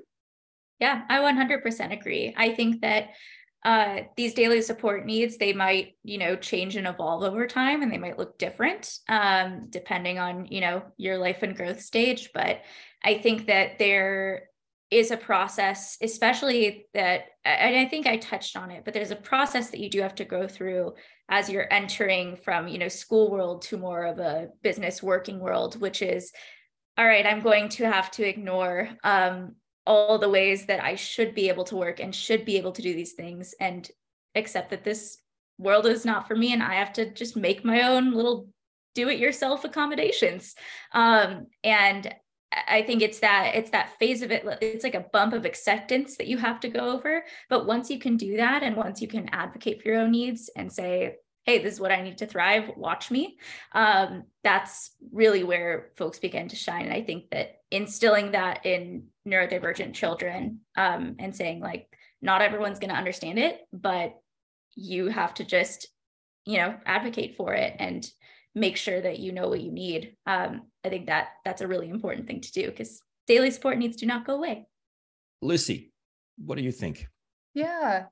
Yeah, 0.81 1.03
I 1.09 1.19
100% 1.19 1.93
agree. 1.93 2.35
I 2.37 2.55
think 2.55 2.81
that 2.83 3.09
uh, 3.65 4.01
these 4.17 4.35
daily 4.35 4.63
support 4.63 5.05
needs 5.05 5.37
they 5.37 5.53
might 5.53 5.95
you 6.05 6.19
know 6.19 6.37
change 6.37 6.77
and 6.77 6.87
evolve 6.87 7.23
over 7.23 7.47
time 7.47 7.83
and 7.83 7.93
they 7.93 7.99
might 7.99 8.19
look 8.19 8.39
different 8.39 8.99
um, 9.09 9.67
depending 9.71 10.19
on 10.19 10.47
you 10.47 10.61
know 10.61 10.83
your 10.97 11.19
life 11.19 11.43
and 11.43 11.57
growth 11.57 11.81
stage. 11.81 12.31
But 12.33 12.63
i 13.05 13.19
think 13.19 13.47
that 13.47 13.79
there 13.79 14.49
is 14.91 15.11
a 15.11 15.17
process 15.17 15.99
especially 16.03 16.87
that 16.95 17.25
and 17.45 17.77
i 17.77 17.85
think 17.85 18.07
i 18.07 18.17
touched 18.17 18.57
on 18.57 18.71
it 18.71 18.85
but 18.85 18.95
there's 18.95 19.11
a 19.11 19.17
process 19.17 19.71
that 19.71 19.81
you 19.81 19.91
do 19.91 20.01
have 20.01 20.15
to 20.15 20.25
go 20.25 20.49
through 20.49 20.95
as 21.29 21.51
you're 21.51 21.73
entering 21.73 22.37
from 22.37 22.69
you 22.69 22.79
know 22.79 22.89
school 22.89 23.31
world 23.31 23.63
to 23.63 23.77
more 23.77 24.05
of 24.05 24.19
a 24.19 24.49
business 24.63 25.03
working 25.03 25.41
world 25.41 25.79
which 25.81 26.01
is 26.01 26.33
all 26.97 27.05
right 27.05 27.27
i'm 27.27 27.41
going 27.41 27.69
to 27.69 27.85
have 27.85 28.11
to 28.11 28.27
ignore 28.27 28.89
um, 29.05 29.55
all 29.89 30.19
the 30.19 30.29
ways 30.29 30.67
that 30.67 30.85
I 30.85 30.95
should 30.95 31.35
be 31.35 31.49
able 31.49 31.65
to 31.65 31.77
work 31.77 31.99
and 31.99 32.15
should 32.15 32.45
be 32.45 32.59
able 32.59 32.73
to 32.73 32.83
do 32.83 32.95
these 32.95 33.15
things 33.15 33.55
and 33.59 33.91
accept 34.35 34.71
that 34.71 34.85
this 34.85 35.19
world 35.57 35.87
is 35.87 36.05
not 36.05 36.29
for 36.29 36.37
me 36.37 36.53
and 36.53 36.63
I 36.63 36.75
have 36.75 36.93
to 36.93 37.11
just 37.11 37.37
make 37.37 37.65
my 37.65 37.83
own 37.83 38.13
little 38.13 38.49
do 38.95 39.09
it 39.09 39.19
yourself 39.19 39.65
accommodations. 39.65 40.55
Um, 40.93 41.47
and 41.65 42.15
I 42.53 42.83
think 42.83 43.03
it's 43.03 43.21
that 43.21 43.53
it's 43.55 43.71
that 43.71 43.99
phase 43.99 44.23
of 44.23 44.31
it. 44.31 44.45
It's 44.61 44.85
like 44.85 44.95
a 44.95 45.07
bump 45.13 45.33
of 45.33 45.47
acceptance 45.47 46.17
that 46.17 46.29
you 46.29 46.37
have 46.37 46.61
to 46.61 46.69
go 46.69 46.91
over. 46.91 47.25
But 47.49 47.67
once 47.67 47.91
you 47.91 47.99
can 47.99 48.17
do 48.17 48.37
that, 48.37 48.63
and 48.63 48.77
once 48.77 49.01
you 49.01 49.09
can 49.09 49.29
advocate 49.33 49.83
for 49.83 49.89
your 49.89 50.01
own 50.01 50.13
needs 50.13 50.51
and 50.57 50.73
say, 50.73 51.17
"Hey, 51.49 51.59
this 51.59 51.75
is 51.75 51.81
what 51.81 51.93
I 51.93 52.03
need 52.03 52.19
to 52.19 52.27
thrive. 52.27 52.71
Watch 52.77 53.11
me," 53.11 53.39
um, 53.73 54.25
that's 54.45 54.93
really 55.13 55.45
where 55.45 55.91
folks 55.97 56.19
begin 56.19 56.49
to 56.49 56.57
shine. 56.57 56.85
And 56.85 56.93
I 56.93 57.03
think 57.03 57.31
that 57.31 57.59
instilling 57.71 58.33
that 58.33 58.65
in 58.65 59.09
neurodivergent 59.27 59.95
children 59.95 60.61
um, 60.77 61.17
and 61.19 61.35
saying 61.35 61.61
like 61.61 61.89
not 62.23 62.43
everyone's 62.43 62.79
going 62.79 62.91
to 62.91 62.97
understand 62.97 63.39
it 63.39 63.61
but 63.73 64.15
you 64.75 65.09
have 65.09 65.35
to 65.35 65.45
just 65.45 65.89
you 66.47 66.57
know 66.57 66.75
advocate 66.87 67.37
for 67.37 67.53
it 67.53 67.75
and 67.79 68.11
make 68.55 68.77
sure 68.77 69.01
that 69.01 69.19
you 69.19 69.33
know 69.33 69.49
what 69.49 69.61
you 69.61 69.71
need 69.71 70.17
um, 70.27 70.63
i 70.85 70.89
think 70.89 71.07
that 71.07 71.29
that's 71.45 71.61
a 71.61 71.67
really 71.67 71.89
important 71.89 72.27
thing 72.27 72.41
to 72.41 72.53
do 72.53 72.67
because 72.67 73.03
daily 73.27 73.51
support 73.51 73.79
needs 73.79 73.97
to 73.97 74.07
not 74.07 74.27
go 74.27 74.35
away 74.35 74.67
lucy 75.43 75.93
what 76.39 76.57
do 76.57 76.65
you 76.65 76.73
think 76.73 77.07
yeah 77.55 78.05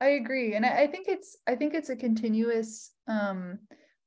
i 0.00 0.08
agree 0.08 0.54
and 0.54 0.64
I, 0.64 0.82
I 0.82 0.86
think 0.86 1.08
it's 1.08 1.36
i 1.46 1.54
think 1.54 1.74
it's 1.74 1.90
a 1.90 1.96
continuous 1.96 2.92
um, 3.08 3.58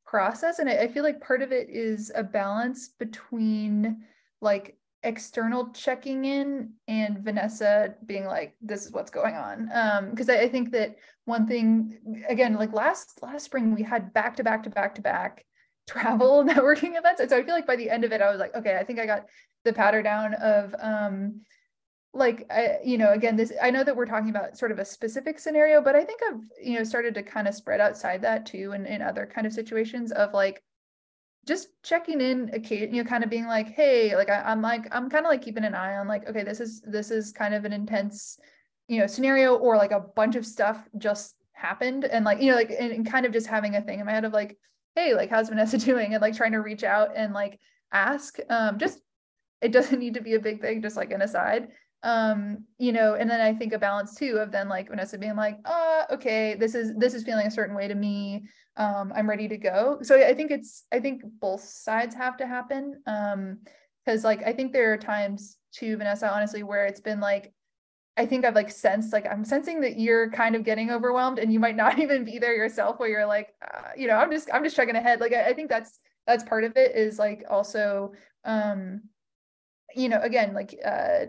process 0.06 0.60
and 0.60 0.70
I, 0.70 0.78
I 0.84 0.88
feel 0.88 1.04
like 1.04 1.22
part 1.22 1.42
of 1.42 1.52
it 1.52 1.70
is 1.70 2.12
a 2.16 2.24
balance 2.24 2.90
between 3.00 4.04
like 4.42 4.78
external 5.04 5.70
checking 5.70 6.26
in 6.26 6.72
and 6.88 7.20
Vanessa 7.20 7.96
being 8.06 8.26
like, 8.26 8.56
this 8.62 8.86
is 8.86 8.92
what's 8.92 9.12
going 9.12 9.36
on. 9.36 9.70
Um, 9.74 10.10
because 10.10 10.30
I, 10.30 10.42
I 10.42 10.50
think 10.50 10.72
that 10.72 10.98
one 11.26 11.48
thing, 11.48 11.98
again, 12.28 12.56
like 12.56 12.74
last 12.74 13.20
last 13.22 13.46
spring, 13.46 13.74
we 13.74 13.84
had 13.84 14.14
back 14.14 14.36
to 14.38 14.44
back 14.44 14.64
to 14.64 14.70
back 14.70 14.96
to 14.96 15.02
back 15.02 15.46
travel 15.88 16.44
networking 16.48 16.98
events. 16.98 17.22
And 17.22 17.30
so 17.30 17.38
I 17.38 17.44
feel 17.44 17.56
like 17.56 17.68
by 17.68 17.76
the 17.76 17.90
end 17.90 18.04
of 18.04 18.12
it, 18.12 18.22
I 18.22 18.30
was 18.30 18.40
like, 18.40 18.56
okay, 18.56 18.78
I 18.78 18.84
think 18.84 19.00
I 19.00 19.06
got 19.06 19.26
the 19.64 19.74
pattern 19.74 20.04
down 20.04 20.34
of 20.36 20.76
um 20.80 21.42
like 22.18 22.46
I, 22.52 22.80
you 22.84 22.98
know 22.98 23.14
again 23.14 23.36
this 23.36 23.54
i 23.62 23.70
know 23.70 23.84
that 23.84 23.96
we're 23.96 24.06
talking 24.06 24.30
about 24.30 24.58
sort 24.58 24.72
of 24.72 24.80
a 24.80 24.86
specific 24.86 25.40
scenario 25.40 25.82
but 25.82 25.96
i 25.96 26.04
think 26.04 26.22
i've 26.30 26.42
you 26.62 26.78
know 26.78 26.84
started 26.84 27.14
to 27.16 27.24
kind 27.24 27.48
of 27.48 27.56
spread 27.56 27.80
outside 27.80 28.22
that 28.22 28.46
too 28.46 28.72
and 28.74 28.88
in 28.88 29.02
other 29.02 29.26
kind 29.26 29.48
of 29.48 29.54
situations 29.54 30.12
of 30.12 30.34
like 30.34 30.64
just 31.46 31.70
checking 31.82 32.20
in 32.20 32.50
occasion 32.54 32.94
you 32.94 33.04
know 33.04 33.10
kind 33.10 33.24
of 33.24 33.30
being 33.30 33.48
like 33.48 33.70
hey 33.70 34.16
like 34.16 34.30
I, 34.30 34.52
am 34.52 34.62
like 34.62 34.88
i'm 34.92 35.10
kind 35.10 35.26
of 35.26 35.30
like 35.30 35.42
keeping 35.42 35.64
an 35.64 35.76
eye 35.76 35.98
on 35.98 36.08
like 36.08 36.28
okay 36.28 36.44
this 36.44 36.60
is 36.60 36.82
this 36.82 37.10
is 37.10 37.32
kind 37.32 37.54
of 37.54 37.64
an 37.66 37.74
intense 37.74 38.38
you 38.88 39.00
know 39.00 39.08
scenario 39.08 39.56
or 39.56 39.78
like 39.78 39.92
a 39.92 40.00
bunch 40.00 40.36
of 40.36 40.46
stuff 40.46 40.78
just 40.98 41.36
happened 41.54 42.06
and 42.06 42.26
like 42.26 42.42
you 42.42 42.52
know 42.52 42.58
like 42.58 42.72
and, 42.78 42.92
and 42.92 43.10
kind 43.10 43.26
of 43.26 43.32
just 43.32 43.48
having 43.48 43.76
a 43.76 43.82
thing 43.82 44.00
in 44.00 44.06
my 44.06 44.12
head 44.12 44.26
of 44.26 44.34
like 44.34 44.58
hey 44.96 45.14
like 45.14 45.30
how's 45.30 45.50
vanessa 45.50 45.78
doing? 45.90 46.14
and 46.14 46.22
like 46.22 46.36
trying 46.36 46.52
to 46.52 46.60
reach 46.62 46.84
out 46.84 47.10
and 47.16 47.34
like 47.34 47.60
ask 47.92 48.38
um 48.50 48.78
just 48.78 49.00
it 49.62 49.72
doesn't 49.72 50.00
need 50.00 50.14
to 50.16 50.22
be 50.22 50.36
a 50.36 50.40
big 50.40 50.62
thing 50.62 50.82
just 50.82 50.98
like 50.98 51.12
an 51.12 51.22
aside 51.22 51.70
um 52.04 52.64
you 52.78 52.92
know 52.92 53.16
and 53.16 53.30
then 53.30 53.42
i 53.42 53.52
think 53.52 53.74
a 53.74 53.80
balance 53.80 54.16
too 54.16 54.38
of 54.38 54.52
then 54.52 54.70
like 54.70 54.90
vanessa 54.90 55.18
being 55.18 55.36
like 55.36 55.60
uh 55.66 56.04
okay 56.12 56.56
this 56.56 56.76
is 56.76 56.94
this 56.96 57.14
is 57.14 57.24
feeling 57.24 57.48
a 57.48 57.52
certain 57.52 57.76
way 57.76 57.88
to 57.88 57.96
me. 57.96 58.44
Um 58.78 59.12
i'm 59.16 59.28
ready 59.28 59.48
to 59.48 59.58
go. 59.58 59.98
So 60.04 60.16
i 60.16 60.34
think 60.34 60.52
it's 60.52 60.86
i 60.92 61.00
think 61.00 61.24
both 61.42 61.62
sides 61.62 62.14
have 62.14 62.38
to 62.38 62.48
happen 62.48 63.02
um 63.08 63.60
because 64.06 64.24
like 64.24 64.44
i 64.44 64.54
think 64.54 64.74
there 64.74 64.94
are 64.94 64.98
times 64.98 65.58
too 65.72 65.98
vanessa 65.98 66.32
honestly 66.32 66.64
where 66.64 66.86
it's 66.86 67.02
been 67.02 67.20
like 67.20 67.54
I 68.18 68.26
think 68.26 68.46
I've 68.46 68.56
like 68.56 68.72
sensed 68.72 69.14
like 69.14 69.28
I'm 69.28 69.46
sensing 69.46 69.80
that 69.82 70.00
you're 70.00 70.32
kind 70.32 70.56
of 70.56 70.64
getting 70.64 70.90
overwhelmed 70.90 71.38
and 71.38 71.54
you 71.54 71.60
might 71.60 71.76
not 71.76 72.00
even 72.04 72.26
be 72.26 72.40
there 72.40 72.56
yourself 72.56 73.00
where 73.00 73.08
you're 73.10 73.28
like 73.28 73.54
uh, 73.62 73.90
you 73.96 74.08
know 74.08 74.16
I'm 74.16 74.32
just 74.32 74.50
I'm 74.52 74.64
just 74.64 74.76
checking 74.76 74.96
ahead. 74.96 75.22
Like 75.22 75.34
I, 75.34 75.50
I 75.50 75.54
think 75.54 75.70
that's 75.70 76.00
that's 76.26 76.44
part 76.44 76.64
of 76.64 76.76
it 76.76 76.96
is 76.96 77.20
like 77.20 77.44
also 77.50 78.14
um 78.44 79.02
you 79.96 80.10
know 80.10 80.20
again 80.22 80.54
like 80.54 80.76
uh 80.84 81.28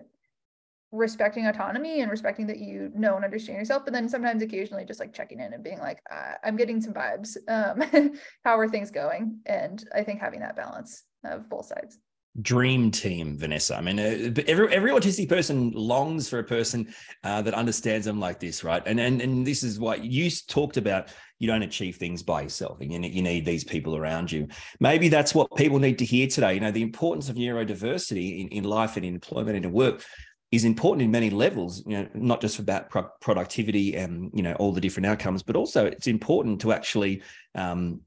respecting 0.90 1.46
autonomy 1.46 2.00
and 2.00 2.10
respecting 2.10 2.46
that 2.46 2.58
you 2.58 2.90
know 2.94 3.16
and 3.16 3.24
understand 3.24 3.58
yourself 3.58 3.84
but 3.84 3.92
then 3.92 4.08
sometimes 4.08 4.42
occasionally 4.42 4.86
just 4.86 5.00
like 5.00 5.12
checking 5.12 5.38
in 5.38 5.52
and 5.52 5.62
being 5.62 5.78
like 5.78 6.00
uh, 6.10 6.32
i'm 6.44 6.56
getting 6.56 6.80
some 6.80 6.94
vibes 6.94 7.36
um 7.48 8.12
how 8.44 8.58
are 8.58 8.68
things 8.68 8.90
going? 8.90 9.38
And 9.46 9.86
i 9.94 10.02
think 10.02 10.20
having 10.20 10.40
that 10.40 10.56
balance 10.56 11.04
of 11.24 11.48
both 11.48 11.66
sides. 11.66 11.98
Dream 12.40 12.90
team 12.90 13.36
vanessa. 13.36 13.76
I 13.76 13.80
mean 13.80 13.98
uh, 13.98 14.42
every 14.46 14.72
every 14.72 14.90
autistic 14.92 15.28
person 15.28 15.72
longs 15.72 16.28
for 16.28 16.38
a 16.38 16.44
person 16.44 16.94
uh, 17.24 17.42
that 17.42 17.54
understands 17.54 18.06
them 18.06 18.20
like 18.20 18.38
this 18.38 18.62
right? 18.62 18.82
And 18.86 19.00
and 19.00 19.20
and 19.20 19.46
this 19.46 19.62
is 19.62 19.80
what 19.80 20.04
you 20.04 20.30
talked 20.46 20.76
about 20.76 21.08
you 21.40 21.48
don't 21.48 21.62
achieve 21.62 21.96
things 21.96 22.22
by 22.22 22.42
yourself 22.42 22.80
and 22.80 22.92
you 22.92 22.98
need, 22.98 23.14
you 23.14 23.22
need 23.22 23.44
these 23.44 23.64
people 23.64 23.96
around 23.96 24.30
you. 24.30 24.48
Maybe 24.80 25.08
that's 25.08 25.34
what 25.34 25.54
people 25.56 25.78
need 25.78 25.98
to 25.98 26.04
hear 26.04 26.28
today. 26.28 26.54
You 26.54 26.60
know 26.60 26.70
the 26.70 26.82
importance 26.82 27.28
of 27.28 27.36
neurodiversity 27.36 28.40
in, 28.40 28.48
in 28.48 28.64
life 28.64 28.96
and 28.96 29.04
in 29.04 29.14
employment 29.14 29.56
and 29.56 29.64
in 29.64 29.72
work 29.72 30.04
is 30.50 30.64
important 30.64 31.02
in 31.02 31.10
many 31.10 31.28
levels 31.28 31.84
you 31.86 31.96
know 31.96 32.08
not 32.14 32.40
just 32.40 32.58
about 32.58 32.88
pro- 32.88 33.10
productivity 33.20 33.94
and 33.96 34.30
you 34.32 34.42
know 34.42 34.54
all 34.54 34.72
the 34.72 34.80
different 34.80 35.06
outcomes 35.06 35.42
but 35.42 35.56
also 35.56 35.84
it's 35.84 36.06
important 36.06 36.60
to 36.60 36.72
actually 36.72 37.22
um, 37.54 38.00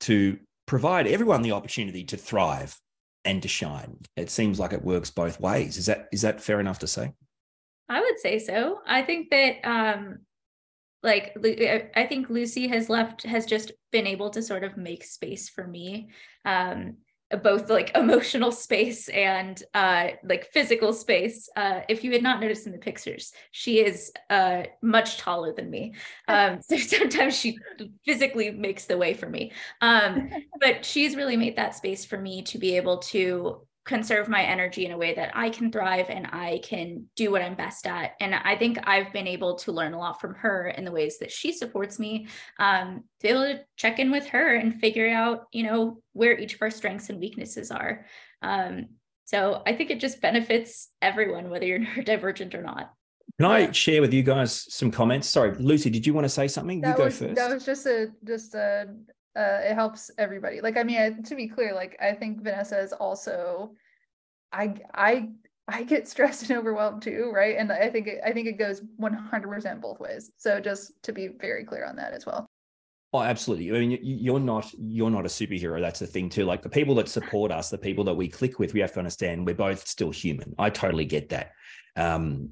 to 0.00 0.38
provide 0.66 1.06
everyone 1.06 1.42
the 1.42 1.52
opportunity 1.52 2.04
to 2.04 2.16
thrive 2.16 2.78
and 3.26 3.42
to 3.42 3.48
shine. 3.48 3.98
It 4.16 4.30
seems 4.30 4.58
like 4.58 4.72
it 4.72 4.82
works 4.82 5.10
both 5.10 5.40
ways. 5.40 5.76
Is 5.76 5.86
that 5.86 6.08
is 6.12 6.22
that 6.22 6.40
fair 6.40 6.60
enough 6.60 6.78
to 6.80 6.86
say? 6.86 7.12
I 7.88 8.00
would 8.00 8.18
say 8.18 8.38
so. 8.38 8.80
I 8.86 9.02
think 9.02 9.30
that 9.30 9.56
um 9.64 10.18
like 11.02 11.36
i 11.94 12.04
think 12.08 12.30
lucy 12.30 12.66
has 12.66 12.88
left 12.88 13.22
has 13.22 13.46
just 13.46 13.70
been 13.92 14.08
able 14.08 14.30
to 14.30 14.42
sort 14.42 14.64
of 14.64 14.76
make 14.76 15.04
space 15.04 15.48
for 15.48 15.66
me. 15.66 16.08
Um 16.44 16.96
both 17.42 17.68
like 17.68 17.96
emotional 17.96 18.52
space 18.52 19.08
and 19.08 19.62
uh 19.74 20.08
like 20.22 20.46
physical 20.52 20.92
space 20.92 21.48
uh 21.56 21.80
if 21.88 22.04
you 22.04 22.12
had 22.12 22.22
not 22.22 22.40
noticed 22.40 22.66
in 22.66 22.72
the 22.72 22.78
pictures 22.78 23.32
she 23.50 23.80
is 23.80 24.12
uh 24.30 24.62
much 24.82 25.18
taller 25.18 25.52
than 25.52 25.70
me. 25.70 25.94
Um 26.28 26.60
so 26.60 26.76
sometimes 26.96 27.36
she 27.36 27.58
physically 28.04 28.50
makes 28.50 28.86
the 28.86 28.98
way 28.98 29.14
for 29.14 29.28
me. 29.28 29.52
Um 29.80 30.30
but 30.60 30.84
she's 30.84 31.16
really 31.16 31.36
made 31.36 31.56
that 31.56 31.74
space 31.74 32.04
for 32.04 32.18
me 32.18 32.42
to 32.42 32.58
be 32.58 32.76
able 32.76 32.98
to 32.98 33.66
conserve 33.86 34.28
my 34.28 34.42
energy 34.42 34.84
in 34.84 34.90
a 34.90 34.98
way 34.98 35.14
that 35.14 35.30
I 35.34 35.48
can 35.48 35.70
thrive 35.70 36.06
and 36.10 36.26
I 36.32 36.60
can 36.64 37.06
do 37.14 37.30
what 37.30 37.40
I'm 37.40 37.54
best 37.54 37.86
at. 37.86 38.14
And 38.20 38.34
I 38.34 38.56
think 38.56 38.78
I've 38.82 39.12
been 39.12 39.28
able 39.28 39.54
to 39.58 39.72
learn 39.72 39.94
a 39.94 39.98
lot 39.98 40.20
from 40.20 40.34
her 40.34 40.68
in 40.68 40.84
the 40.84 40.90
ways 40.90 41.18
that 41.20 41.30
she 41.30 41.52
supports 41.52 41.98
me, 41.98 42.26
um, 42.58 43.04
to 43.20 43.22
be 43.22 43.28
able 43.28 43.42
to 43.42 43.60
check 43.76 44.00
in 44.00 44.10
with 44.10 44.26
her 44.26 44.56
and 44.56 44.80
figure 44.80 45.08
out, 45.08 45.44
you 45.52 45.62
know, 45.62 46.02
where 46.14 46.36
each 46.36 46.54
of 46.54 46.62
our 46.62 46.70
strengths 46.70 47.10
and 47.10 47.20
weaknesses 47.20 47.70
are. 47.70 48.04
Um, 48.42 48.86
so 49.24 49.62
I 49.64 49.72
think 49.72 49.90
it 49.90 50.00
just 50.00 50.20
benefits 50.20 50.88
everyone, 51.00 51.48
whether 51.48 51.64
you're 51.64 51.78
neurodivergent 51.96 52.54
or 52.54 52.62
not. 52.62 52.92
Can 53.38 53.50
I 53.50 53.70
share 53.70 54.00
with 54.00 54.12
you 54.12 54.22
guys 54.22 54.66
some 54.72 54.90
comments? 54.90 55.28
Sorry, 55.28 55.54
Lucy, 55.58 55.90
did 55.90 56.06
you 56.06 56.14
want 56.14 56.24
to 56.24 56.28
say 56.28 56.48
something? 56.48 56.80
That 56.80 56.98
you 56.98 57.04
was, 57.04 57.18
go 57.20 57.26
first. 57.26 57.36
That 57.36 57.52
was 57.52 57.64
just 57.64 57.86
a 57.86 58.08
just 58.24 58.54
a 58.54 58.88
uh, 59.36 59.60
it 59.62 59.74
helps 59.74 60.10
everybody. 60.18 60.60
Like, 60.60 60.76
I 60.76 60.82
mean, 60.82 61.22
to 61.22 61.34
be 61.34 61.48
clear, 61.48 61.74
like 61.74 61.96
I 62.00 62.12
think 62.12 62.42
Vanessa 62.42 62.80
is 62.80 62.92
also, 62.92 63.72
I 64.52 64.74
I 64.94 65.28
I 65.68 65.82
get 65.82 66.08
stressed 66.12 66.48
and 66.48 66.58
overwhelmed 66.58 67.02
too, 67.02 67.30
right? 67.34 67.56
And 67.56 67.70
I 67.70 67.90
think 67.90 68.06
it, 68.06 68.20
I 68.24 68.32
think 68.32 68.48
it 68.48 68.58
goes 68.58 68.80
100% 69.00 69.80
both 69.80 70.00
ways. 70.00 70.30
So 70.36 70.60
just 70.60 70.92
to 71.02 71.12
be 71.12 71.28
very 71.28 71.64
clear 71.64 71.84
on 71.84 71.96
that 71.96 72.12
as 72.12 72.24
well. 72.26 72.46
Oh, 73.12 73.22
absolutely. 73.22 73.70
I 73.70 73.80
mean, 73.80 73.98
you're 74.02 74.40
not 74.40 74.70
you're 74.78 75.10
not 75.10 75.24
a 75.24 75.28
superhero. 75.28 75.80
That's 75.80 76.00
the 76.00 76.06
thing 76.06 76.28
too. 76.28 76.44
Like 76.44 76.62
the 76.62 76.68
people 76.68 76.94
that 76.96 77.08
support 77.08 77.50
us, 77.50 77.70
the 77.70 77.78
people 77.78 78.04
that 78.04 78.14
we 78.14 78.28
click 78.28 78.58
with, 78.58 78.74
we 78.74 78.80
have 78.80 78.92
to 78.92 78.98
understand 78.98 79.46
we're 79.46 79.54
both 79.54 79.86
still 79.86 80.10
human. 80.10 80.54
I 80.58 80.70
totally 80.70 81.04
get 81.04 81.28
that. 81.30 81.52
Um, 81.96 82.50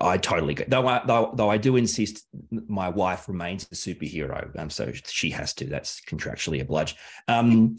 I 0.00 0.18
totally 0.18 0.54
get 0.54 0.70
though. 0.70 0.86
I, 0.86 1.02
though, 1.04 1.32
though 1.34 1.50
I 1.50 1.58
do 1.58 1.76
insist 1.76 2.26
my 2.50 2.88
wife 2.88 3.28
remains 3.28 3.64
a 3.64 3.74
superhero, 3.74 4.56
um, 4.58 4.70
so 4.70 4.92
she 4.92 5.30
has 5.30 5.52
to. 5.54 5.66
That's 5.66 6.00
contractually 6.00 6.60
obliged. 6.60 6.96
Um, 7.26 7.76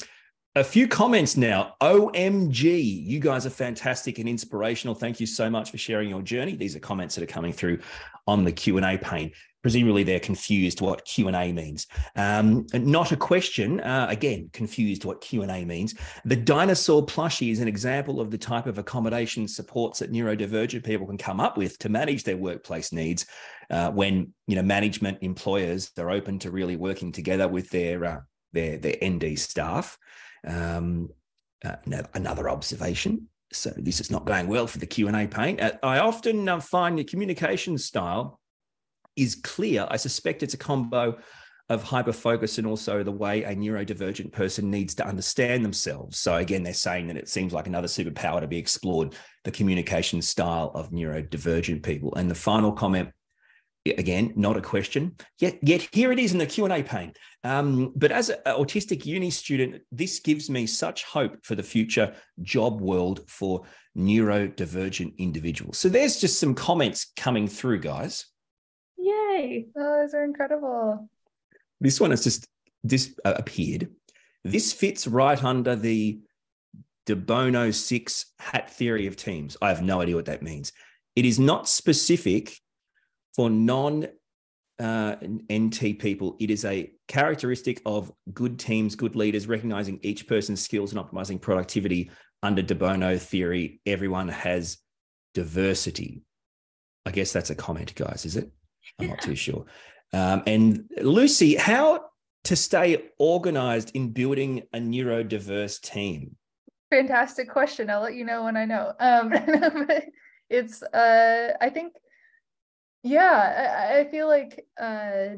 a 0.56 0.64
few 0.64 0.88
comments 0.88 1.38
now. 1.38 1.76
OMG, 1.82 3.06
you 3.06 3.20
guys 3.20 3.45
are 3.45 3.52
fantastic 3.52 4.20
and 4.20 4.28
inspirational. 4.28 4.95
Thank 4.95 5.20
you 5.20 5.26
so 5.26 5.50
much 5.50 5.72
for 5.72 5.78
sharing 5.78 6.10
your 6.10 6.22
journey. 6.22 6.56
These 6.56 6.76
are 6.76 6.80
comments 6.80 7.16
that 7.16 7.24
are 7.24 7.28
coming 7.28 7.54
through 7.54 7.80
on 8.28 8.43
the 8.43 8.52
Q 8.52 8.78
and 8.78 8.86
A 8.86 8.97
pane 8.97 9.32
presumably 9.62 10.04
they're 10.04 10.20
confused 10.20 10.82
what 10.82 11.04
q&a 11.06 11.52
means 11.52 11.88
um, 12.16 12.66
not 12.74 13.12
a 13.12 13.18
question 13.18 13.80
uh, 13.82 14.08
again 14.10 14.50
confused 14.54 15.06
what 15.06 15.22
q&a 15.22 15.66
means 15.66 15.95
the 16.26 16.36
dinosaur 16.36 17.06
plushie 17.06 17.52
is 17.52 17.60
an 17.60 17.68
example 17.68 18.22
of 18.22 18.32
the 18.32 18.38
type 18.38 18.68
of 18.68 18.78
accommodation 18.78 19.47
supports 19.47 20.00
that 20.00 20.12
neurodivergent 20.12 20.84
people 20.84 21.06
can 21.06 21.18
come 21.18 21.39
up 21.39 21.58
with 21.58 21.78
to 21.78 21.89
manage 21.89 22.24
their 22.24 22.38
workplace 22.38 22.93
needs 22.93 23.26
uh, 23.70 23.91
when 23.91 24.34
you 24.47 24.56
know 24.56 24.64
management 24.64 25.18
employers 25.22 25.91
are 25.97 26.10
open 26.10 26.39
to 26.39 26.52
really 26.52 26.76
working 26.76 27.12
together 27.12 27.47
with 27.47 27.70
their 27.70 28.06
uh, 28.06 28.20
their 28.54 28.78
their 28.78 28.95
nd 29.04 29.38
staff 29.38 29.97
um, 30.47 31.09
uh, 31.65 31.75
another 32.13 32.49
observation 32.49 33.27
so 33.51 33.71
this 33.77 33.99
is 33.99 34.11
not 34.11 34.25
going 34.25 34.47
well 34.47 34.67
for 34.67 34.77
the 34.77 34.85
q&a 34.85 35.27
pane 35.27 35.59
uh, 35.59 35.71
i 35.83 35.99
often 35.99 36.47
uh, 36.47 36.59
find 36.59 36.97
the 36.97 37.03
communication 37.03 37.77
style 37.77 38.39
is 39.19 39.35
clear. 39.35 39.87
I 39.89 39.97
suspect 39.97 40.43
it's 40.43 40.53
a 40.53 40.57
combo 40.57 41.17
of 41.67 41.83
hyperfocus 41.83 42.57
and 42.57 42.65
also 42.65 43.03
the 43.03 43.11
way 43.11 43.43
a 43.43 43.55
neurodivergent 43.55 44.31
person 44.31 44.71
needs 44.71 44.95
to 44.95 45.05
understand 45.05 45.63
themselves. 45.63 46.17
So 46.17 46.35
again, 46.35 46.63
they're 46.63 46.73
saying 46.73 47.07
that 47.07 47.17
it 47.17 47.29
seems 47.29 47.53
like 47.53 47.67
another 47.67 47.87
superpower 47.87 48.39
to 48.41 48.47
be 48.47 48.57
explored, 48.57 49.15
the 49.43 49.51
communication 49.51 50.21
style 50.21 50.71
of 50.73 50.89
neurodivergent 50.89 51.83
people. 51.83 52.15
And 52.15 52.29
the 52.29 52.35
final 52.35 52.71
comment, 52.71 53.09
again, 53.97 54.33
not 54.35 54.57
a 54.57 54.61
question, 54.61 55.15
yet, 55.39 55.57
yet 55.61 55.87
here 55.91 56.11
it 56.11 56.19
is 56.19 56.31
in 56.31 56.37
the 56.37 56.45
Q&A 56.45 56.83
pane. 56.83 57.13
Um, 57.43 57.93
but 57.95 58.11
as 58.11 58.29
an 58.29 58.37
autistic 58.45 59.05
uni 59.05 59.29
student, 59.29 59.81
this 59.91 60.19
gives 60.19 60.49
me 60.49 60.67
such 60.67 61.03
hope 61.03 61.45
for 61.45 61.55
the 61.55 61.63
future 61.63 62.13
job 62.41 62.81
world 62.81 63.21
for 63.27 63.63
neurodivergent 63.97 65.17
individuals. 65.17 65.77
So 65.77 65.89
there's 65.89 66.19
just 66.19 66.39
some 66.39 66.55
comments 66.55 67.11
coming 67.15 67.47
through, 67.47 67.79
guys. 67.79 68.25
Yay. 68.97 69.67
Oh, 69.77 70.01
those 70.01 70.13
are 70.13 70.23
incredible. 70.23 71.09
This 71.79 71.99
one 71.99 72.11
has 72.11 72.23
just 72.23 72.47
this 72.83 73.15
uh, 73.25 73.33
appeared. 73.35 73.89
This 74.43 74.73
fits 74.73 75.07
right 75.07 75.41
under 75.43 75.75
the 75.75 76.19
de 77.05 77.15
Bono 77.15 77.71
6 77.71 78.25
hat 78.39 78.69
theory 78.69 79.07
of 79.07 79.15
teams. 79.15 79.57
I 79.61 79.69
have 79.69 79.81
no 79.81 80.01
idea 80.01 80.15
what 80.15 80.25
that 80.25 80.43
means. 80.43 80.71
It 81.15 81.25
is 81.25 81.39
not 81.39 81.67
specific 81.67 82.57
for 83.39 83.49
non 83.49 84.05
uh, 84.81 85.15
NT 85.49 85.97
people. 85.97 86.35
It 86.41 86.51
is 86.51 86.65
a 86.65 86.91
characteristic 87.07 87.81
of 87.85 88.11
good 88.33 88.59
teams, 88.59 88.95
good 88.95 89.15
leaders, 89.15 89.47
recognizing 89.47 89.97
each 90.03 90.27
person's 90.27 90.61
skills 90.61 90.91
and 90.91 91.01
optimizing 91.01 91.39
productivity 91.39 92.11
under 92.43 92.61
de 92.61 92.75
Bono 92.75 93.17
theory. 93.17 93.79
Everyone 93.85 94.27
has 94.27 94.79
diversity. 95.33 96.21
I 97.05 97.11
guess 97.11 97.31
that's 97.31 97.49
a 97.49 97.55
comment, 97.55 97.95
guys, 97.95 98.25
is 98.25 98.35
it? 98.35 98.51
I'm 98.99 99.07
not 99.07 99.21
too 99.21 99.35
sure. 99.35 99.63
Um, 100.11 100.43
and 100.45 100.89
Lucy, 101.01 101.55
how 101.55 102.07
to 102.43 102.57
stay 102.57 103.05
organized 103.19 103.91
in 103.93 104.11
building 104.11 104.63
a 104.73 104.79
neurodiverse 104.79 105.79
team? 105.79 106.35
Fantastic 106.89 107.49
question. 107.49 107.89
I'll 107.89 108.01
let 108.01 108.15
you 108.15 108.25
know 108.25 108.43
when 108.43 108.57
I 108.57 108.65
know. 108.65 108.91
Um, 108.99 109.31
it's, 110.49 110.83
uh, 110.83 111.53
I 111.61 111.69
think, 111.69 111.93
yeah, 113.04 113.89
I, 113.89 114.00
I 114.00 114.04
feel 114.10 114.28
like, 114.28 114.66
uh, 114.80 115.36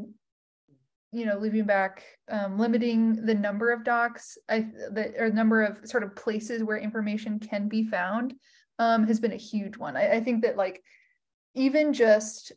you 1.11 1.25
know, 1.25 1.37
leaving 1.37 1.65
back, 1.65 2.03
um, 2.29 2.57
limiting 2.57 3.25
the 3.25 3.35
number 3.35 3.71
of 3.71 3.83
docs, 3.83 4.37
I 4.47 4.59
the 4.91 5.13
or 5.17 5.29
number 5.29 5.61
of 5.61 5.87
sort 5.87 6.03
of 6.03 6.15
places 6.15 6.63
where 6.63 6.77
information 6.77 7.39
can 7.39 7.67
be 7.67 7.83
found, 7.83 8.33
um, 8.79 9.05
has 9.07 9.19
been 9.19 9.33
a 9.33 9.37
huge 9.37 9.77
one. 9.77 9.97
I, 9.97 10.13
I 10.13 10.19
think 10.21 10.43
that 10.43 10.55
like 10.55 10.81
even 11.53 11.93
just 11.93 12.53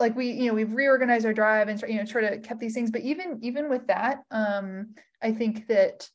like 0.00 0.16
we 0.16 0.30
you 0.30 0.46
know 0.46 0.54
we've 0.54 0.72
reorganized 0.72 1.26
our 1.26 1.34
drive 1.34 1.68
and 1.68 1.80
you 1.82 1.96
know 1.96 2.04
try 2.04 2.22
to 2.22 2.38
kept 2.38 2.60
these 2.60 2.74
things 2.74 2.90
but 2.90 3.02
even 3.02 3.38
even 3.42 3.68
with 3.68 3.86
that 3.88 4.18
um 4.30 4.94
i 5.22 5.32
think 5.32 5.66
that 5.66 6.08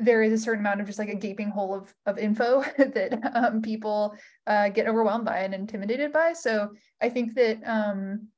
there 0.00 0.22
is 0.22 0.32
a 0.32 0.38
certain 0.38 0.60
amount 0.60 0.80
of 0.80 0.86
just 0.86 0.98
like 0.98 1.08
a 1.08 1.14
gaping 1.14 1.48
hole 1.48 1.74
of 1.74 1.94
of 2.06 2.18
info 2.18 2.62
that 2.78 3.18
um, 3.34 3.62
people 3.62 4.14
uh, 4.46 4.68
get 4.68 4.88
overwhelmed 4.88 5.24
by 5.24 5.38
and 5.38 5.54
intimidated 5.54 6.12
by. 6.12 6.32
So 6.32 6.70
i 7.00 7.08
think 7.08 7.34
that 7.34 7.58
um 7.64 8.28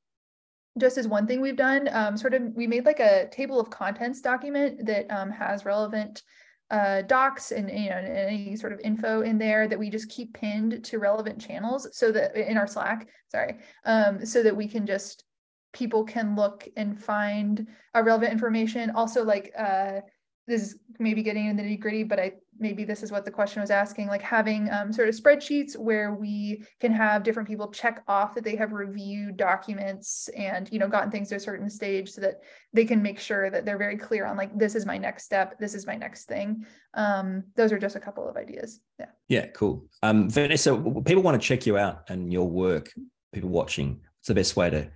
just 0.78 0.96
as 0.96 1.06
one 1.06 1.26
thing 1.26 1.40
we've 1.40 1.56
done 1.56 1.88
um, 1.92 2.16
sort 2.16 2.34
of 2.34 2.42
we 2.54 2.66
made 2.66 2.86
like 2.86 3.00
a 3.00 3.28
table 3.28 3.60
of 3.60 3.68
contents 3.68 4.20
document 4.20 4.86
that 4.86 5.10
um, 5.10 5.30
has 5.30 5.64
relevant 5.64 6.22
uh, 6.70 7.02
docs 7.02 7.52
and 7.52 7.70
you 7.70 7.90
know 7.90 7.96
any 7.96 8.56
sort 8.56 8.72
of 8.72 8.80
info 8.80 9.20
in 9.20 9.36
there 9.36 9.68
that 9.68 9.78
we 9.78 9.90
just 9.90 10.08
keep 10.08 10.32
pinned 10.32 10.82
to 10.82 10.98
relevant 10.98 11.38
channels 11.38 11.86
so 11.92 12.10
that 12.10 12.34
in 12.34 12.56
our 12.56 12.66
slack 12.66 13.06
sorry 13.30 13.58
um, 13.84 14.24
so 14.24 14.42
that 14.42 14.56
we 14.56 14.66
can 14.66 14.86
just 14.86 15.24
people 15.72 16.04
can 16.04 16.36
look 16.36 16.68
and 16.76 16.98
find 16.98 17.66
uh, 17.94 18.02
relevant 18.02 18.32
information. 18.32 18.90
Also 18.90 19.24
like 19.24 19.52
uh, 19.58 20.00
this 20.46 20.62
is 20.62 20.78
maybe 20.98 21.22
getting 21.22 21.46
in 21.46 21.56
the 21.56 21.62
nitty 21.62 21.80
gritty, 21.80 22.02
but 22.02 22.18
I 22.18 22.32
maybe 22.58 22.84
this 22.84 23.02
is 23.02 23.10
what 23.10 23.24
the 23.24 23.30
question 23.30 23.60
was 23.60 23.70
asking, 23.70 24.08
like 24.08 24.22
having 24.22 24.70
um, 24.70 24.92
sort 24.92 25.08
of 25.08 25.14
spreadsheets 25.14 25.76
where 25.76 26.14
we 26.14 26.64
can 26.80 26.92
have 26.92 27.22
different 27.22 27.48
people 27.48 27.68
check 27.68 28.02
off 28.08 28.34
that 28.34 28.44
they 28.44 28.56
have 28.56 28.72
reviewed 28.72 29.36
documents 29.36 30.28
and 30.36 30.70
you 30.72 30.78
know 30.78 30.88
gotten 30.88 31.10
things 31.10 31.28
to 31.28 31.36
a 31.36 31.40
certain 31.40 31.70
stage 31.70 32.10
so 32.10 32.20
that 32.20 32.40
they 32.72 32.84
can 32.84 33.02
make 33.02 33.18
sure 33.18 33.50
that 33.50 33.64
they're 33.64 33.78
very 33.78 33.96
clear 33.96 34.26
on 34.26 34.36
like 34.36 34.56
this 34.58 34.74
is 34.74 34.84
my 34.84 34.98
next 34.98 35.24
step, 35.24 35.58
this 35.58 35.74
is 35.74 35.86
my 35.86 35.96
next 35.96 36.24
thing. 36.24 36.64
Um, 36.94 37.44
those 37.56 37.72
are 37.72 37.78
just 37.78 37.96
a 37.96 38.00
couple 38.00 38.28
of 38.28 38.36
ideas. 38.36 38.80
Yeah. 38.98 39.06
Yeah, 39.28 39.46
cool. 39.46 39.86
Um, 40.02 40.28
Vanessa, 40.28 40.76
people 41.04 41.22
want 41.22 41.40
to 41.40 41.46
check 41.46 41.66
you 41.66 41.78
out 41.78 42.08
and 42.08 42.32
your 42.32 42.48
work. 42.48 42.92
People 43.32 43.50
watching, 43.50 44.00
what's 44.18 44.28
the 44.28 44.34
best 44.34 44.56
way 44.56 44.70
to 44.70 44.90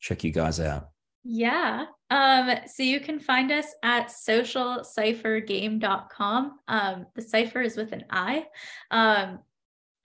check 0.00 0.24
you 0.24 0.30
guys 0.30 0.60
out? 0.60 0.90
Yeah. 1.24 1.86
Um, 2.10 2.50
so 2.66 2.82
you 2.82 3.00
can 3.00 3.18
find 3.18 3.52
us 3.52 3.66
at 3.82 4.08
socialciphergame.com. 4.08 6.58
Um, 6.68 7.06
the 7.14 7.22
cipher 7.22 7.60
is 7.60 7.76
with 7.76 7.92
an 7.92 8.04
I. 8.10 8.46
Um, 8.90 9.40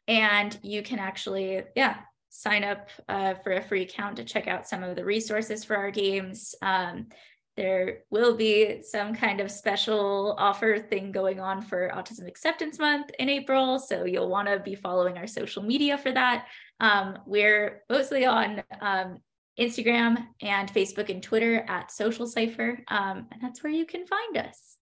and 0.07 0.57
you 0.61 0.83
can 0.83 0.99
actually, 0.99 1.63
yeah, 1.75 1.97
sign 2.29 2.63
up 2.63 2.89
uh, 3.07 3.35
for 3.35 3.53
a 3.53 3.61
free 3.61 3.83
account 3.83 4.17
to 4.17 4.23
check 4.23 4.47
out 4.47 4.67
some 4.67 4.83
of 4.83 4.95
the 4.95 5.05
resources 5.05 5.63
for 5.63 5.77
our 5.77 5.91
games. 5.91 6.55
Um, 6.61 7.07
there 7.55 7.99
will 8.09 8.35
be 8.35 8.81
some 8.81 9.13
kind 9.13 9.39
of 9.39 9.51
special 9.51 10.35
offer 10.39 10.79
thing 10.79 11.11
going 11.11 11.39
on 11.39 11.61
for 11.61 11.91
Autism 11.93 12.27
Acceptance 12.27 12.79
Month 12.79 13.11
in 13.19 13.29
April. 13.29 13.77
So 13.77 14.05
you'll 14.05 14.29
want 14.29 14.47
to 14.47 14.59
be 14.59 14.73
following 14.73 15.17
our 15.17 15.27
social 15.27 15.61
media 15.61 15.97
for 15.97 16.11
that. 16.11 16.47
Um, 16.79 17.19
we're 17.27 17.83
mostly 17.89 18.25
on 18.25 18.63
um, 18.81 19.19
Instagram 19.59 20.25
and 20.41 20.71
Facebook 20.71 21.09
and 21.09 21.21
Twitter 21.21 21.65
at 21.67 21.91
Social 21.91 22.25
Cipher. 22.25 22.79
Um, 22.87 23.27
and 23.31 23.41
that's 23.41 23.63
where 23.63 23.73
you 23.73 23.85
can 23.85 24.05
find 24.05 24.37
us. 24.37 24.77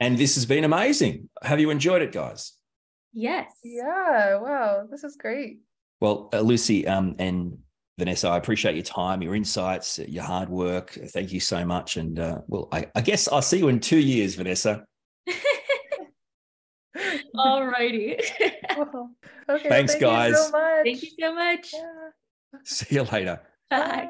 And 0.00 0.18
this 0.18 0.34
has 0.34 0.46
been 0.46 0.64
amazing. 0.64 1.28
Have 1.42 1.60
you 1.60 1.70
enjoyed 1.70 2.02
it, 2.02 2.12
guys? 2.12 2.52
Yes. 3.12 3.52
Yeah. 3.62 4.38
Wow. 4.38 4.86
This 4.90 5.04
is 5.04 5.16
great. 5.16 5.60
Well, 6.00 6.28
uh, 6.32 6.40
Lucy 6.40 6.86
um, 6.86 7.14
and 7.18 7.58
Vanessa, 7.98 8.28
I 8.28 8.36
appreciate 8.36 8.74
your 8.74 8.84
time, 8.84 9.22
your 9.22 9.34
insights, 9.36 9.98
your 10.00 10.24
hard 10.24 10.48
work. 10.48 10.90
Thank 10.90 11.32
you 11.32 11.40
so 11.40 11.64
much. 11.64 11.96
And 11.96 12.18
uh, 12.18 12.40
well, 12.48 12.68
I, 12.72 12.86
I 12.94 13.00
guess 13.00 13.28
I'll 13.28 13.42
see 13.42 13.58
you 13.58 13.68
in 13.68 13.78
two 13.78 13.98
years, 13.98 14.34
Vanessa. 14.34 14.84
All 17.36 17.66
righty. 17.66 18.14
okay. 19.48 19.68
Thanks, 19.68 19.92
thank 19.92 20.00
guys. 20.00 20.30
You 20.30 20.36
so 20.36 20.80
thank 20.84 21.02
you 21.02 21.10
so 21.20 21.34
much. 21.34 21.72
Yeah. 21.72 22.10
See 22.64 22.94
you 22.96 23.02
later. 23.04 23.40
Bye. 23.74 24.08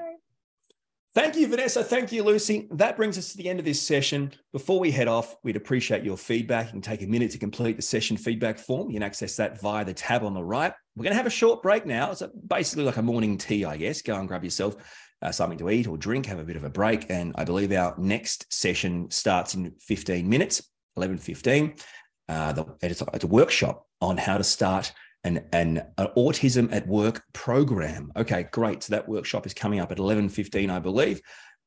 Thank 1.15 1.37
you, 1.37 1.47
Vanessa. 1.47 1.85
Thank 1.85 2.11
you, 2.11 2.25
Lucy. 2.25 2.67
That 2.73 2.97
brings 2.97 3.17
us 3.17 3.31
to 3.31 3.37
the 3.37 3.49
end 3.49 3.61
of 3.61 3.65
this 3.65 3.81
session. 3.81 4.33
Before 4.53 4.81
we 4.81 4.91
head 4.91 5.07
off, 5.07 5.37
we'd 5.45 5.55
appreciate 5.55 6.03
your 6.03 6.17
feedback. 6.17 6.67
You 6.67 6.73
can 6.73 6.81
take 6.81 7.03
a 7.03 7.07
minute 7.07 7.31
to 7.31 7.39
complete 7.39 7.77
the 7.77 7.83
session 7.83 8.17
feedback 8.17 8.59
form. 8.59 8.91
You 8.91 8.95
can 8.95 9.05
access 9.05 9.37
that 9.37 9.61
via 9.61 9.85
the 9.85 9.95
tab 9.95 10.25
on 10.25 10.35
the 10.35 10.43
right. 10.43 10.73
We're 10.97 11.05
going 11.05 11.13
to 11.13 11.17
have 11.17 11.27
a 11.27 11.31
short 11.31 11.63
break 11.63 11.87
now. 11.87 12.11
It's 12.11 12.23
basically 12.49 12.85
like 12.85 12.97
a 12.97 13.03
morning 13.03 13.39
tea, 13.39 13.65
I 13.65 13.77
guess. 13.77 14.03
Go 14.03 14.17
and 14.17 14.27
grab 14.27 14.43
yourself 14.43 14.75
uh, 15.23 15.31
something 15.31 15.59
to 15.59 15.71
eat 15.71 15.87
or 15.87 15.97
drink, 15.97 16.27
have 16.27 16.41
a 16.41 16.45
bit 16.45 16.57
of 16.57 16.65
a 16.65 16.71
break. 16.71 17.07
And 17.09 17.33
I 17.37 17.45
believe 17.45 17.71
our 17.71 17.95
next 17.97 18.53
session 18.53 19.09
starts 19.11 19.55
in 19.55 19.73
15 19.81 20.29
minutes, 20.29 20.69
11.15. 20.99 21.81
Uh, 22.29 22.65
it's, 22.83 23.03
it's 23.13 23.25
a 23.25 23.27
workshop 23.29 23.87
on 24.01 24.17
how 24.17 24.37
to 24.37 24.45
start 24.45 24.93
an, 25.25 25.45
an, 25.53 25.83
an, 25.99 26.09
autism 26.17 26.73
at 26.73 26.87
work 26.87 27.25
program. 27.33 28.13
Okay, 28.17 28.47
great. 28.53 28.83
So 28.83 28.95
that 28.95 29.09
workshop 29.09 29.47
is 29.47 29.55
coming 29.55 29.81
up 29.81 29.91
at 29.91 29.99
11.15, 29.99 30.71
I 30.71 30.79
believe. 30.79 31.21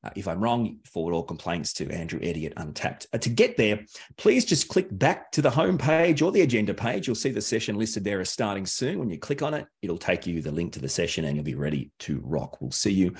Uh, 0.03 0.11
if 0.15 0.27
I'm 0.27 0.39
wrong, 0.39 0.77
forward 0.85 1.13
all 1.13 1.23
complaints 1.23 1.73
to 1.73 1.89
Andrew 1.91 2.19
Eddy 2.21 2.45
at 2.45 2.53
Untapped. 2.57 3.07
Uh, 3.11 3.17
to 3.17 3.29
get 3.29 3.57
there, 3.57 3.83
please 4.17 4.45
just 4.45 4.67
click 4.67 4.87
back 4.91 5.31
to 5.31 5.41
the 5.41 5.49
home 5.49 5.77
page 5.77 6.21
or 6.21 6.31
the 6.31 6.41
agenda 6.41 6.73
page. 6.73 7.07
You'll 7.07 7.15
see 7.15 7.31
the 7.31 7.41
session 7.41 7.77
listed 7.77 8.03
there 8.03 8.21
as 8.21 8.29
starting 8.29 8.65
soon. 8.65 8.99
When 8.99 9.09
you 9.09 9.17
click 9.17 9.41
on 9.41 9.53
it, 9.53 9.65
it'll 9.81 9.97
take 9.97 10.27
you 10.27 10.41
the 10.41 10.51
link 10.51 10.73
to 10.73 10.79
the 10.79 10.89
session 10.89 11.25
and 11.25 11.35
you'll 11.35 11.43
be 11.43 11.55
ready 11.55 11.91
to 11.99 12.21
rock. 12.23 12.61
We'll 12.61 12.71
see 12.71 12.93
you 12.93 13.15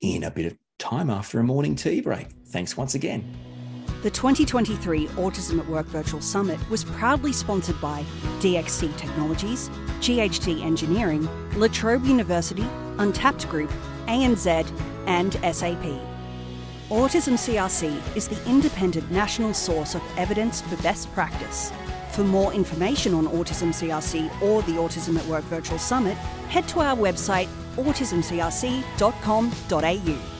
in 0.00 0.24
a 0.24 0.30
bit 0.30 0.46
of 0.46 0.58
time 0.78 1.10
after 1.10 1.38
a 1.38 1.44
morning 1.44 1.76
tea 1.76 2.00
break. 2.00 2.28
Thanks 2.48 2.76
once 2.76 2.94
again. 2.94 3.55
The 4.02 4.10
2023 4.10 5.06
Autism 5.08 5.58
at 5.58 5.66
Work 5.68 5.86
Virtual 5.86 6.20
Summit 6.20 6.60
was 6.68 6.84
proudly 6.84 7.32
sponsored 7.32 7.80
by 7.80 8.04
DXC 8.40 8.94
Technologies, 8.96 9.70
GHD 10.00 10.62
Engineering, 10.62 11.26
La 11.58 11.66
Trobe 11.68 12.04
University, 12.04 12.66
Untapped 12.98 13.48
Group, 13.48 13.70
ANZ, 14.06 14.70
and 15.06 15.32
SAP. 15.32 15.98
Autism 16.90 17.34
CRC 17.34 18.16
is 18.16 18.28
the 18.28 18.48
independent 18.48 19.10
national 19.10 19.54
source 19.54 19.94
of 19.94 20.02
evidence 20.18 20.60
for 20.60 20.76
best 20.82 21.10
practice. 21.14 21.72
For 22.12 22.22
more 22.22 22.52
information 22.52 23.14
on 23.14 23.26
Autism 23.28 23.70
CRC 23.70 24.42
or 24.42 24.60
the 24.62 24.72
Autism 24.72 25.18
at 25.18 25.24
Work 25.26 25.44
Virtual 25.44 25.78
Summit, 25.78 26.16
head 26.48 26.68
to 26.68 26.80
our 26.80 26.94
website 26.94 27.48
autismcrc.com.au. 27.76 30.35